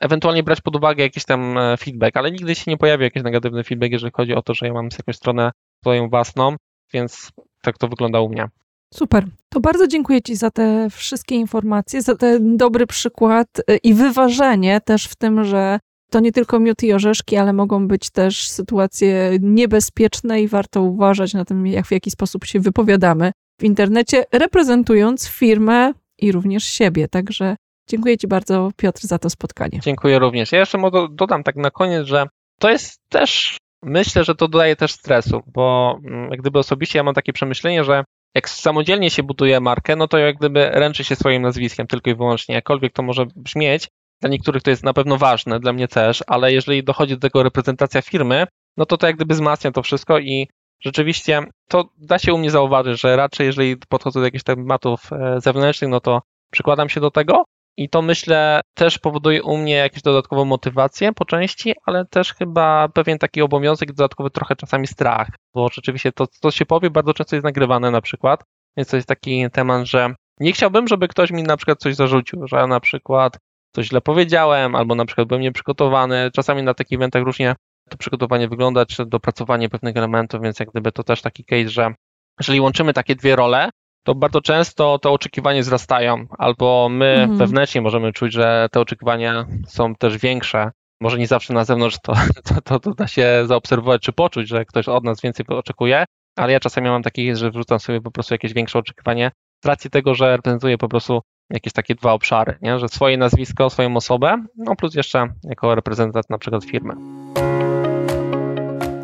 ewentualnie 0.00 0.42
brać 0.42 0.60
pod 0.60 0.76
uwagę 0.76 1.02
jakiś 1.02 1.24
tam 1.24 1.58
e, 1.58 1.76
feedback, 1.76 2.16
ale 2.16 2.30
nigdy 2.30 2.54
się 2.54 2.70
nie 2.70 2.76
pojawi 2.76 3.04
jakiś 3.04 3.22
negatywny 3.22 3.64
feedback, 3.64 3.92
jeżeli 3.92 4.12
chodzi 4.14 4.34
o 4.34 4.42
to, 4.42 4.54
że 4.54 4.66
ja 4.66 4.72
mam 4.72 4.88
jakąś 4.98 5.16
stronę 5.16 5.50
swoją 5.82 6.08
własną, 6.08 6.56
więc 6.92 7.32
tak 7.62 7.78
to 7.78 7.88
wygląda 7.88 8.20
u 8.20 8.28
mnie. 8.28 8.48
Super. 8.96 9.24
To 9.48 9.60
bardzo 9.60 9.86
dziękuję 9.86 10.22
Ci 10.22 10.36
za 10.36 10.50
te 10.50 10.90
wszystkie 10.90 11.34
informacje, 11.34 12.02
za 12.02 12.16
ten 12.16 12.56
dobry 12.56 12.86
przykład 12.86 13.48
e, 13.68 13.76
i 13.76 13.94
wyważenie 13.94 14.80
też 14.80 15.06
w 15.06 15.16
tym, 15.16 15.44
że 15.44 15.78
to 16.10 16.20
nie 16.20 16.32
tylko 16.32 16.60
miód 16.60 16.82
i 16.82 16.92
orzeszki, 16.92 17.36
ale 17.36 17.52
mogą 17.52 17.88
być 17.88 18.10
też 18.10 18.48
sytuacje 18.50 19.38
niebezpieczne 19.40 20.42
i 20.42 20.48
warto 20.48 20.82
uważać 20.82 21.34
na 21.34 21.44
tym, 21.44 21.66
jak 21.66 21.86
w 21.86 21.92
jaki 21.92 22.10
sposób 22.10 22.44
się 22.44 22.60
wypowiadamy 22.60 23.32
w 23.60 23.64
internecie, 23.64 24.24
reprezentując 24.32 25.28
firmę 25.28 25.92
i 26.18 26.32
również 26.32 26.64
siebie. 26.64 27.08
Także 27.08 27.56
dziękuję 27.88 28.18
Ci 28.18 28.28
bardzo, 28.28 28.70
Piotr, 28.76 29.06
za 29.06 29.18
to 29.18 29.30
spotkanie. 29.30 29.80
Dziękuję 29.82 30.18
również. 30.18 30.52
Ja 30.52 30.58
jeszcze 30.58 30.78
dodam 31.10 31.42
tak 31.42 31.56
na 31.56 31.70
koniec, 31.70 32.06
że 32.06 32.26
to 32.58 32.70
jest 32.70 33.00
też 33.08 33.56
myślę, 33.82 34.24
że 34.24 34.34
to 34.34 34.48
dodaje 34.48 34.76
też 34.76 34.92
stresu, 34.92 35.42
bo 35.46 35.96
mm, 36.04 36.30
gdyby 36.30 36.58
osobiście 36.58 36.98
ja 36.98 37.02
mam 37.02 37.14
takie 37.14 37.32
przemyślenie, 37.32 37.84
że 37.84 38.04
jak 38.34 38.48
samodzielnie 38.48 39.10
się 39.10 39.22
buduje 39.22 39.60
markę, 39.60 39.96
no 39.96 40.08
to 40.08 40.18
jak 40.18 40.36
gdyby 40.36 40.70
ręczy 40.70 41.04
się 41.04 41.16
swoim 41.16 41.42
nazwiskiem 41.42 41.86
tylko 41.86 42.10
i 42.10 42.14
wyłącznie, 42.14 42.54
jakkolwiek 42.54 42.92
to 42.92 43.02
może 43.02 43.26
brzmieć. 43.36 43.88
Dla 44.20 44.30
niektórych 44.30 44.62
to 44.62 44.70
jest 44.70 44.84
na 44.84 44.92
pewno 44.94 45.16
ważne, 45.16 45.60
dla 45.60 45.72
mnie 45.72 45.88
też, 45.88 46.24
ale 46.26 46.52
jeżeli 46.52 46.84
dochodzi 46.84 47.14
do 47.14 47.20
tego 47.20 47.42
reprezentacja 47.42 48.02
firmy, 48.02 48.46
no 48.76 48.86
to 48.86 48.96
to 48.96 49.06
jak 49.06 49.16
gdyby 49.16 49.34
wzmacnia 49.34 49.72
to 49.72 49.82
wszystko 49.82 50.18
i 50.18 50.48
rzeczywiście 50.80 51.42
to 51.68 51.88
da 51.98 52.18
się 52.18 52.34
u 52.34 52.38
mnie 52.38 52.50
zauważyć, 52.50 53.00
że 53.00 53.16
raczej 53.16 53.46
jeżeli 53.46 53.76
podchodzę 53.76 54.20
do 54.20 54.24
jakichś 54.24 54.44
tematów 54.44 55.12
e, 55.12 55.40
zewnętrznych, 55.40 55.90
no 55.90 56.00
to 56.00 56.22
przykładam 56.50 56.88
się 56.88 57.00
do 57.00 57.10
tego 57.10 57.44
i 57.76 57.88
to 57.88 58.02
myślę 58.02 58.60
też 58.74 58.98
powoduje 58.98 59.42
u 59.42 59.56
mnie 59.56 59.74
jakąś 59.74 60.02
dodatkową 60.02 60.44
motywację 60.44 61.12
po 61.12 61.24
części, 61.24 61.74
ale 61.86 62.04
też 62.04 62.34
chyba 62.34 62.88
pewien 62.88 63.18
taki 63.18 63.42
obowiązek, 63.42 63.92
dodatkowy 63.92 64.30
trochę 64.30 64.56
czasami 64.56 64.86
strach, 64.86 65.28
bo 65.54 65.68
rzeczywiście 65.68 66.12
to, 66.12 66.26
co 66.26 66.50
się 66.50 66.66
powie, 66.66 66.90
bardzo 66.90 67.14
często 67.14 67.36
jest 67.36 67.44
nagrywane 67.44 67.90
na 67.90 68.00
przykład, 68.00 68.44
więc 68.76 68.88
to 68.88 68.96
jest 68.96 69.08
taki 69.08 69.50
temat, 69.52 69.86
że 69.86 70.14
nie 70.40 70.52
chciałbym, 70.52 70.88
żeby 70.88 71.08
ktoś 71.08 71.30
mi 71.30 71.42
na 71.42 71.56
przykład 71.56 71.78
coś 71.78 71.94
zarzucił, 71.94 72.46
że 72.46 72.66
na 72.66 72.80
przykład 72.80 73.38
coś 73.74 73.86
źle 73.86 74.00
powiedziałem, 74.00 74.74
albo 74.74 74.94
na 74.94 75.04
przykład 75.04 75.28
byłem 75.28 75.42
nieprzygotowany. 75.42 76.30
Czasami 76.34 76.62
na 76.62 76.74
takich 76.74 76.98
eventach 76.98 77.22
różnie 77.22 77.54
to 77.90 77.96
przygotowanie 77.96 78.48
wygląda, 78.48 78.86
czy 78.86 79.06
dopracowanie 79.06 79.68
pewnych 79.68 79.96
elementów, 79.96 80.42
więc 80.42 80.60
jak 80.60 80.70
gdyby 80.70 80.92
to 80.92 81.04
też 81.04 81.22
taki 81.22 81.44
case, 81.44 81.68
że 81.68 81.94
jeżeli 82.40 82.60
łączymy 82.60 82.92
takie 82.92 83.14
dwie 83.16 83.36
role, 83.36 83.70
to 84.04 84.14
bardzo 84.14 84.40
często 84.40 84.98
te 84.98 85.10
oczekiwania 85.10 85.60
wzrastają, 85.60 86.26
albo 86.38 86.88
my 86.88 87.06
mhm. 87.06 87.38
wewnętrznie 87.38 87.80
możemy 87.80 88.12
czuć, 88.12 88.32
że 88.32 88.68
te 88.72 88.80
oczekiwania 88.80 89.46
są 89.66 89.94
też 89.94 90.18
większe. 90.18 90.70
Może 91.00 91.18
nie 91.18 91.26
zawsze 91.26 91.54
na 91.54 91.64
zewnątrz 91.64 91.98
to, 92.02 92.12
to, 92.48 92.60
to, 92.60 92.80
to 92.80 92.94
da 92.94 93.06
się 93.06 93.42
zaobserwować 93.46 94.02
czy 94.02 94.12
poczuć, 94.12 94.48
że 94.48 94.64
ktoś 94.64 94.88
od 94.88 95.04
nas 95.04 95.20
więcej 95.20 95.46
oczekuje, 95.48 96.04
ale 96.36 96.52
ja 96.52 96.60
czasami 96.60 96.88
mam 96.88 97.02
taki, 97.02 97.36
że 97.36 97.50
wrzucam 97.50 97.80
sobie 97.80 98.00
po 98.00 98.10
prostu 98.10 98.34
jakieś 98.34 98.52
większe 98.52 98.78
oczekiwanie 98.78 99.30
z 99.64 99.66
racji 99.66 99.90
tego, 99.90 100.14
że 100.14 100.36
reprezentuję 100.36 100.78
po 100.78 100.88
prostu 100.88 101.20
jakieś 101.50 101.72
takie 101.72 101.94
dwa 101.94 102.12
obszary, 102.12 102.58
nie? 102.62 102.78
że 102.78 102.88
swoje 102.88 103.16
nazwisko, 103.16 103.70
swoją 103.70 103.96
osobę, 103.96 104.44
no 104.56 104.76
plus 104.76 104.94
jeszcze 104.94 105.28
jako 105.44 105.74
reprezentant 105.74 106.30
na 106.30 106.38
przykład 106.38 106.64
firmy. 106.64 106.94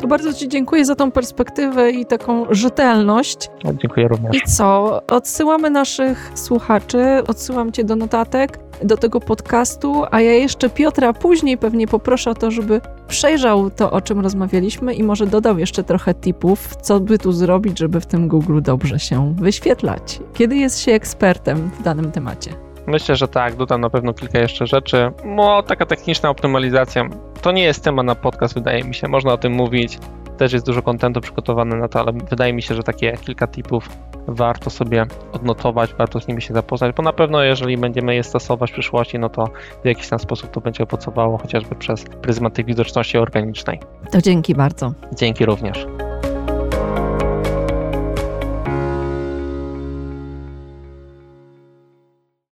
To 0.01 0.07
bardzo 0.07 0.33
Ci 0.33 0.47
dziękuję 0.47 0.85
za 0.85 0.95
tą 0.95 1.11
perspektywę 1.11 1.91
i 1.91 2.05
taką 2.05 2.45
rzetelność. 2.49 3.49
Dziękuję 3.81 4.07
również. 4.07 4.35
I 4.35 4.41
co? 4.41 5.01
Odsyłamy 5.07 5.69
naszych 5.69 6.31
słuchaczy, 6.35 7.03
odsyłam 7.27 7.71
Cię 7.71 7.83
do 7.83 7.95
notatek, 7.95 8.59
do 8.83 8.97
tego 8.97 9.19
podcastu, 9.19 10.03
a 10.11 10.21
ja 10.21 10.33
jeszcze 10.33 10.69
Piotra 10.69 11.13
później 11.13 11.57
pewnie 11.57 11.87
poproszę 11.87 12.31
o 12.31 12.35
to, 12.35 12.51
żeby 12.51 12.81
przejrzał 13.07 13.69
to, 13.69 13.91
o 13.91 14.01
czym 14.01 14.19
rozmawialiśmy 14.19 14.93
i 14.93 15.03
może 15.03 15.27
dodał 15.27 15.59
jeszcze 15.59 15.83
trochę 15.83 16.13
tipów, 16.13 16.75
co 16.75 16.99
by 16.99 17.17
tu 17.17 17.31
zrobić, 17.31 17.79
żeby 17.79 18.01
w 18.01 18.05
tym 18.05 18.27
Google 18.27 18.61
dobrze 18.61 18.99
się 18.99 19.35
wyświetlać. 19.37 20.19
Kiedy 20.33 20.57
jest 20.57 20.79
się 20.79 20.91
ekspertem 20.91 21.71
w 21.79 21.83
danym 21.83 22.11
temacie? 22.11 22.70
Myślę, 22.87 23.15
że 23.15 23.27
tak, 23.27 23.55
dodam 23.55 23.81
na 23.81 23.89
pewno 23.89 24.13
kilka 24.13 24.39
jeszcze 24.39 24.67
rzeczy. 24.67 25.11
No, 25.25 25.63
taka 25.63 25.85
techniczna 25.85 26.29
optymalizacja. 26.29 27.09
To 27.41 27.51
nie 27.51 27.63
jest 27.63 27.83
temat 27.83 28.05
na 28.05 28.15
podcast, 28.15 28.53
wydaje 28.53 28.83
mi 28.83 28.95
się. 28.95 29.07
Można 29.07 29.33
o 29.33 29.37
tym 29.37 29.53
mówić. 29.53 29.99
Też 30.37 30.53
jest 30.53 30.65
dużo 30.65 30.81
kontentu 30.81 31.21
przygotowane 31.21 31.75
na 31.75 31.87
to, 31.87 31.99
ale 31.99 32.11
wydaje 32.11 32.53
mi 32.53 32.61
się, 32.61 32.75
że 32.75 32.83
takie 32.83 33.17
kilka 33.17 33.47
tipów 33.47 33.89
warto 34.27 34.69
sobie 34.69 35.05
odnotować, 35.31 35.93
warto 35.93 36.21
z 36.21 36.27
nimi 36.27 36.41
się 36.41 36.53
zapoznać, 36.53 36.95
bo 36.95 37.03
na 37.03 37.13
pewno 37.13 37.43
jeżeli 37.43 37.77
będziemy 37.77 38.15
je 38.15 38.23
stosować 38.23 38.71
w 38.71 38.73
przyszłości, 38.73 39.19
no 39.19 39.29
to 39.29 39.45
w 39.83 39.85
jakiś 39.85 40.09
tam 40.09 40.19
sposób 40.19 40.51
to 40.51 40.61
będzie 40.61 40.83
owocowało 40.83 41.37
chociażby 41.37 41.75
przez 41.75 42.03
pryzmat 42.03 42.53
tej 42.53 42.65
widoczności 42.65 43.17
organicznej. 43.17 43.79
To 44.11 44.21
dzięki 44.21 44.55
bardzo. 44.55 44.93
Dzięki 45.15 45.45
również. 45.45 45.85